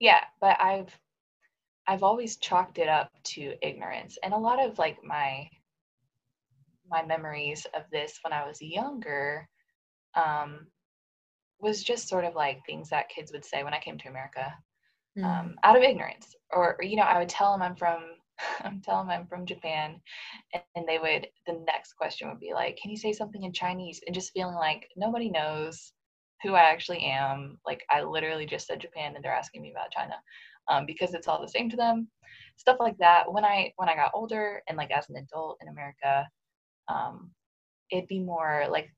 yeah, 0.00 0.20
but 0.38 0.60
I've 0.60 0.94
I've 1.86 2.02
always 2.02 2.36
chalked 2.36 2.78
it 2.78 2.88
up 2.88 3.10
to 3.34 3.54
ignorance. 3.62 4.18
And 4.22 4.34
a 4.34 4.38
lot 4.38 4.62
of 4.62 4.78
like 4.78 5.02
my 5.02 5.48
my 6.92 7.04
memories 7.04 7.66
of 7.74 7.82
this 7.90 8.18
when 8.22 8.32
I 8.32 8.46
was 8.46 8.60
younger 8.60 9.48
um, 10.14 10.66
was 11.60 11.82
just 11.82 12.08
sort 12.08 12.24
of 12.24 12.34
like 12.34 12.60
things 12.66 12.90
that 12.90 13.08
kids 13.08 13.32
would 13.32 13.44
say 13.44 13.64
when 13.64 13.74
I 13.74 13.80
came 13.80 13.98
to 13.98 14.08
America 14.08 14.52
mm. 15.18 15.24
um, 15.24 15.56
out 15.64 15.76
of 15.76 15.82
ignorance. 15.82 16.34
Or, 16.50 16.76
you 16.80 16.96
know, 16.96 17.02
I 17.02 17.18
would 17.18 17.28
tell 17.28 17.52
them 17.52 17.62
I'm 17.62 17.76
from, 17.76 18.02
I'm 18.60 18.80
telling 18.80 19.08
them 19.08 19.20
I'm 19.20 19.26
from 19.26 19.46
Japan. 19.46 20.00
And, 20.52 20.62
and 20.76 20.86
they 20.86 20.98
would, 20.98 21.26
the 21.46 21.64
next 21.66 21.94
question 21.94 22.28
would 22.28 22.40
be 22.40 22.52
like, 22.52 22.78
can 22.80 22.90
you 22.90 22.96
say 22.96 23.12
something 23.12 23.44
in 23.44 23.52
Chinese? 23.52 24.00
And 24.06 24.14
just 24.14 24.32
feeling 24.32 24.56
like 24.56 24.88
nobody 24.96 25.30
knows 25.30 25.92
who 26.42 26.54
I 26.54 26.62
actually 26.62 27.04
am. 27.04 27.58
Like 27.66 27.84
I 27.90 28.02
literally 28.02 28.46
just 28.46 28.66
said 28.66 28.80
Japan 28.80 29.14
and 29.14 29.24
they're 29.24 29.32
asking 29.32 29.62
me 29.62 29.70
about 29.70 29.92
China 29.92 30.14
um, 30.68 30.86
because 30.86 31.14
it's 31.14 31.28
all 31.28 31.40
the 31.40 31.48
same 31.48 31.70
to 31.70 31.76
them. 31.76 32.08
Stuff 32.56 32.76
like 32.80 32.96
that. 32.98 33.32
When 33.32 33.44
I 33.44 33.72
when 33.76 33.88
I 33.88 33.94
got 33.94 34.12
older 34.14 34.62
and 34.68 34.76
like 34.76 34.90
as 34.90 35.08
an 35.08 35.16
adult 35.16 35.58
in 35.60 35.68
America, 35.68 36.26
um, 36.88 37.30
it'd 37.90 38.08
be 38.08 38.20
more 38.20 38.66
like 38.70 38.90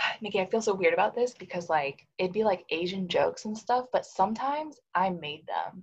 Nikki, 0.20 0.40
I 0.40 0.46
feel 0.46 0.62
so 0.62 0.74
weird 0.74 0.94
about 0.94 1.14
this 1.14 1.34
because 1.38 1.68
like 1.68 2.06
it'd 2.18 2.32
be 2.32 2.44
like 2.44 2.64
Asian 2.70 3.08
jokes 3.08 3.44
and 3.44 3.56
stuff, 3.56 3.86
but 3.92 4.06
sometimes 4.06 4.76
I 4.94 5.10
made 5.10 5.46
them, 5.46 5.82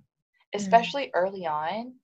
especially 0.54 1.06
mm. 1.06 1.10
early 1.14 1.46
on 1.46 1.94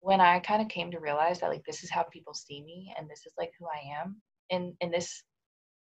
when 0.00 0.20
I 0.20 0.38
kind 0.40 0.62
of 0.62 0.68
came 0.68 0.90
to 0.92 1.00
realize 1.00 1.40
that 1.40 1.50
like 1.50 1.64
this 1.64 1.82
is 1.82 1.90
how 1.90 2.04
people 2.04 2.34
see 2.34 2.62
me 2.62 2.94
and 2.96 3.08
this 3.08 3.26
is 3.26 3.32
like 3.36 3.52
who 3.58 3.66
I 3.66 4.00
am 4.00 4.20
in 4.50 4.74
in 4.80 4.90
this 4.90 5.22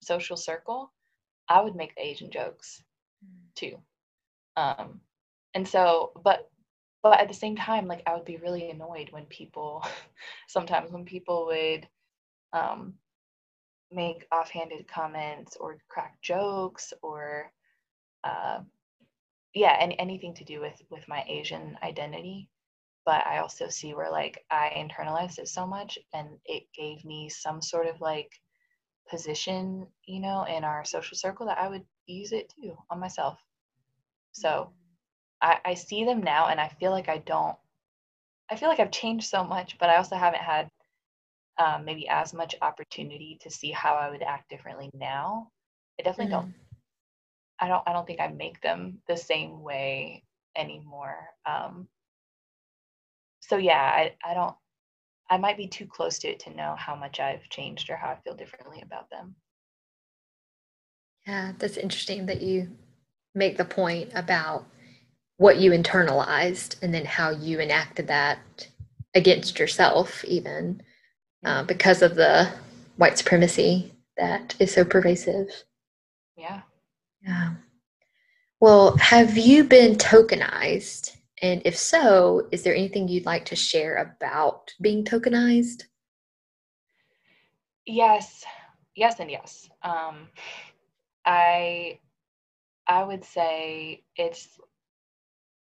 social 0.03 0.37
circle. 0.37 0.93
I 1.49 1.61
would 1.61 1.75
make 1.75 1.95
the 1.95 2.07
Asian 2.07 2.31
jokes 2.31 2.83
mm. 3.25 3.55
too. 3.55 3.77
Um, 4.57 5.01
and 5.55 5.66
so, 5.66 6.12
but 6.22 6.49
but 7.03 7.20
at 7.20 7.29
the 7.29 7.35
same 7.35 7.57
time, 7.57 7.87
like 7.87 8.03
I 8.07 8.14
would 8.14 8.25
be 8.25 8.39
really 8.39 8.70
annoyed 8.70 9.09
when 9.11 9.27
people 9.27 9.85
sometimes 10.49 10.91
when 10.91 11.05
people 11.05 11.47
would 11.47 11.89
um, 12.55 12.95
make 13.93 14.27
offhanded 14.33 14.89
comments 14.89 15.57
or 15.61 15.79
crack 15.89 16.21
jokes 16.23 16.95
or 17.03 17.53
uh, 18.25 18.61
yeah 19.55 19.77
and 19.81 19.95
anything 19.99 20.35
to 20.35 20.45
do 20.45 20.61
with 20.61 20.81
with 20.91 21.07
my 21.09 21.25
asian 21.29 21.77
identity 21.83 22.49
but 23.05 23.27
i 23.27 23.39
also 23.39 23.69
see 23.69 23.95
where 23.95 24.11
like 24.11 24.45
i 24.51 24.71
internalized 24.77 25.39
it 25.39 25.49
so 25.49 25.67
much 25.67 25.99
and 26.15 26.29
it 26.47 26.65
gave 26.75 27.05
me 27.05 27.29
some 27.29 27.61
sort 27.63 27.87
of 27.87 28.01
like 28.01 28.33
position, 29.09 29.87
you 30.07 30.21
know, 30.21 30.45
in 30.45 30.65
our 30.65 30.85
social 30.85 31.17
circle 31.17 31.47
that 31.47 31.59
I 31.59 31.69
would 31.69 31.85
use 32.07 32.33
it 32.33 32.53
too 32.61 32.77
on 32.91 33.01
myself. 33.01 33.39
So 34.33 34.73
I, 35.41 35.59
I 35.65 35.75
see 35.75 36.05
them 36.05 36.23
now 36.23 36.49
and 36.49 36.61
I 36.61 36.69
feel 36.81 36.91
like 36.91 37.09
I 37.09 37.19
don't, 37.19 37.57
I 38.51 38.57
feel 38.57 38.69
like 38.69 38.81
I've 38.81 38.91
changed 38.91 39.29
so 39.29 39.45
much, 39.45 39.79
but 39.79 39.91
I 39.91 39.97
also 39.97 40.17
haven't 40.17 40.43
had 40.43 40.69
um, 41.59 41.85
maybe 41.85 42.09
as 42.09 42.33
much 42.33 42.55
opportunity 42.63 43.39
to 43.43 43.51
see 43.51 43.71
how 43.71 43.95
I 43.95 44.11
would 44.11 44.23
act 44.23 44.51
differently 44.51 44.91
now. 44.95 45.51
I 45.99 46.03
definitely 46.03 46.35
mm-hmm. 46.35 46.47
don't, 46.47 46.55
I 47.61 47.69
don't, 47.69 47.83
I 47.87 47.93
don't 47.93 48.07
think 48.07 48.21
I 48.21 48.29
make 48.29 48.61
them 48.61 48.99
the 49.07 49.17
same 49.17 49.63
way 49.63 50.25
anymore. 50.57 51.29
Um, 51.47 51.89
so 53.41 53.57
yeah, 53.57 53.81
I, 53.81 54.15
I 54.25 54.35
don't, 54.35 54.55
I 55.31 55.39
might 55.39 55.57
be 55.57 55.69
too 55.69 55.87
close 55.87 56.19
to 56.21 56.29
it 56.29 56.41
to 56.41 56.55
know 56.55 56.75
how 56.77 56.95
much 56.95 57.21
I've 57.21 57.49
changed 57.49 57.89
or 57.91 57.97
how 57.97 58.09
I 58.09 58.17
feel 58.17 58.35
differently 58.35 58.83
about 58.83 59.09
them. 59.11 59.35
Yeah, 61.27 61.53
that's 61.59 61.77
interesting 61.77 62.27
that 62.27 62.43
you 62.43 62.69
make 63.35 63.57
the 63.57 63.65
point 63.65 64.11
about 64.15 64.67
what 65.37 65.59
you 65.59 65.71
internalized 65.71 66.77
and 66.83 66.93
then 66.93 67.05
how 67.05 67.31
you 67.31 67.61
enacted 67.61 68.09
that 68.09 68.69
against 69.15 69.59
yourself, 69.59 70.25
even 70.25 70.83
uh, 71.45 71.64
because 71.64 72.03
of 72.03 72.14
the 72.14 72.51
white 72.97 73.18
supremacy 73.18 73.92
that 74.16 74.55
is 74.59 74.72
so 74.72 74.84
pervasive. 74.84 75.49
Yeah. 76.36 76.62
Yeah. 77.22 77.55
Well, 78.61 78.97
have 78.97 79.36
you 79.36 79.64
been 79.64 79.97
tokenized 79.97 81.16
and 81.45 81.61
if 81.66 81.76
so, 81.76 82.49
is 82.53 82.62
there 82.62 82.74
anything 82.74 83.07
you'd 83.07 83.26
like 83.26 83.45
to 83.47 83.57
share 83.57 83.97
about 83.97 84.72
being 84.80 85.05
tokenized? 85.05 85.84
Yes, 87.84 88.45
yes, 88.95 89.20
and 89.20 89.30
yes. 89.30 89.68
Um, 89.82 90.28
I 91.26 91.99
I 92.86 93.03
would 93.03 93.24
say 93.24 94.05
it's 94.16 94.49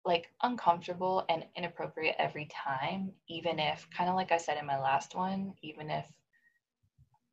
like 0.05 0.31
uncomfortable 0.41 1.25
and 1.29 1.45
inappropriate 1.55 2.15
every 2.19 2.47
time, 2.51 3.11
even 3.27 3.59
if 3.59 3.87
kind 3.95 4.09
of 4.09 4.15
like 4.15 4.31
I 4.31 4.37
said 4.37 4.57
in 4.57 4.65
my 4.65 4.79
last 4.79 5.15
one, 5.15 5.53
even 5.61 5.89
if 5.89 6.05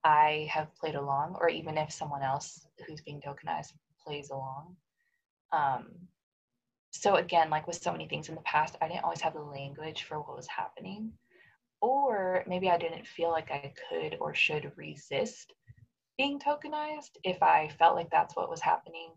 I 0.05 0.49
have 0.51 0.75
played 0.77 0.95
along, 0.95 1.37
or 1.41 1.49
even 1.49 1.79
if 1.79 1.93
someone 1.93 2.23
else 2.23 2.67
who's 2.87 3.01
being 3.01 3.21
tokenized 3.21 3.73
plays 4.05 4.31
along. 4.31 4.77
Um, 5.53 6.09
so 6.97 7.17
again 7.17 7.51
like 7.51 7.67
with 7.67 7.77
so 7.81 7.93
many 7.93 8.09
things 8.09 8.29
in 8.29 8.35
the 8.35 8.41
past 8.43 8.77
i 8.81 8.89
didn't 8.89 9.05
always 9.05 9.21
have 9.21 9.35
the 9.35 9.41
language 9.41 10.05
for 10.05 10.19
what 10.19 10.37
was 10.37 10.47
happening 10.49 11.13
or 11.81 12.43
maybe 12.47 12.71
i 12.71 12.79
didn't 12.79 13.07
feel 13.07 13.31
like 13.31 13.51
i 13.51 13.73
could 13.89 14.17
or 14.21 14.35
should 14.35 14.73
resist 14.77 15.53
being 16.17 16.39
tokenized 16.39 17.17
if 17.23 17.43
i 17.43 17.69
felt 17.79 17.95
like 17.95 18.11
that's 18.11 18.35
what 18.37 18.51
was 18.51 18.61
happening 18.61 19.11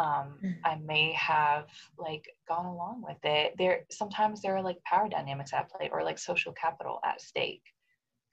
um, 0.00 0.38
mm. 0.42 0.54
i 0.64 0.76
may 0.84 1.12
have 1.12 1.66
like 1.98 2.24
gone 2.48 2.66
along 2.66 3.02
with 3.06 3.18
it 3.24 3.54
there 3.58 3.80
sometimes 3.90 4.40
there 4.40 4.56
are 4.56 4.62
like 4.62 4.82
power 4.84 5.08
dynamics 5.08 5.52
at 5.52 5.70
play 5.70 5.88
or 5.92 6.02
like 6.02 6.18
social 6.18 6.52
capital 6.52 7.00
at 7.04 7.20
stake 7.20 7.64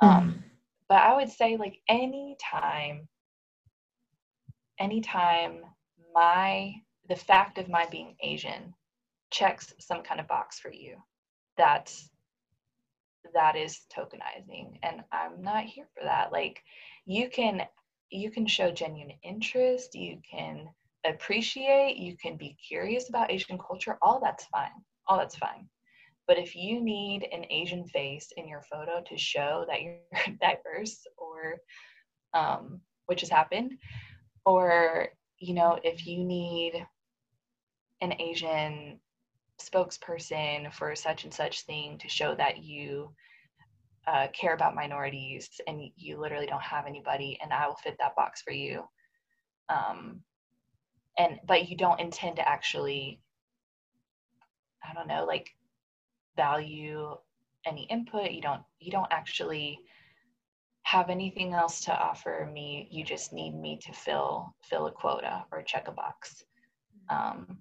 mm. 0.01 0.07
um, 0.07 0.43
but 0.87 1.01
i 1.01 1.15
would 1.15 1.29
say 1.29 1.57
like 1.57 1.77
anytime 1.89 3.07
anytime 4.79 5.61
my 6.13 6.73
the 7.09 7.15
fact 7.15 7.57
of 7.57 7.69
my 7.69 7.85
being 7.89 8.15
Asian 8.21 8.73
checks 9.31 9.73
some 9.79 10.03
kind 10.03 10.19
of 10.19 10.27
box 10.27 10.59
for 10.59 10.71
you. 10.71 10.95
That's 11.57 12.09
that 13.33 13.55
is 13.55 13.81
tokenizing 13.95 14.79
and 14.83 15.03
I'm 15.11 15.41
not 15.41 15.65
here 15.65 15.87
for 15.93 16.03
that. 16.03 16.31
Like 16.31 16.61
you 17.05 17.29
can 17.29 17.63
you 18.09 18.31
can 18.31 18.47
show 18.47 18.71
genuine 18.71 19.13
interest, 19.23 19.95
you 19.95 20.19
can 20.29 20.69
appreciate, 21.09 21.97
you 21.97 22.15
can 22.17 22.37
be 22.37 22.55
curious 22.67 23.09
about 23.09 23.31
Asian 23.31 23.57
culture, 23.57 23.97
all 24.01 24.19
that's 24.21 24.45
fine. 24.45 24.71
All 25.07 25.17
that's 25.17 25.37
fine. 25.37 25.67
But 26.27 26.37
if 26.37 26.55
you 26.55 26.81
need 26.81 27.27
an 27.31 27.45
Asian 27.49 27.87
face 27.87 28.31
in 28.35 28.47
your 28.47 28.61
photo 28.63 29.01
to 29.07 29.17
show 29.17 29.65
that 29.69 29.81
you're 29.81 29.99
diverse 30.41 31.05
or 31.17 31.57
um, 32.33 32.81
which 33.05 33.21
has 33.21 33.29
happened, 33.29 33.73
or 34.45 35.07
you 35.39 35.53
know, 35.53 35.79
if 35.83 36.05
you 36.05 36.23
need 36.23 36.85
an 38.01 38.13
Asian 38.19 38.99
spokesperson 39.61 40.71
for 40.73 40.95
such 40.95 41.23
and 41.23 41.33
such 41.33 41.61
thing 41.61 41.97
to 41.97 42.09
show 42.09 42.35
that 42.35 42.63
you 42.63 43.09
uh, 44.07 44.27
care 44.33 44.53
about 44.53 44.75
minorities 44.75 45.49
and 45.67 45.81
you 45.95 46.19
literally 46.19 46.45
don't 46.45 46.61
have 46.61 46.85
anybody 46.85 47.37
and 47.41 47.51
i 47.51 47.67
will 47.67 47.75
fit 47.75 47.95
that 47.99 48.15
box 48.15 48.41
for 48.41 48.53
you 48.53 48.83
um, 49.69 50.21
and 51.17 51.39
but 51.45 51.69
you 51.69 51.77
don't 51.77 51.99
intend 51.99 52.35
to 52.35 52.47
actually 52.47 53.19
i 54.83 54.93
don't 54.93 55.07
know 55.07 55.25
like 55.25 55.49
value 56.35 57.15
any 57.67 57.83
input. 57.83 58.31
You 58.31 58.41
don't 58.41 58.61
you 58.79 58.91
don't 58.91 59.11
actually 59.11 59.79
have 60.83 61.09
anything 61.09 61.53
else 61.53 61.81
to 61.81 61.93
offer 61.93 62.49
me. 62.51 62.87
You 62.89 63.03
just 63.03 63.33
need 63.33 63.53
me 63.53 63.77
to 63.83 63.91
fill 63.91 64.55
fill 64.63 64.87
a 64.87 64.91
quota 64.91 65.43
or 65.51 65.61
check 65.63 65.87
a 65.87 65.91
box. 65.91 66.45
Um, 67.09 67.57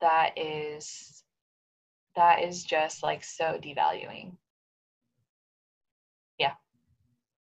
that 0.00 0.32
is 0.36 1.22
that 2.16 2.42
is 2.42 2.64
just 2.64 3.02
like 3.02 3.22
so 3.22 3.58
devaluing. 3.62 4.32
Yeah. 6.38 6.54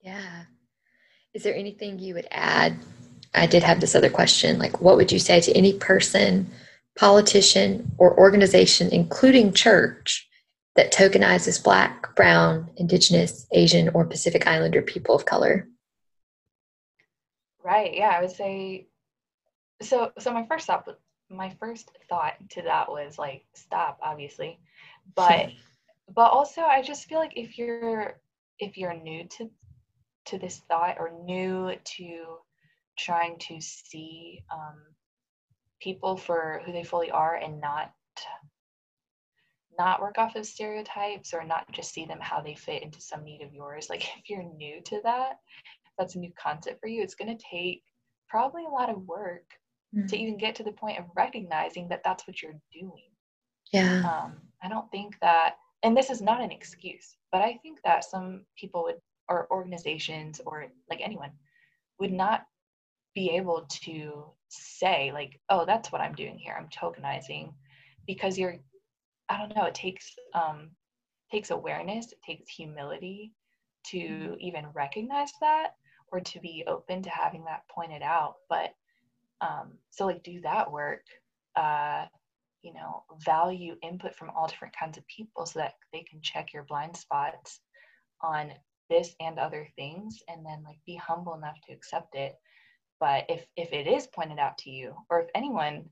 Yeah. 0.02 0.44
Is 1.34 1.44
there 1.44 1.56
anything 1.56 2.00
you 2.00 2.16
would 2.16 2.28
add 2.32 2.78
i 3.34 3.46
did 3.46 3.64
have 3.64 3.80
this 3.80 3.96
other 3.96 4.10
question 4.10 4.60
like 4.60 4.82
what 4.82 4.98
would 4.98 5.12
you 5.12 5.20
say 5.20 5.40
to 5.40 5.52
any 5.54 5.74
person 5.74 6.50
politician 6.98 7.92
or 7.98 8.18
organization 8.18 8.90
including 8.92 9.54
church 9.54 10.28
that 10.76 10.94
tokenizes 10.94 11.64
black 11.64 12.16
brown 12.16 12.70
indigenous 12.78 13.48
asian 13.52 13.90
or 13.90 14.06
pacific 14.06 14.48
islander 14.48 14.82
people 14.82 15.16
of 15.16 15.26
color? 15.26 15.68
Right 17.64 17.94
yeah 17.94 18.10
i 18.10 18.22
would 18.22 18.32
say 18.32 18.88
so 19.82 20.12
so 20.18 20.32
my 20.32 20.46
first 20.46 20.68
thought 20.68 20.88
my 21.30 21.56
first 21.60 21.92
thought 22.10 22.36
to 22.52 22.62
that 22.64 22.90
was 22.90 23.20
like 23.20 23.44
stop 23.54 24.00
obviously 24.02 24.60
but 25.16 25.50
but 26.16 26.32
also 26.32 26.62
i 26.62 26.82
just 26.82 27.08
feel 27.08 27.20
like 27.20 27.34
if 27.36 27.58
you're 27.58 28.20
if 28.60 28.78
you're 28.78 28.94
new 28.94 29.28
to 29.28 29.50
to 30.26 30.38
this 30.38 30.62
thought 30.70 30.98
or 31.00 31.12
new 31.26 31.74
to 31.84 32.38
trying 32.98 33.38
to 33.40 33.60
see 33.62 34.44
um, 34.54 34.82
people 35.82 36.18
for 36.18 36.62
who 36.66 36.72
they 36.72 36.84
fully 36.84 37.12
are 37.12 37.36
and 37.36 37.60
not 37.62 37.92
not 39.78 40.02
work 40.02 40.18
off 40.18 40.36
of 40.36 40.44
stereotypes 40.44 41.36
or 41.36 41.44
not 41.44 41.72
just 41.72 41.94
see 41.94 42.04
them 42.04 42.18
how 42.20 42.42
they 42.42 42.56
fit 42.56 42.82
into 42.82 43.00
some 43.00 43.24
need 43.24 43.44
of 43.44 43.54
yours 43.54 43.88
like 43.90 44.02
if 44.18 44.28
you're 44.28 44.44
new 44.56 44.82
to 44.82 45.00
that 45.04 45.38
that's 46.00 46.16
a 46.16 46.20
new 46.20 46.32
concept 46.42 46.80
for 46.82 46.88
you 46.88 47.04
it's 47.04 47.14
going 47.14 47.36
to 47.36 47.46
take 47.52 47.84
probably 48.28 48.66
a 48.66 48.70
lot 48.70 48.90
of 48.90 49.08
work 49.08 49.46
mm-hmm. 49.96 50.08
to 50.08 50.18
even 50.18 50.38
get 50.38 50.56
to 50.56 50.64
the 50.64 50.72
point 50.72 51.00
of 51.00 51.06
recognizing 51.16 51.88
that 51.90 52.02
that's 52.04 52.28
what 52.28 52.42
you're 52.42 52.60
doing. 52.74 53.10
Yeah. 53.74 54.00
Um, 54.00 54.38
I 54.64 54.70
don't 54.70 54.90
think 54.92 55.18
that, 55.22 55.56
and 55.84 55.96
this 55.96 56.10
is 56.10 56.22
not 56.22 56.42
an 56.42 56.52
excuse, 56.52 57.18
but 57.32 57.42
I 57.42 57.60
think 57.62 57.80
that 57.84 58.04
some 58.04 58.46
people 58.58 58.84
would, 58.84 58.96
or 59.30 59.48
organizations, 59.52 60.40
or 60.46 60.68
like 60.90 61.02
anyone, 61.04 61.32
would 62.00 62.14
not 62.14 62.44
be 63.18 63.32
able 63.32 63.66
to 63.84 64.26
say, 64.50 65.12
like, 65.12 65.40
oh, 65.50 65.66
that's 65.66 65.92
what 65.92 66.02
I'm 66.02 66.14
doing 66.14 66.38
here. 66.38 66.56
I'm 66.56 66.70
tokenizing 66.70 67.52
because 68.06 68.38
you're, 68.38 68.58
I 69.28 69.40
don't 69.40 69.56
know, 69.56 69.66
it 69.66 69.74
takes, 69.74 70.14
um, 70.36 70.70
takes 71.32 71.50
awareness, 71.50 72.12
it 72.12 72.20
takes 72.24 72.48
humility 72.48 73.34
to 73.88 73.98
mm-hmm. 73.98 74.34
even 74.40 74.66
recognize 74.76 75.32
that 75.42 75.70
or 76.12 76.20
to 76.20 76.40
be 76.40 76.64
open 76.68 77.02
to 77.02 77.10
having 77.10 77.44
that 77.46 77.64
pointed 77.74 78.04
out. 78.04 78.36
But 78.50 78.70
um, 79.42 79.74
so 79.90 80.06
like 80.06 80.22
do 80.24 80.40
that 80.42 80.72
work 80.72 81.02
uh, 81.56 82.06
you 82.62 82.74
know 82.74 83.04
value 83.26 83.76
input 83.82 84.16
from 84.16 84.30
all 84.36 84.48
different 84.48 84.76
kinds 84.78 84.98
of 84.98 85.08
people 85.08 85.46
so 85.46 85.60
that 85.60 85.74
they 85.92 86.04
can 86.10 86.22
check 86.22 86.54
your 86.54 86.64
blind 86.64 86.96
spots 86.96 87.62
on 88.22 88.52
this 88.90 89.16
and 89.20 89.38
other 89.38 89.68
things 89.76 90.20
and 90.28 90.46
then 90.46 90.64
like 90.64 90.78
be 90.86 90.96
humble 90.96 91.36
enough 91.36 91.58
to 91.68 91.74
accept 91.74 92.16
it 92.16 92.36
but 93.00 93.26
if 93.30 93.46
if 93.56 93.72
it 93.74 93.88
is 93.88 94.08
pointed 94.08 94.40
out 94.40 94.58
to 94.60 94.70
you 94.70 94.96
or 95.10 95.22
if 95.22 95.30
anyone 95.36 95.90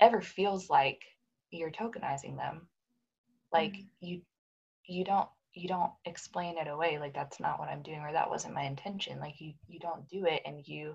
ever 0.00 0.20
feels 0.20 0.68
like 0.68 1.02
you're 1.50 1.70
tokenizing 1.70 2.36
them 2.36 2.66
like 3.52 3.72
mm-hmm. 3.72 4.06
you 4.06 4.20
you 4.86 5.04
don't 5.04 5.28
you 5.54 5.68
don't 5.68 5.92
explain 6.04 6.56
it 6.58 6.68
away 6.68 6.98
like 6.98 7.14
that's 7.14 7.38
not 7.40 7.58
what 7.58 7.68
i'm 7.68 7.82
doing 7.82 8.00
or 8.00 8.12
that 8.12 8.30
wasn't 8.30 8.54
my 8.54 8.62
intention 8.62 9.20
like 9.20 9.40
you 9.40 9.52
you 9.68 9.78
don't 9.78 10.08
do 10.08 10.24
it 10.24 10.42
and 10.46 10.66
you 10.66 10.94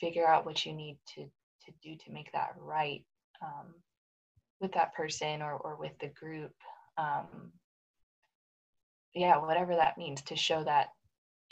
figure 0.00 0.28
out 0.28 0.44
what 0.44 0.64
you 0.66 0.72
need 0.72 0.98
to 1.06 1.24
to 1.64 1.72
do 1.82 1.96
to 1.96 2.12
make 2.12 2.30
that 2.32 2.54
right 2.58 3.04
um, 3.42 3.74
with 4.60 4.72
that 4.72 4.94
person 4.94 5.42
or, 5.42 5.54
or 5.54 5.76
with 5.76 5.92
the 6.00 6.08
group 6.08 6.52
um, 6.98 7.52
yeah 9.14 9.38
whatever 9.38 9.74
that 9.74 9.98
means 9.98 10.20
to 10.22 10.36
show 10.36 10.62
that 10.62 10.88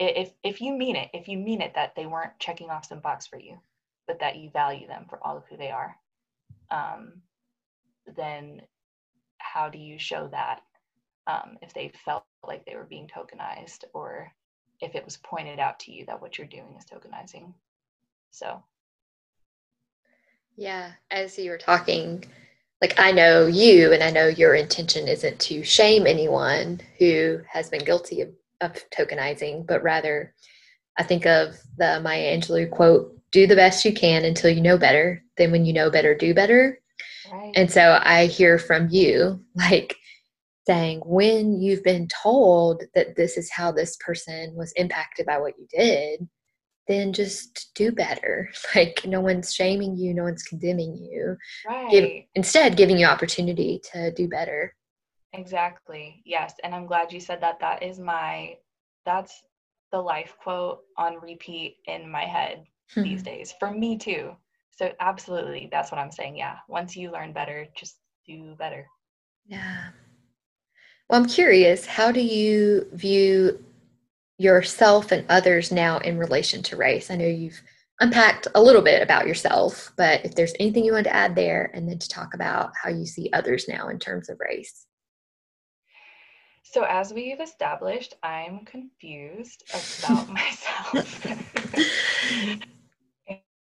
if 0.04 0.32
if 0.42 0.60
you 0.60 0.72
mean 0.72 0.96
it, 0.96 1.10
if 1.12 1.28
you 1.28 1.38
mean 1.38 1.60
it 1.60 1.74
that 1.74 1.94
they 1.94 2.06
weren't 2.06 2.38
checking 2.38 2.70
off 2.70 2.86
some 2.86 3.00
box 3.00 3.26
for 3.26 3.38
you, 3.38 3.58
but 4.06 4.20
that 4.20 4.36
you 4.36 4.50
value 4.50 4.86
them 4.86 5.06
for 5.08 5.18
all 5.22 5.36
of 5.36 5.44
who 5.48 5.56
they 5.56 5.70
are, 5.70 5.96
um, 6.70 7.22
then 8.16 8.62
how 9.38 9.68
do 9.68 9.78
you 9.78 9.98
show 9.98 10.28
that 10.28 10.62
um, 11.26 11.58
if 11.62 11.72
they 11.74 11.92
felt 12.04 12.24
like 12.46 12.64
they 12.64 12.74
were 12.74 12.84
being 12.84 13.08
tokenized 13.08 13.84
or 13.92 14.32
if 14.80 14.94
it 14.94 15.04
was 15.04 15.16
pointed 15.18 15.58
out 15.58 15.78
to 15.80 15.92
you 15.92 16.04
that 16.06 16.20
what 16.20 16.38
you're 16.38 16.46
doing 16.46 16.74
is 16.78 16.84
tokenizing? 16.84 17.52
So, 18.30 18.62
yeah, 20.56 20.92
as 21.10 21.38
you 21.38 21.50
were 21.50 21.58
talking, 21.58 22.24
like 22.80 22.98
I 22.98 23.12
know 23.12 23.46
you 23.46 23.92
and 23.92 24.02
I 24.02 24.10
know 24.10 24.26
your 24.26 24.54
intention 24.54 25.06
isn't 25.06 25.38
to 25.40 25.62
shame 25.62 26.06
anyone 26.06 26.80
who 26.98 27.40
has 27.48 27.70
been 27.70 27.84
guilty 27.84 28.22
of, 28.22 28.30
of 28.62 28.88
tokenizing, 28.90 29.66
but 29.66 29.82
rather 29.82 30.34
I 30.98 31.02
think 31.02 31.26
of 31.26 31.56
the 31.78 32.00
Maya 32.00 32.36
Angelou 32.36 32.70
quote, 32.70 33.18
do 33.30 33.46
the 33.46 33.56
best 33.56 33.84
you 33.84 33.92
can 33.92 34.24
until 34.24 34.50
you 34.50 34.60
know 34.60 34.78
better. 34.78 35.22
Then 35.36 35.50
when 35.50 35.64
you 35.64 35.72
know 35.72 35.90
better, 35.90 36.14
do 36.14 36.34
better. 36.34 36.78
Right. 37.32 37.52
And 37.56 37.70
so 37.70 37.98
I 38.02 38.26
hear 38.26 38.58
from 38.58 38.88
you 38.90 39.42
like 39.54 39.96
saying 40.66 41.02
when 41.04 41.60
you've 41.60 41.82
been 41.82 42.06
told 42.22 42.82
that 42.94 43.16
this 43.16 43.36
is 43.36 43.50
how 43.50 43.72
this 43.72 43.96
person 43.96 44.54
was 44.54 44.72
impacted 44.72 45.26
by 45.26 45.38
what 45.38 45.54
you 45.58 45.66
did, 45.76 46.28
then 46.86 47.12
just 47.12 47.70
do 47.74 47.90
better. 47.90 48.50
Like 48.74 49.04
no 49.04 49.20
one's 49.20 49.54
shaming 49.54 49.96
you, 49.96 50.14
no 50.14 50.24
one's 50.24 50.42
condemning 50.42 50.96
you. 50.96 51.36
Right. 51.66 51.90
Give, 51.90 52.10
instead, 52.34 52.76
giving 52.76 52.98
you 52.98 53.06
opportunity 53.06 53.80
to 53.92 54.12
do 54.12 54.28
better. 54.28 54.74
Exactly. 55.32 56.22
Yes, 56.24 56.54
and 56.62 56.74
I'm 56.74 56.86
glad 56.86 57.12
you 57.12 57.20
said 57.20 57.40
that. 57.40 57.60
That 57.60 57.82
is 57.82 57.98
my 57.98 58.56
that's 59.04 59.42
the 59.90 59.98
life 59.98 60.36
quote 60.42 60.80
on 60.96 61.20
repeat 61.20 61.76
in 61.86 62.10
my 62.10 62.24
head 62.24 62.64
these 62.96 63.22
days 63.32 63.54
for 63.58 63.70
me 63.70 63.96
too. 63.96 64.36
So 64.70 64.92
absolutely, 65.00 65.68
that's 65.70 65.90
what 65.90 65.98
I'm 65.98 66.10
saying. 66.10 66.36
Yeah, 66.36 66.56
once 66.68 66.96
you 66.96 67.10
learn 67.10 67.32
better, 67.32 67.66
just 67.76 67.96
do 68.26 68.54
better. 68.58 68.86
Yeah. 69.46 69.88
Well, 71.08 71.20
I'm 71.20 71.28
curious, 71.28 71.84
how 71.84 72.10
do 72.10 72.20
you 72.20 72.86
view 72.92 73.62
yourself 74.38 75.12
and 75.12 75.26
others 75.28 75.70
now 75.70 75.98
in 75.98 76.18
relation 76.18 76.62
to 76.64 76.76
race? 76.76 77.10
I 77.10 77.16
know 77.16 77.26
you've 77.26 77.60
unpacked 78.00 78.48
a 78.54 78.62
little 78.62 78.82
bit 78.82 79.02
about 79.02 79.26
yourself, 79.26 79.92
but 79.96 80.24
if 80.24 80.34
there's 80.34 80.54
anything 80.58 80.84
you 80.84 80.92
want 80.92 81.04
to 81.04 81.14
add 81.14 81.34
there, 81.34 81.70
and 81.74 81.88
then 81.88 81.98
to 81.98 82.08
talk 82.08 82.34
about 82.34 82.72
how 82.82 82.88
you 82.88 83.04
see 83.04 83.28
others 83.32 83.68
now 83.68 83.88
in 83.88 83.98
terms 83.98 84.28
of 84.30 84.40
race. 84.40 84.86
So, 86.62 86.84
as 86.84 87.12
we've 87.12 87.40
established, 87.40 88.14
I'm 88.22 88.64
confused 88.64 89.64
about 90.04 90.28
myself. 90.32 91.26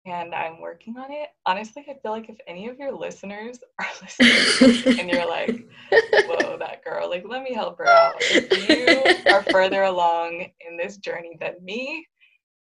and 0.08 0.34
I'm 0.34 0.60
working 0.60 0.96
on 0.96 1.10
it. 1.12 1.28
Honestly, 1.46 1.84
I 1.88 1.94
feel 2.02 2.12
like 2.12 2.28
if 2.28 2.38
any 2.46 2.68
of 2.68 2.78
your 2.78 2.92
listeners 2.92 3.58
are 3.78 3.86
listening 4.02 4.98
and 4.98 5.10
you're 5.10 5.28
like, 5.28 5.66
whoa, 5.90 6.56
that 6.58 6.84
girl, 6.84 7.08
like, 7.08 7.24
let 7.28 7.42
me 7.42 7.54
help 7.54 7.78
her 7.78 7.86
out. 7.86 8.14
If 8.20 8.68
you 8.68 9.32
are 9.32 9.42
further 9.44 9.82
along 9.82 10.46
in 10.68 10.76
this 10.76 10.96
journey 10.98 11.36
than 11.40 11.54
me, 11.62 12.06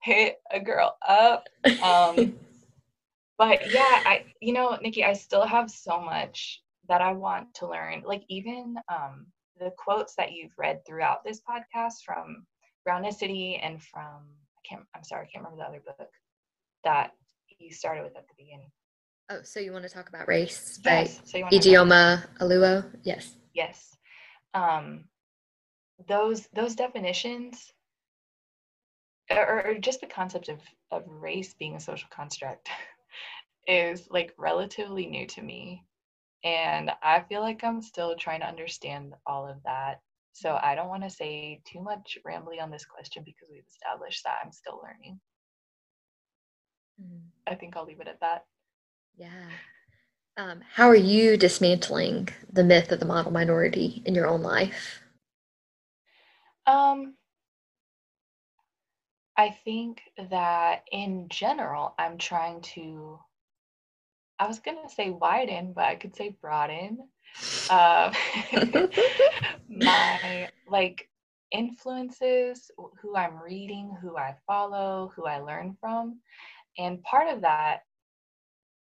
hit 0.04 0.38
a 0.52 0.60
girl 0.60 0.98
up. 1.08 1.48
Um, 1.84 2.34
but 3.38 3.72
yeah, 3.72 4.02
I, 4.06 4.26
you 4.42 4.54
know, 4.54 4.78
Nikki, 4.82 5.04
I 5.04 5.14
still 5.14 5.46
have 5.46 5.70
so 5.70 6.02
much 6.02 6.62
that 6.90 7.02
I 7.02 7.14
want 7.14 7.54
to 7.56 7.68
learn. 7.68 8.04
Like, 8.06 8.24
even 8.30 8.76
um, 8.90 9.28
the 9.60 9.72
quotes 9.78 10.16
that 10.16 10.32
you've 10.32 10.58
read 10.58 10.86
throughout 10.86 11.24
this 11.24 11.41
podcast 11.41 12.03
from 12.05 12.45
Brownicity 12.88 13.60
and 13.62 13.82
from, 13.82 14.03
I 14.03 14.68
can't, 14.68 14.84
I'm 14.95 15.03
sorry, 15.03 15.24
I 15.24 15.30
can't 15.32 15.43
remember 15.43 15.64
the 15.64 15.70
other 15.70 15.84
book 15.86 16.10
that 16.84 17.12
you 17.60 17.72
started 17.72 18.03
with 18.03 18.16
at 18.16 18.28
the 18.28 18.34
beginning. 18.38 18.72
Oh, 19.30 19.39
so 19.43 19.60
you 19.60 19.74
want 19.74 19.84
to 19.84 19.89
talk 19.89 20.08
about 20.08 20.28
race 20.28 20.80
yes. 20.86 21.20
by 21.20 21.24
so 21.26 21.39
Ijeoma 21.47 22.26
Oluo? 22.39 22.86
Yes. 23.03 23.36
Yes. 23.53 23.97
Um, 24.53 25.05
those 26.08 26.47
those 26.53 26.76
definitions, 26.76 27.74
or, 29.30 29.68
or 29.68 29.74
just 29.80 29.99
the 29.99 30.08
concept 30.08 30.47
of 30.47 30.60
of 30.91 31.03
race 31.08 31.53
being 31.55 31.76
a 31.76 31.80
social 31.80 32.08
construct, 32.10 32.70
is 33.68 34.08
like 34.10 34.34
relatively 34.38 35.08
new 35.08 35.28
to 35.28 35.41
me, 35.41 35.84
and 36.44 36.92
I 37.02 37.22
feel 37.28 37.42
like 37.42 37.64
I'm 37.64 37.82
still 37.82 38.16
trying 38.16 38.42
to 38.42 38.48
understand 38.48 39.14
all 39.26 39.48
of 39.48 39.58
that. 39.64 40.02
So 40.34 40.60
I 40.62 40.76
don't 40.76 40.90
want 40.90 41.04
to 41.04 41.10
say 41.10 41.62
too 41.66 41.82
much 41.82 42.18
rambly 42.26 42.62
on 42.62 42.70
this 42.70 42.86
question 42.86 43.24
because 43.26 43.48
we've 43.52 43.64
established 43.68 44.24
that 44.24 44.38
I'm 44.44 44.52
still 44.52 44.80
learning. 44.84 45.20
Mm. 47.02 47.22
I 47.48 47.56
think 47.56 47.76
I'll 47.76 47.86
leave 47.86 48.02
it 48.02 48.08
at 48.08 48.20
that. 48.22 48.46
Yeah. 49.18 49.50
Um, 50.38 50.62
how 50.72 50.88
are 50.88 50.96
you 50.96 51.38
dismantling 51.38 52.30
the 52.52 52.64
myth 52.64 52.92
of 52.92 53.00
the 53.00 53.06
model 53.06 53.32
minority 53.32 54.04
in 54.06 54.14
your 54.14 54.28
own 54.28 54.44
life? 54.44 55.02
Um, 56.68 57.16
I 59.36 59.58
think 59.66 60.02
that 60.30 60.84
in 60.92 61.28
general, 61.30 61.96
I'm 61.98 62.18
trying 62.18 62.62
to, 62.74 63.20
I 64.40 64.48
was 64.48 64.60
going 64.60 64.78
to 64.84 64.94
say 64.94 65.10
widen, 65.10 65.74
but 65.74 65.86
I 65.86 65.96
could 65.96 66.16
say 66.16 66.36
broaden. 66.42 67.08
Uh, 67.70 68.14
my 69.70 70.50
like 70.70 71.10
influences, 71.52 72.70
who 73.02 73.16
I'm 73.16 73.42
reading, 73.42 73.96
who 74.02 74.18
I 74.18 74.36
follow, 74.46 75.12
who 75.16 75.26
I 75.26 75.40
learn 75.40 75.78
from 75.80 76.20
and 76.78 77.02
part 77.04 77.28
of 77.28 77.42
that 77.42 77.80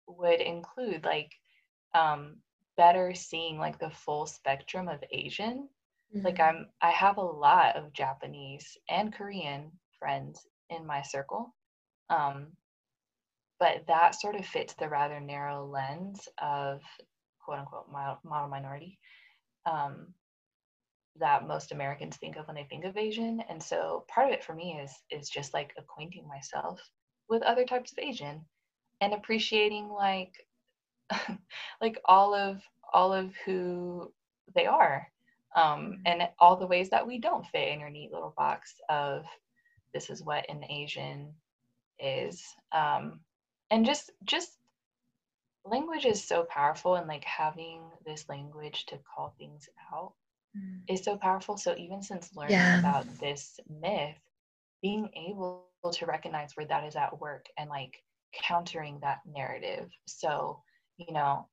would 0.06 0.40
include 0.40 1.04
like 1.04 1.32
um, 1.94 2.36
better 2.76 3.14
seeing 3.14 3.58
like 3.58 3.78
the 3.78 3.90
full 3.90 4.26
spectrum 4.26 4.88
of 4.88 5.02
asian. 5.10 5.68
Mm-hmm. 6.14 6.26
like 6.26 6.40
i'm 6.40 6.66
i 6.82 6.90
have 6.90 7.18
a 7.18 7.22
lot 7.22 7.76
of 7.76 7.92
japanese 7.92 8.76
and 8.88 9.12
korean 9.14 9.70
friends 9.96 10.44
in 10.68 10.84
my 10.84 11.02
circle. 11.02 11.54
Um, 12.08 12.48
but 13.60 13.84
that 13.86 14.18
sort 14.18 14.34
of 14.34 14.46
fits 14.46 14.74
the 14.74 14.88
rather 14.88 15.20
narrow 15.20 15.66
lens 15.66 16.26
of 16.42 16.80
quote 17.44 17.58
unquote 17.58 17.92
model 17.92 18.48
minority 18.48 18.98
um, 19.66 20.08
that 21.18 21.46
most 21.46 21.70
Americans 21.70 22.16
think 22.16 22.36
of 22.36 22.46
when 22.46 22.56
they 22.56 22.66
think 22.68 22.84
of 22.84 22.96
Asian. 22.96 23.42
And 23.48 23.62
so 23.62 24.04
part 24.08 24.26
of 24.26 24.32
it 24.32 24.42
for 24.42 24.54
me 24.54 24.80
is 24.82 24.92
is 25.10 25.28
just 25.28 25.52
like 25.52 25.74
acquainting 25.76 26.26
myself 26.26 26.80
with 27.28 27.42
other 27.42 27.64
types 27.64 27.92
of 27.92 27.98
Asian 27.98 28.44
and 29.00 29.12
appreciating 29.12 29.88
like 29.88 30.32
like 31.80 32.00
all 32.06 32.34
of 32.34 32.62
all 32.92 33.12
of 33.12 33.32
who 33.44 34.10
they 34.54 34.66
are 34.66 35.06
um, 35.54 35.64
mm-hmm. 35.64 35.94
and 36.06 36.28
all 36.38 36.56
the 36.56 36.66
ways 36.66 36.88
that 36.90 37.06
we 37.06 37.18
don't 37.18 37.46
fit 37.46 37.68
in 37.68 37.80
your 37.80 37.90
neat 37.90 38.10
little 38.10 38.34
box 38.36 38.74
of 38.88 39.24
this 39.92 40.08
is 40.08 40.22
what 40.22 40.48
an 40.48 40.64
Asian 40.70 41.34
is 41.98 42.42
um, 42.72 43.20
and 43.70 43.86
just 43.86 44.10
just 44.24 44.56
language 45.64 46.06
is 46.06 46.22
so 46.22 46.44
powerful 46.44 46.94
and 46.94 47.06
like 47.06 47.24
having 47.24 47.82
this 48.06 48.28
language 48.28 48.86
to 48.86 48.98
call 48.98 49.34
things 49.38 49.68
out 49.92 50.12
mm. 50.56 50.80
is 50.88 51.04
so 51.04 51.16
powerful 51.16 51.56
so 51.56 51.74
even 51.76 52.02
since 52.02 52.34
learning 52.34 52.54
yeah. 52.54 52.78
about 52.78 53.06
this 53.18 53.60
myth 53.80 54.16
being 54.82 55.08
able 55.14 55.66
to 55.92 56.06
recognize 56.06 56.52
where 56.54 56.66
that 56.66 56.84
is 56.84 56.96
at 56.96 57.20
work 57.20 57.46
and 57.58 57.68
like 57.68 58.02
countering 58.32 58.98
that 59.00 59.20
narrative. 59.26 59.90
So, 60.06 60.62
you 60.96 61.12
know, 61.12 61.46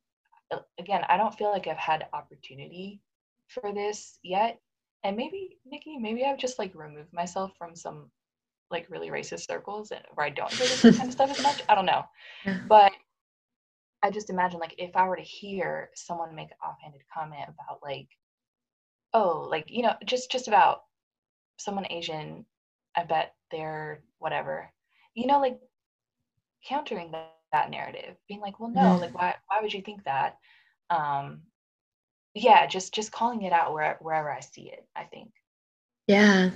again, 0.79 1.03
I 1.09 1.17
don't 1.17 1.33
feel 1.33 1.51
like 1.51 1.67
I've 1.67 1.77
had 1.77 2.07
opportunity 2.13 3.01
for 3.47 3.73
this 3.73 4.19
yet. 4.23 4.59
And 5.03 5.15
maybe, 5.15 5.57
Nikki, 5.65 5.97
maybe 5.97 6.25
I've 6.25 6.39
just 6.39 6.59
like 6.59 6.73
removed 6.75 7.13
myself 7.13 7.51
from 7.57 7.75
some 7.75 8.09
like 8.71 8.87
really 8.89 9.09
racist 9.09 9.47
circles 9.47 9.91
where 10.13 10.25
I 10.25 10.29
don't 10.29 10.51
hear 10.51 10.67
this 10.67 10.97
kind 10.97 11.07
of 11.07 11.11
stuff 11.11 11.31
as 11.31 11.41
much. 11.41 11.63
I 11.69 11.75
don't 11.75 11.85
know. 11.85 12.03
Yeah. 12.45 12.59
But 12.67 12.91
I 14.03 14.11
just 14.11 14.29
imagine 14.29 14.59
like 14.59 14.75
if 14.77 14.95
I 14.95 15.07
were 15.07 15.15
to 15.15 15.21
hear 15.21 15.89
someone 15.95 16.35
make 16.35 16.49
an 16.49 16.57
offhanded 16.63 17.01
comment 17.13 17.49
about 17.49 17.79
like, 17.81 18.09
oh, 19.13 19.47
like, 19.49 19.65
you 19.69 19.83
know, 19.83 19.93
just 20.05 20.31
just 20.31 20.47
about 20.47 20.81
someone 21.57 21.87
Asian 21.89 22.45
I 22.95 23.03
bet 23.03 23.35
they're 23.51 24.01
whatever. 24.19 24.69
You 25.13 25.27
know, 25.27 25.39
like 25.39 25.59
countering 26.67 27.11
that, 27.11 27.33
that 27.53 27.69
narrative, 27.69 28.15
being 28.27 28.41
like, 28.41 28.59
well, 28.59 28.69
no, 28.69 28.81
mm-hmm. 28.81 29.01
like 29.01 29.13
why 29.15 29.35
why 29.47 29.61
would 29.61 29.73
you 29.73 29.81
think 29.81 30.03
that? 30.03 30.37
Um 30.89 31.41
yeah, 32.33 32.67
just 32.67 32.93
just 32.93 33.11
calling 33.11 33.43
it 33.43 33.53
out 33.53 33.73
where, 33.73 33.97
wherever 34.01 34.31
I 34.31 34.41
see 34.41 34.71
it, 34.71 34.85
I 34.95 35.03
think. 35.05 35.31
Yeah. 36.07 36.51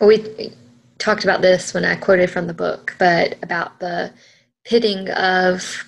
Well, 0.00 0.08
we 0.08 0.52
talked 0.98 1.24
about 1.24 1.42
this 1.42 1.74
when 1.74 1.84
I 1.84 1.96
quoted 1.96 2.30
from 2.30 2.46
the 2.46 2.54
book, 2.54 2.94
but 2.98 3.36
about 3.42 3.80
the 3.80 4.12
pitting 4.64 5.10
of 5.10 5.84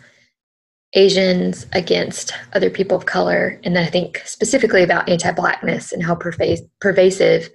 Asians 0.95 1.67
against 1.73 2.33
other 2.55 2.71
people 2.71 2.97
of 2.97 3.07
color, 3.07 3.61
and 3.63 3.77
then 3.77 3.85
I 3.85 3.91
think 3.91 4.23
specifically 4.25 4.83
about 4.83 5.09
anti-blackness 5.09 5.93
and 5.93 6.03
how 6.03 6.15
pervasive 6.15 7.51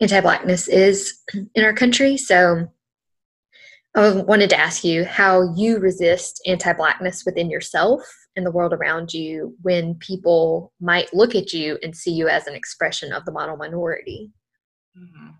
anti-blackness 0.00 0.68
is 0.68 1.18
in 1.54 1.64
our 1.64 1.74
country. 1.74 2.16
So 2.16 2.68
I 3.96 4.12
wanted 4.12 4.50
to 4.50 4.58
ask 4.58 4.84
you 4.84 5.04
how 5.04 5.52
you 5.56 5.78
resist 5.78 6.40
anti-blackness 6.46 7.24
within 7.26 7.50
yourself 7.50 8.00
and 8.36 8.46
the 8.46 8.52
world 8.52 8.72
around 8.72 9.12
you 9.12 9.56
when 9.62 9.96
people 9.96 10.72
might 10.80 11.12
look 11.12 11.34
at 11.34 11.52
you 11.52 11.76
and 11.82 11.94
see 11.94 12.12
you 12.12 12.28
as 12.28 12.46
an 12.46 12.54
expression 12.54 13.12
of 13.12 13.24
the 13.24 13.32
model 13.32 13.56
minority. 13.56 14.30
Mm-hmm. 14.96 15.30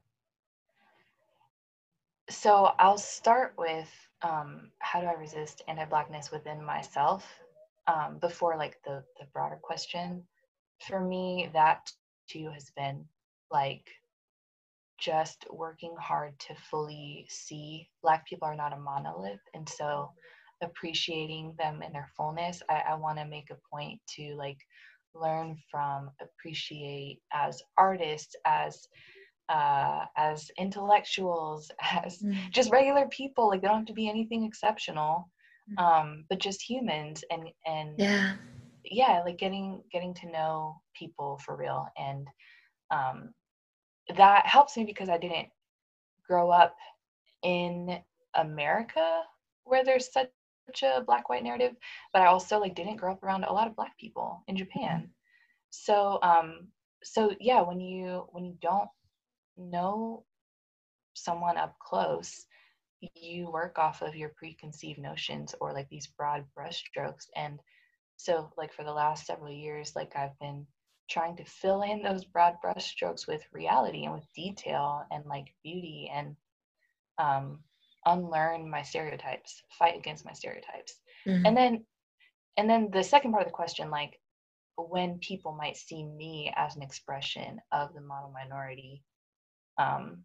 So 2.31 2.73
I'll 2.79 2.99
start 2.99 3.55
with 3.59 3.91
um, 4.23 4.71
how 4.81 5.01
do 5.03 5.09
I 5.09 5.15
resist 5.15 5.63
anti-blackness 5.69 6.33
within 6.33 6.65
myself 6.65 7.27
um, 7.89 8.19
before 8.21 8.57
like 8.59 8.79
the 8.85 9.05
the 9.21 9.27
broader 9.35 9.59
question. 9.63 10.25
For 10.89 11.01
me, 11.01 11.51
that 11.55 11.91
too 12.29 12.51
has 12.55 12.71
been 12.77 13.07
like 13.51 13.87
just 14.99 15.47
working 15.51 15.95
hard 15.99 16.39
to 16.41 16.55
fully 16.71 17.27
see 17.29 17.89
black 18.03 18.27
people 18.27 18.47
are 18.47 18.55
not 18.57 18.73
a 18.73 18.77
monolith 18.79 19.41
and 19.55 19.69
so 19.69 20.11
appreciating 20.63 21.55
them 21.59 21.83
in 21.83 21.93
their 21.93 22.09
fullness 22.17 22.63
i, 22.69 22.83
I 22.91 22.95
want 22.95 23.19
to 23.19 23.25
make 23.25 23.51
a 23.51 23.59
point 23.75 24.01
to 24.17 24.35
like 24.37 24.59
learn 25.15 25.57
from 25.71 26.11
appreciate 26.21 27.21
as 27.33 27.63
artists 27.77 28.37
as 28.47 28.89
uh, 29.51 30.05
as 30.17 30.51
intellectuals 30.59 31.71
as 32.05 32.19
mm. 32.19 32.37
just 32.51 32.71
regular 32.71 33.07
people 33.09 33.49
like 33.49 33.61
they 33.61 33.69
don't 33.69 33.79
have 33.79 33.87
to 33.87 33.93
be 33.93 34.09
anything 34.09 34.45
exceptional 34.45 35.29
mm. 35.71 35.83
um, 35.83 36.25
but 36.29 36.39
just 36.39 36.63
humans 36.63 37.25
and 37.31 37.49
and 37.67 37.95
yeah 37.99 38.35
yeah 38.85 39.23
like 39.25 39.39
getting 39.39 39.83
getting 39.93 40.15
to 40.15 40.31
know 40.31 40.81
people 40.95 41.39
for 41.45 41.57
real 41.57 41.87
and 41.99 42.27
um, 42.91 43.33
that 44.17 44.47
helps 44.47 44.77
me 44.77 44.85
because 44.85 45.09
I 45.09 45.19
didn't 45.19 45.49
grow 46.27 46.51
up 46.51 46.77
in 47.43 47.99
America 48.35 49.23
where 49.65 49.85
there's 49.85 50.13
such 50.13 50.29
a 50.83 51.03
black 51.03 51.29
white 51.29 51.45
narrative, 51.45 51.75
but 52.13 52.23
I 52.23 52.27
also 52.27 52.59
like 52.59 52.75
didn't 52.75 52.97
grow 52.97 53.13
up 53.13 53.23
around 53.23 53.45
a 53.45 53.53
lot 53.53 53.69
of 53.69 53.77
black 53.77 53.97
people 53.99 54.43
in 54.49 54.57
Japan. 54.57 55.11
So 55.71 56.19
um 56.23 56.69
so 57.03 57.35
yeah, 57.41 57.63
when 57.63 57.81
you 57.81 58.27
when 58.31 58.45
you 58.45 58.57
don't 58.61 58.89
know 59.57 60.25
someone 61.15 61.57
up 61.57 61.77
close, 61.79 62.47
you 63.15 63.51
work 63.51 63.79
off 63.79 64.03
of 64.03 64.15
your 64.15 64.31
preconceived 64.31 64.99
notions 64.99 65.55
or 65.61 65.73
like 65.73 65.89
these 65.89 66.07
broad 66.07 66.45
brushstrokes 66.57 67.27
and 67.35 67.59
so 68.17 68.51
like 68.59 68.75
for 68.75 68.85
the 68.85 68.93
last 68.93 69.25
several 69.25 69.51
years 69.51 69.93
like 69.97 70.13
I've 70.15 70.39
been 70.39 70.67
trying 71.11 71.37
to 71.37 71.45
fill 71.45 71.83
in 71.83 72.03
those 72.03 72.25
broad 72.25 72.57
brushstrokes 72.65 73.27
with 73.27 73.43
reality 73.53 74.05
and 74.05 74.15
with 74.15 74.33
detail 74.35 75.03
and 75.11 75.25
like 75.27 75.47
beauty 75.63 76.11
and 76.15 76.37
um, 77.19 77.59
unlearn 78.07 78.71
my 78.71 78.83
stereotypes, 78.83 79.63
fight 79.79 79.99
against 79.99 80.25
my 80.25 80.33
stereotypes. 80.33 80.95
Mm-hmm. 81.27 81.47
And 81.47 81.57
then 81.57 81.85
and 82.57 82.69
then 82.69 82.91
the 82.93 83.03
second 83.03 83.33
part 83.33 83.43
of 83.43 83.49
the 83.49 83.55
question, 83.55 83.91
like 83.91 84.21
when 84.77 85.19
people 85.19 85.53
might 85.53 85.77
see 85.77 86.05
me 86.05 86.53
as 86.57 86.77
an 86.77 86.83
expression 86.83 87.61
of 87.73 87.93
the 87.95 88.01
model 88.01 88.33
minority, 88.33 89.03
um, 89.81 90.25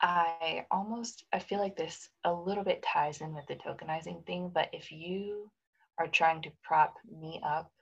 I 0.00 0.66
almost 0.70 1.24
I 1.32 1.38
feel 1.38 1.58
like 1.58 1.76
this 1.76 2.08
a 2.24 2.32
little 2.32 2.64
bit 2.64 2.84
ties 2.92 3.20
in 3.20 3.34
with 3.34 3.46
the 3.46 3.56
tokenizing 3.56 4.26
thing, 4.26 4.50
but 4.54 4.68
if 4.72 4.92
you 4.92 5.50
are 5.98 6.06
trying 6.06 6.42
to 6.42 6.50
prop 6.62 6.94
me 7.10 7.40
up 7.46 7.72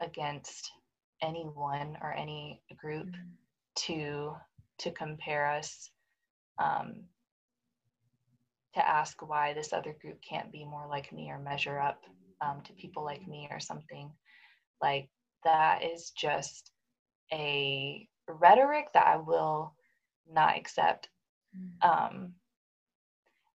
against 0.00 0.70
anyone 1.22 1.98
or 2.00 2.14
any 2.14 2.62
group 2.78 3.06
mm-hmm. 3.06 3.86
to 3.86 4.34
to 4.78 4.90
compare 4.92 5.46
us 5.46 5.90
um, 6.58 7.02
to 8.74 8.88
ask 8.88 9.20
why 9.28 9.52
this 9.52 9.74
other 9.74 9.94
group 10.00 10.18
can't 10.26 10.50
be 10.50 10.64
more 10.64 10.86
like 10.88 11.12
me 11.12 11.30
or 11.30 11.38
measure 11.38 11.78
up 11.78 12.00
um, 12.40 12.62
to 12.64 12.72
people 12.72 13.04
like 13.04 13.26
me 13.28 13.46
or 13.50 13.60
something 13.60 14.10
like 14.80 15.10
that 15.44 15.82
is 15.84 16.12
just 16.16 16.70
a 17.32 18.08
rhetoric 18.32 18.92
that 18.94 19.06
i 19.06 19.16
will 19.16 19.74
not 20.32 20.56
accept 20.56 21.08
mm. 21.56 21.88
um, 21.88 22.34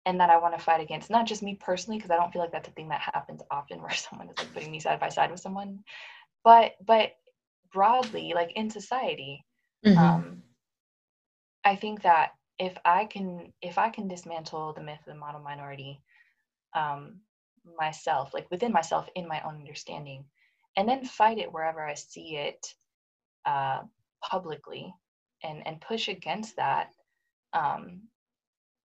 and 0.06 0.20
that 0.20 0.30
i 0.30 0.38
want 0.38 0.56
to 0.56 0.62
fight 0.62 0.80
against 0.80 1.10
not 1.10 1.26
just 1.26 1.42
me 1.42 1.56
personally 1.60 1.98
because 1.98 2.10
i 2.10 2.16
don't 2.16 2.32
feel 2.32 2.42
like 2.42 2.52
that's 2.52 2.68
a 2.68 2.72
thing 2.72 2.88
that 2.88 3.00
happens 3.00 3.42
often 3.50 3.80
where 3.82 3.92
someone 3.92 4.28
is 4.28 4.38
like 4.38 4.52
putting 4.52 4.70
me 4.70 4.80
side 4.80 5.00
by 5.00 5.08
side 5.08 5.30
with 5.30 5.40
someone 5.40 5.80
but 6.44 6.72
but 6.86 7.12
broadly 7.72 8.32
like 8.34 8.52
in 8.54 8.70
society 8.70 9.44
mm-hmm. 9.84 9.98
um 9.98 10.42
i 11.64 11.74
think 11.74 12.02
that 12.02 12.32
if 12.58 12.76
i 12.84 13.04
can 13.04 13.52
if 13.62 13.78
i 13.78 13.88
can 13.88 14.08
dismantle 14.08 14.72
the 14.72 14.82
myth 14.82 14.98
of 15.06 15.12
the 15.12 15.18
model 15.18 15.40
minority 15.40 16.00
um 16.74 17.20
myself 17.78 18.34
like 18.34 18.50
within 18.50 18.72
myself 18.72 19.08
in 19.14 19.26
my 19.28 19.40
own 19.42 19.56
understanding 19.56 20.24
and 20.76 20.88
then 20.88 21.04
fight 21.04 21.38
it 21.38 21.52
wherever 21.52 21.86
i 21.86 21.94
see 21.94 22.36
it 22.36 22.74
uh 23.46 23.80
publicly 24.22 24.92
and 25.42 25.66
and 25.66 25.80
push 25.80 26.08
against 26.08 26.56
that 26.56 26.92
um 27.52 28.02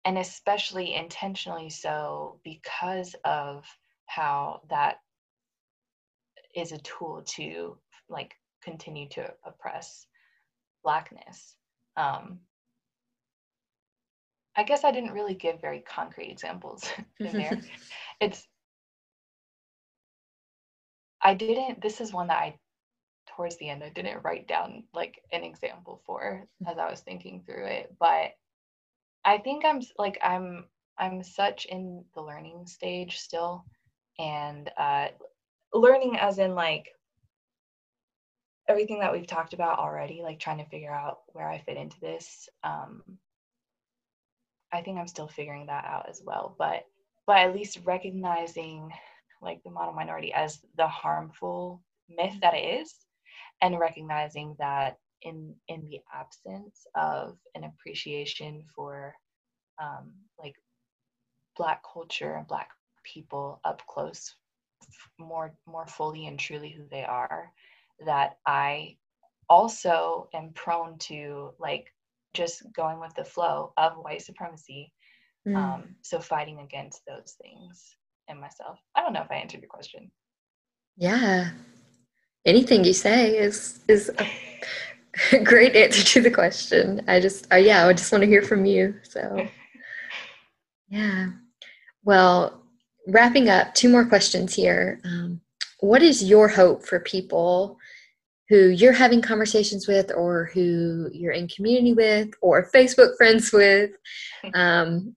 and 0.06 0.18
especially 0.18 0.94
intentionally 0.96 1.70
so 1.70 2.40
because 2.44 3.16
of 3.24 3.66
how 4.08 4.62
that 4.70 4.98
is 6.56 6.72
a 6.72 6.78
tool 6.80 7.24
to 7.26 7.78
like 8.10 8.34
continue 8.64 9.08
to 9.10 9.34
oppress 9.46 10.06
blackness 10.84 11.56
um, 11.98 12.40
i 14.56 14.64
guess 14.64 14.84
i 14.84 14.92
didn't 14.92 15.14
really 15.14 15.34
give 15.36 15.62
very 15.62 15.80
concrete 15.82 16.30
examples 16.30 16.90
in 17.20 17.34
there. 17.34 17.60
It's 18.20 18.48
i 21.22 21.34
didn't 21.34 21.82
this 21.82 22.02
is 22.02 22.14
one 22.14 22.28
that 22.28 22.38
i 22.38 22.56
towards 23.36 23.58
the 23.58 23.70
end 23.70 23.84
i 23.84 23.90
didn't 23.90 24.24
write 24.24 24.48
down 24.48 24.84
like 24.94 25.22
an 25.32 25.44
example 25.44 26.02
for 26.06 26.46
as 26.68 26.78
i 26.78 26.90
was 26.90 27.02
thinking 27.02 27.42
through 27.46 27.66
it 27.66 27.94
but 28.00 28.32
i 29.26 29.38
think 29.38 29.66
i'm 29.66 29.82
like 29.98 30.18
i'm 30.24 30.66
i'm 30.98 31.24
such 31.24 31.66
in 31.66 32.04
the 32.16 32.22
learning 32.22 32.66
stage 32.66 33.18
still 33.20 33.66
and 34.20 34.70
uh, 34.78 35.08
learning 35.74 36.18
as 36.18 36.38
in 36.38 36.54
like 36.54 36.90
everything 38.68 39.00
that 39.00 39.12
we've 39.12 39.28
talked 39.28 39.54
about 39.54 39.80
already 39.80 40.22
like 40.22 40.40
trying 40.40 40.58
to 40.60 40.70
figure 40.70 40.94
out 40.94 41.20
where 41.34 41.50
i 41.50 41.60
fit 41.60 41.78
into 41.78 42.00
this 42.00 42.48
um 42.64 43.02
i 44.72 44.82
think 44.82 44.98
i'm 44.98 45.08
still 45.08 45.28
figuring 45.28 45.66
that 45.66 45.86
out 45.86 46.08
as 46.10 46.22
well 46.26 46.56
but 46.58 46.86
but 47.28 47.38
at 47.38 47.56
least 47.56 47.80
recognizing 47.86 48.92
like 49.42 49.62
the 49.64 49.72
model 49.72 49.94
minority 49.94 50.32
as 50.34 50.60
the 50.78 50.88
harmful 50.88 51.82
myth 52.10 52.36
that 52.42 52.54
it 52.54 52.82
is 52.82 52.94
and 53.62 53.80
recognizing 53.80 54.56
that 54.60 54.98
in 55.22 55.54
in 55.68 55.88
the 55.90 56.00
absence 56.14 56.86
of 56.96 57.38
an 57.56 57.64
appreciation 57.64 58.64
for 58.76 59.14
um 59.82 60.12
like 60.40 60.56
black 61.56 61.82
culture 61.94 62.36
and 62.36 62.48
black 62.48 62.70
people 63.04 63.60
up 63.64 63.82
close 63.88 64.36
more 65.20 65.54
more 65.68 65.88
fully 65.88 66.28
and 66.28 66.40
truly 66.40 66.70
who 66.70 66.84
they 66.90 67.04
are 67.04 67.52
that 68.06 68.38
i 68.48 68.96
also 69.50 70.28
am 70.34 70.52
prone 70.54 70.98
to 70.98 71.52
like 71.60 71.94
just 72.34 72.64
going 72.74 73.00
with 73.00 73.14
the 73.16 73.24
flow 73.24 73.74
of 73.78 73.94
white 73.98 74.22
supremacy 74.22 74.92
mm. 75.46 75.56
um, 75.56 75.96
so 76.02 76.20
fighting 76.20 76.60
against 76.60 77.02
those 77.06 77.36
things 77.42 77.98
in 78.30 78.40
myself. 78.40 78.80
I 78.96 79.02
don't 79.02 79.12
know 79.12 79.22
if 79.22 79.30
i 79.30 79.36
answered 79.36 79.60
your 79.60 79.70
question. 79.70 80.10
Yeah 80.96 81.50
anything 82.46 82.84
you 82.84 82.94
say 82.94 83.38
is 83.38 83.80
is 83.88 84.12
a 85.32 85.40
great 85.44 85.76
answer 85.76 86.04
to 86.04 86.22
the 86.22 86.32
question 86.32 87.02
i 87.08 87.20
just 87.20 87.52
uh, 87.52 87.58
yeah 87.58 87.86
i 87.86 87.94
just 87.94 88.12
want 88.12 88.22
to 88.22 88.30
hear 88.30 88.42
from 88.42 88.66
you 88.66 88.96
so 89.04 89.46
yeah 90.90 91.28
well 92.04 92.62
wrapping 93.08 93.50
up, 93.50 93.74
two 93.74 93.90
more 93.90 94.06
questions 94.06 94.54
here. 94.54 95.00
Um, 95.04 95.42
what 95.80 96.02
is 96.02 96.24
your 96.24 96.48
hope 96.48 96.86
for 96.86 97.00
people 97.00 97.78
who 98.50 98.68
you're 98.68 98.92
having 98.92 99.22
conversations 99.22 99.88
with, 99.88 100.12
or 100.14 100.52
who 100.54 101.10
you're 101.14 101.32
in 101.32 101.48
community 101.48 101.94
with, 101.94 102.30
or 102.42 102.70
Facebook 102.70 103.16
friends 103.18 103.52
with? 103.54 103.92
Um, 104.54 105.16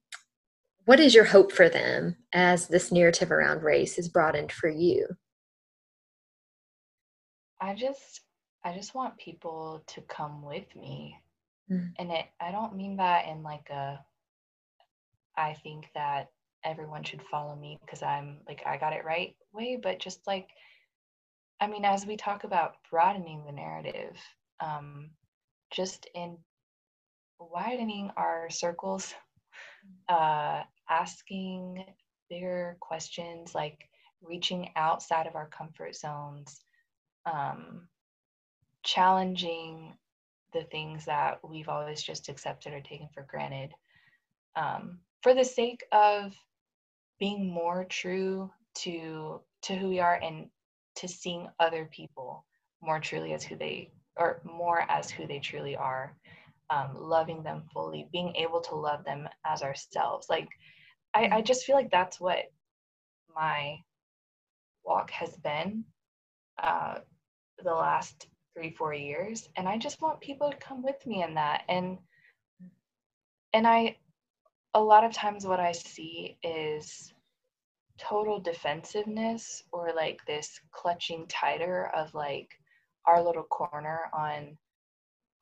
what 0.84 1.00
is 1.00 1.14
your 1.14 1.24
hope 1.24 1.50
for 1.50 1.68
them 1.68 2.16
as 2.32 2.68
this 2.68 2.92
narrative 2.92 3.32
around 3.32 3.62
race 3.62 3.98
is 3.98 4.08
broadened 4.08 4.52
for 4.52 4.68
you? 4.68 5.06
I 7.64 7.74
just 7.74 8.20
I 8.62 8.74
just 8.74 8.94
want 8.94 9.16
people 9.16 9.82
to 9.88 10.02
come 10.02 10.42
with 10.44 10.74
me. 10.76 11.16
Mm. 11.70 11.92
And 11.98 12.10
it 12.12 12.26
I 12.40 12.50
don't 12.52 12.76
mean 12.76 12.96
that 12.96 13.26
in 13.26 13.42
like 13.42 13.70
a 13.70 14.04
I 15.36 15.54
think 15.54 15.88
that 15.94 16.30
everyone 16.62 17.04
should 17.04 17.22
follow 17.30 17.56
me 17.56 17.78
because 17.80 18.02
I'm 18.02 18.40
like 18.46 18.62
I 18.66 18.76
got 18.76 18.92
it 18.92 19.04
right 19.04 19.34
way, 19.52 19.78
but 19.82 19.98
just 19.98 20.26
like 20.26 20.48
I 21.60 21.66
mean, 21.66 21.84
as 21.86 22.04
we 22.04 22.16
talk 22.16 22.44
about 22.44 22.76
broadening 22.90 23.44
the 23.46 23.52
narrative, 23.52 24.18
um, 24.60 25.10
just 25.70 26.06
in 26.14 26.36
widening 27.38 28.10
our 28.18 28.50
circles, 28.50 29.14
uh, 30.10 30.64
asking 30.90 31.84
bigger 32.28 32.76
questions, 32.80 33.54
like 33.54 33.88
reaching 34.20 34.70
outside 34.76 35.26
of 35.26 35.36
our 35.36 35.48
comfort 35.48 35.96
zones, 35.96 36.60
um, 37.26 37.88
challenging 38.82 39.94
the 40.52 40.64
things 40.64 41.04
that 41.04 41.38
we've 41.48 41.68
always 41.68 42.02
just 42.02 42.28
accepted 42.28 42.72
or 42.72 42.80
taken 42.80 43.08
for 43.12 43.26
granted 43.28 43.72
um, 44.56 44.98
for 45.22 45.34
the 45.34 45.44
sake 45.44 45.82
of 45.92 46.32
being 47.18 47.50
more 47.50 47.84
true 47.84 48.50
to 48.74 49.40
to 49.62 49.74
who 49.74 49.88
we 49.88 50.00
are 50.00 50.20
and 50.22 50.48
to 50.96 51.08
seeing 51.08 51.48
other 51.58 51.88
people 51.92 52.44
more 52.82 53.00
truly 53.00 53.32
as 53.32 53.42
who 53.42 53.56
they 53.56 53.90
or 54.16 54.40
more 54.44 54.84
as 54.88 55.10
who 55.10 55.26
they 55.26 55.38
truly 55.38 55.76
are 55.76 56.16
um, 56.70 56.90
loving 56.94 57.42
them 57.42 57.62
fully 57.72 58.08
being 58.12 58.34
able 58.36 58.60
to 58.60 58.74
love 58.74 59.04
them 59.04 59.28
as 59.44 59.62
ourselves 59.62 60.28
like 60.28 60.48
I, 61.14 61.24
I 61.24 61.28
mm-hmm. 61.28 61.44
just 61.44 61.64
feel 61.64 61.76
like 61.76 61.90
that's 61.90 62.20
what 62.20 62.44
my 63.34 63.78
walk 64.84 65.10
has 65.10 65.36
been 65.36 65.84
uh, 66.62 66.98
the 67.64 67.74
last 67.74 68.28
three 68.54 68.70
four 68.70 68.94
years 68.94 69.48
and 69.56 69.68
i 69.68 69.76
just 69.76 70.00
want 70.00 70.20
people 70.20 70.50
to 70.50 70.56
come 70.58 70.82
with 70.82 71.04
me 71.06 71.22
in 71.22 71.34
that. 71.34 71.62
And 71.68 71.98
and 73.52 73.66
i 73.66 73.96
a 74.74 74.80
lot 74.80 75.04
of 75.04 75.12
times 75.12 75.46
what 75.46 75.60
i 75.60 75.72
see 75.72 76.36
is 76.42 77.12
total 77.98 78.40
defensiveness 78.40 79.62
or 79.72 79.92
like 79.94 80.20
this 80.26 80.60
clutching 80.72 81.26
tighter 81.28 81.90
of 81.96 82.12
like 82.14 82.50
our 83.06 83.22
little 83.22 83.44
corner 83.44 84.10
on 84.12 84.56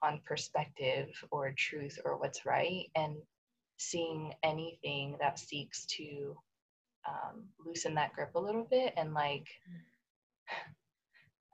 on 0.03 0.21
perspective 0.27 1.09
or 1.31 1.53
truth 1.57 1.99
or 2.05 2.19
what's 2.19 2.45
right 2.45 2.87
and 2.97 3.17
seeing 3.79 4.33
anything 4.43 5.17
that 5.21 5.39
seeks 5.39 5.87
to 5.87 6.37
um, 7.09 7.45
loosen 7.65 7.95
that 7.95 8.13
grip 8.13 8.31
a 8.35 8.41
little 8.41 8.65
bit 8.71 8.93
and 8.97 9.15
like 9.15 9.49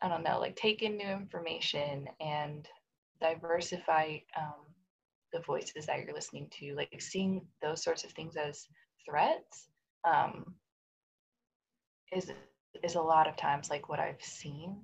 i 0.03 0.09
don't 0.09 0.23
know 0.25 0.39
like 0.39 0.57
take 0.57 0.83
in 0.83 0.97
new 0.97 1.09
information 1.09 2.07
and 2.21 2.69
diversify 3.21 4.17
um, 4.37 4.65
the 5.33 5.41
voices 5.41 5.87
that 5.87 5.99
you're 5.99 6.15
listening 6.15 6.49
to 6.51 6.75
like 6.75 7.01
seeing 7.01 7.43
those 7.63 7.83
sorts 7.83 8.05
of 8.05 8.11
things 8.13 8.37
as 8.37 8.67
threats 9.05 9.69
um, 10.05 10.55
is 12.13 12.31
is 12.83 12.95
a 12.95 13.01
lot 13.01 13.27
of 13.27 13.37
times 13.37 13.71
like 13.71 13.89
what 13.89 13.99
I've 13.99 14.23
seen. 14.23 14.77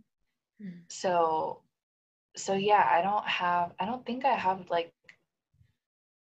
Mm. 0.63 0.81
So 0.89 1.63
so 2.37 2.55
yeah, 2.55 2.89
I 2.91 3.03
don't 3.03 3.27
have 3.27 3.73
I 3.79 3.87
don't 3.87 4.05
think 4.05 4.25
I 4.25 4.35
have 4.35 4.69
like 4.71 4.93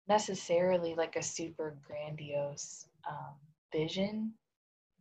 necessarily 0.07 0.95
like 0.95 1.15
a 1.15 1.23
super 1.23 1.77
grandiose 1.86 2.88
um, 3.07 3.36
vision, 3.71 4.34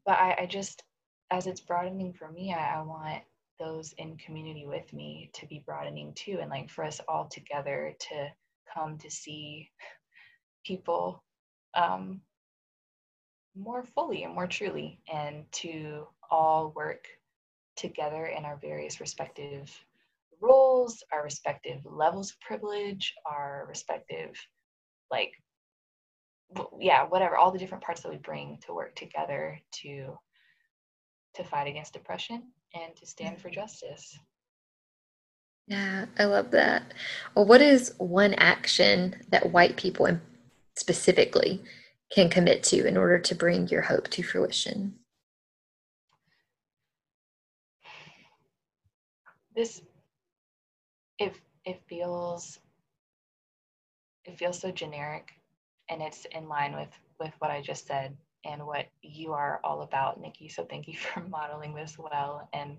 but 0.04 0.18
I, 0.18 0.36
I 0.40 0.46
just 0.46 0.82
as 1.30 1.46
it's 1.46 1.60
broadening 1.60 2.12
for 2.12 2.30
me, 2.30 2.54
I, 2.54 2.78
I 2.78 2.82
want 2.82 3.22
those 3.58 3.92
in 3.98 4.16
community 4.16 4.66
with 4.66 4.92
me 4.92 5.30
to 5.34 5.46
be 5.46 5.62
broadening 5.64 6.12
too, 6.14 6.38
and 6.40 6.50
like 6.50 6.70
for 6.70 6.84
us 6.84 7.00
all 7.08 7.26
together 7.26 7.94
to 7.98 8.28
come 8.72 8.98
to 8.98 9.10
see 9.10 9.70
people 10.64 11.22
um, 11.74 12.20
more 13.56 13.82
fully 13.82 14.24
and 14.24 14.34
more 14.34 14.46
truly 14.46 15.00
and 15.12 15.44
to 15.52 16.06
all 16.30 16.72
work 16.76 17.06
together 17.76 18.26
in 18.26 18.44
our 18.44 18.56
various 18.56 19.00
respective 19.00 19.70
roles, 20.40 21.02
our 21.12 21.24
respective 21.24 21.80
levels 21.84 22.30
of 22.30 22.40
privilege, 22.40 23.14
our 23.26 23.66
respective, 23.68 24.30
like, 25.10 25.32
yeah, 26.78 27.04
whatever, 27.04 27.36
all 27.36 27.50
the 27.50 27.58
different 27.58 27.84
parts 27.84 28.02
that 28.02 28.10
we 28.10 28.16
bring 28.18 28.58
to 28.66 28.74
work 28.74 28.94
together 28.94 29.58
to 29.72 30.18
to 31.34 31.44
fight 31.44 31.68
against 31.68 31.94
oppression 31.94 32.42
and 32.74 32.94
to 32.96 33.06
stand 33.06 33.40
for 33.40 33.50
justice. 33.50 34.18
Yeah, 35.66 36.06
I 36.18 36.24
love 36.24 36.50
that. 36.52 36.94
Well, 37.34 37.44
what 37.44 37.60
is 37.60 37.94
one 37.98 38.34
action 38.34 39.22
that 39.28 39.52
white 39.52 39.76
people 39.76 40.18
specifically 40.76 41.62
can 42.10 42.30
commit 42.30 42.62
to 42.64 42.86
in 42.86 42.96
order 42.96 43.18
to 43.18 43.34
bring 43.34 43.68
your 43.68 43.82
hope 43.82 44.08
to 44.08 44.22
fruition? 44.22 44.94
This 49.54 49.82
it 51.18 51.34
it 51.64 51.82
feels 51.86 52.60
it 54.24 54.38
feels 54.38 54.58
so 54.58 54.70
generic 54.70 55.32
and 55.90 56.00
it's 56.00 56.24
in 56.26 56.48
line 56.48 56.74
with 56.74 56.98
with 57.20 57.32
what 57.40 57.50
I 57.50 57.60
just 57.60 57.86
said 57.86 58.16
and 58.44 58.66
what 58.66 58.86
you 59.02 59.32
are 59.32 59.60
all 59.64 59.82
about, 59.82 60.20
Nikki. 60.20 60.48
So 60.48 60.64
thank 60.64 60.88
you 60.88 60.96
for 60.98 61.20
modeling 61.20 61.74
this 61.74 61.96
well 61.98 62.48
and 62.52 62.78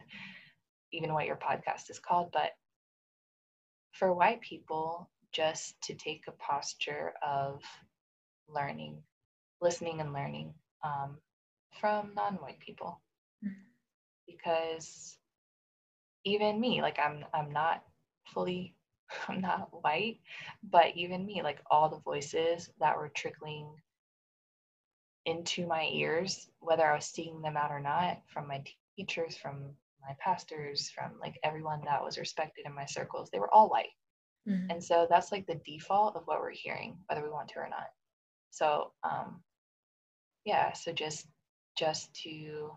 even 0.91 1.13
what 1.13 1.25
your 1.25 1.37
podcast 1.37 1.89
is 1.89 1.99
called. 1.99 2.31
But 2.31 2.51
for 3.91 4.13
white 4.13 4.41
people, 4.41 5.09
just 5.31 5.79
to 5.81 5.93
take 5.93 6.23
a 6.27 6.31
posture 6.31 7.13
of 7.21 7.61
learning 8.47 8.97
listening 9.61 9.99
and 9.99 10.13
learning 10.13 10.53
um, 10.83 11.17
from 11.79 12.11
non-white 12.15 12.59
people 12.59 13.01
mm-hmm. 13.45 13.53
because 14.27 15.17
even 16.25 16.59
me 16.59 16.81
like 16.81 16.97
i'm 16.99 17.23
i'm 17.33 17.51
not 17.51 17.83
fully 18.33 18.73
i'm 19.27 19.41
not 19.41 19.69
white 19.83 20.19
but 20.63 20.87
even 20.95 21.25
me 21.25 21.41
like 21.43 21.59
all 21.69 21.89
the 21.89 21.99
voices 21.99 22.69
that 22.79 22.97
were 22.97 23.09
trickling 23.09 23.67
into 25.29 25.67
my 25.67 25.87
ears 25.91 26.49
whether 26.59 26.85
i 26.85 26.95
was 26.95 27.05
seeing 27.05 27.41
them 27.41 27.57
out 27.57 27.71
or 27.71 27.79
not 27.79 28.17
from 28.33 28.47
my 28.47 28.61
teachers 28.95 29.37
from 29.37 29.75
my 30.07 30.15
pastors 30.19 30.89
from 30.89 31.11
like 31.21 31.39
everyone 31.43 31.81
that 31.85 32.03
was 32.03 32.17
respected 32.17 32.65
in 32.65 32.73
my 32.73 32.85
circles. 32.85 33.29
They 33.29 33.39
were 33.39 33.53
all 33.53 33.69
white. 33.69 33.89
Mm-hmm. 34.47 34.71
and 34.71 34.83
so 34.83 35.05
that's 35.09 35.33
like 35.33 35.45
the 35.47 35.59
default 35.65 36.15
of 36.15 36.23
what 36.23 36.39
we're 36.39 36.51
hearing 36.51 36.97
whether 37.07 37.21
we 37.21 37.29
want 37.29 37.49
to 37.49 37.59
or 37.59 37.67
not. 37.69 37.89
So 38.51 38.91
um, 39.03 39.41
yeah 40.45 40.73
so 40.73 40.93
just 40.93 41.27
just 41.77 42.13
to 42.23 42.71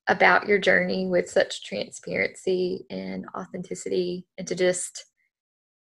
about 0.07 0.47
your 0.47 0.59
journey 0.59 1.07
with 1.07 1.29
such 1.29 1.63
transparency 1.63 2.85
and 2.89 3.25
authenticity, 3.35 4.25
and 4.37 4.47
to 4.47 4.55
just, 4.55 5.05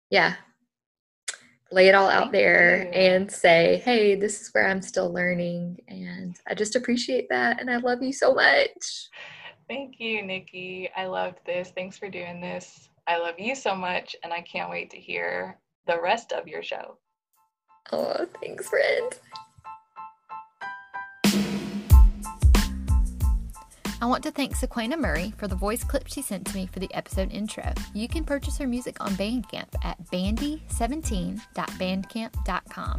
yeah, 0.10 0.36
lay 1.72 1.88
it 1.88 1.96
all 1.96 2.10
out 2.10 2.32
Thank 2.32 2.34
there 2.34 2.84
you. 2.84 2.90
and 2.92 3.32
say, 3.32 3.82
hey, 3.84 4.16
this 4.16 4.42
is 4.42 4.50
where 4.54 4.68
I'm 4.68 4.82
still 4.82 5.12
learning. 5.12 5.80
And 5.88 6.38
I 6.48 6.54
just 6.54 6.76
appreciate 6.76 7.28
that. 7.30 7.60
And 7.60 7.70
I 7.70 7.78
love 7.78 8.02
you 8.02 8.14
so 8.14 8.34
much. 8.34 9.10
Thank 9.68 10.00
you, 10.00 10.22
Nikki. 10.22 10.90
I 10.96 11.08
loved 11.08 11.40
this. 11.46 11.72
Thanks 11.72 11.98
for 11.98 12.10
doing 12.10 12.40
this. 12.40 12.90
I 13.08 13.18
love 13.18 13.36
you 13.40 13.56
so 13.56 13.76
much. 13.76 14.16
And 14.24 14.32
I 14.32 14.42
can't 14.42 14.70
wait 14.70 14.92
to 14.92 14.98
hear 14.98 15.58
the 15.88 16.00
rest 16.02 16.32
of 16.32 16.48
your 16.48 16.64
show. 16.64 16.98
Oh, 17.92 18.26
thanks, 18.42 18.70
friend. 18.70 19.20
I 24.02 24.06
want 24.06 24.24
to 24.24 24.32
thank 24.32 24.58
Sequana 24.58 24.98
Murray 25.00 25.34
for 25.38 25.48
the 25.48 25.56
voice 25.56 25.86
clip 25.86 26.08
she 26.08 26.22
sent 26.22 26.46
to 26.48 26.56
me 26.56 26.68
for 26.68 26.80
the 26.80 26.94
episode 26.94 27.32
intro. 27.32 27.72
You 27.94 28.10
can 28.10 28.26
purchase 28.26 28.58
her 28.58 28.68
music 28.68 28.98
on 29.00 29.14
Bandcamp 29.14 29.70
at 29.82 30.04
bandy17.bandcamp.com. 30.12 32.96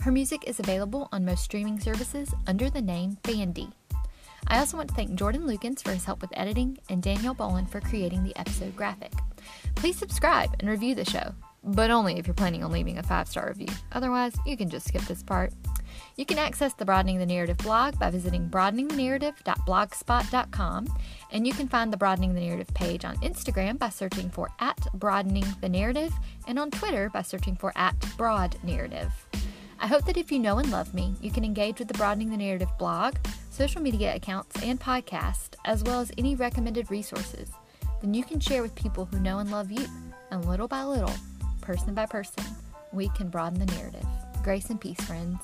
Her 0.00 0.12
music 0.12 0.44
is 0.46 0.60
available 0.60 1.08
on 1.10 1.24
most 1.24 1.42
streaming 1.42 1.80
services 1.80 2.32
under 2.46 2.70
the 2.70 2.80
name 2.80 3.18
Bandy. 3.24 3.70
I 4.46 4.60
also 4.60 4.76
want 4.76 4.90
to 4.90 4.94
thank 4.94 5.16
Jordan 5.16 5.42
Lukens 5.42 5.82
for 5.82 5.90
his 5.90 6.04
help 6.04 6.22
with 6.22 6.30
editing 6.34 6.78
and 6.88 7.02
Danielle 7.02 7.34
Boland 7.34 7.68
for 7.68 7.80
creating 7.80 8.22
the 8.22 8.38
episode 8.38 8.76
graphic. 8.76 9.10
Please 9.74 9.98
subscribe 9.98 10.54
and 10.60 10.70
review 10.70 10.94
the 10.94 11.04
show. 11.04 11.34
But 11.68 11.90
only 11.90 12.18
if 12.18 12.26
you're 12.26 12.34
planning 12.34 12.64
on 12.64 12.72
leaving 12.72 12.98
a 12.98 13.02
five 13.02 13.28
star 13.28 13.48
review. 13.48 13.68
Otherwise, 13.92 14.34
you 14.46 14.56
can 14.56 14.70
just 14.70 14.88
skip 14.88 15.02
this 15.02 15.22
part. 15.22 15.52
You 16.16 16.24
can 16.24 16.38
access 16.38 16.72
the 16.74 16.84
Broadening 16.84 17.18
the 17.18 17.26
Narrative 17.26 17.58
blog 17.58 17.98
by 17.98 18.10
visiting 18.10 18.48
broadeningthenarrative.blogspot.com, 18.48 20.86
and 21.32 21.46
you 21.46 21.52
can 21.52 21.68
find 21.68 21.92
the 21.92 21.96
Broadening 21.96 22.34
the 22.34 22.40
Narrative 22.40 22.72
page 22.74 23.04
on 23.04 23.16
Instagram 23.18 23.78
by 23.78 23.88
searching 23.88 24.30
for 24.30 24.48
at 24.60 24.86
Broadening 24.94 25.46
the 25.60 25.68
Narrative, 25.68 26.12
and 26.46 26.58
on 26.58 26.70
Twitter 26.70 27.10
by 27.10 27.22
searching 27.22 27.56
for 27.56 27.72
at 27.76 27.94
Broad 28.16 28.56
Narrative. 28.62 29.12
I 29.80 29.86
hope 29.86 30.04
that 30.06 30.16
if 30.16 30.32
you 30.32 30.40
know 30.40 30.58
and 30.58 30.70
love 30.72 30.92
me, 30.92 31.14
you 31.20 31.30
can 31.30 31.44
engage 31.44 31.78
with 31.78 31.88
the 31.88 31.94
Broadening 31.94 32.30
the 32.30 32.36
Narrative 32.36 32.70
blog, 32.78 33.14
social 33.50 33.80
media 33.80 34.14
accounts, 34.14 34.60
and 34.62 34.80
podcast, 34.80 35.54
as 35.64 35.84
well 35.84 36.00
as 36.00 36.10
any 36.18 36.34
recommended 36.34 36.90
resources. 36.90 37.50
Then 38.00 38.12
you 38.12 38.24
can 38.24 38.40
share 38.40 38.62
with 38.62 38.74
people 38.74 39.04
who 39.04 39.20
know 39.20 39.38
and 39.38 39.50
love 39.50 39.70
you, 39.70 39.86
and 40.30 40.44
little 40.44 40.68
by 40.68 40.82
little, 40.82 41.14
person 41.68 41.92
by 41.92 42.06
person, 42.06 42.42
we 42.94 43.10
can 43.10 43.28
broaden 43.28 43.58
the 43.58 43.66
narrative. 43.74 44.06
Grace 44.42 44.70
and 44.70 44.80
peace, 44.80 44.98
friends. 45.02 45.36